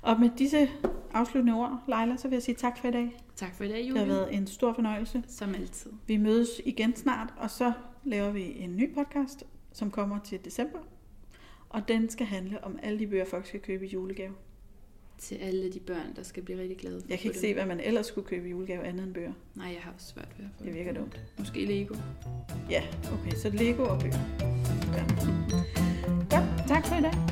[0.01, 0.69] Og med disse
[1.13, 3.21] afsluttende ord, Leila, så vil jeg sige tak for i dag.
[3.35, 3.99] tak for i dag, Det Julie.
[3.99, 5.23] har været en stor fornøjelse.
[5.27, 5.91] Som altid.
[6.07, 9.43] Vi mødes igen snart, og så laver vi en ny podcast,
[9.73, 10.79] som kommer til december.
[11.69, 14.33] Og den skal handle om alle de bøger, folk skal købe i julegave.
[15.17, 17.79] Til alle de børn, der skal blive rigtig glade Jeg kan ikke se, hvad man
[17.79, 19.33] ellers skulle købe i julegave andet end bøger.
[19.55, 21.19] Nej, jeg har også svært ved at få Det virker dumt.
[21.39, 21.95] Måske Lego.
[22.69, 22.83] Ja,
[23.13, 24.19] okay, så Lego og bøger.
[24.93, 25.05] Ja.
[26.31, 27.28] ja, tak for i dag.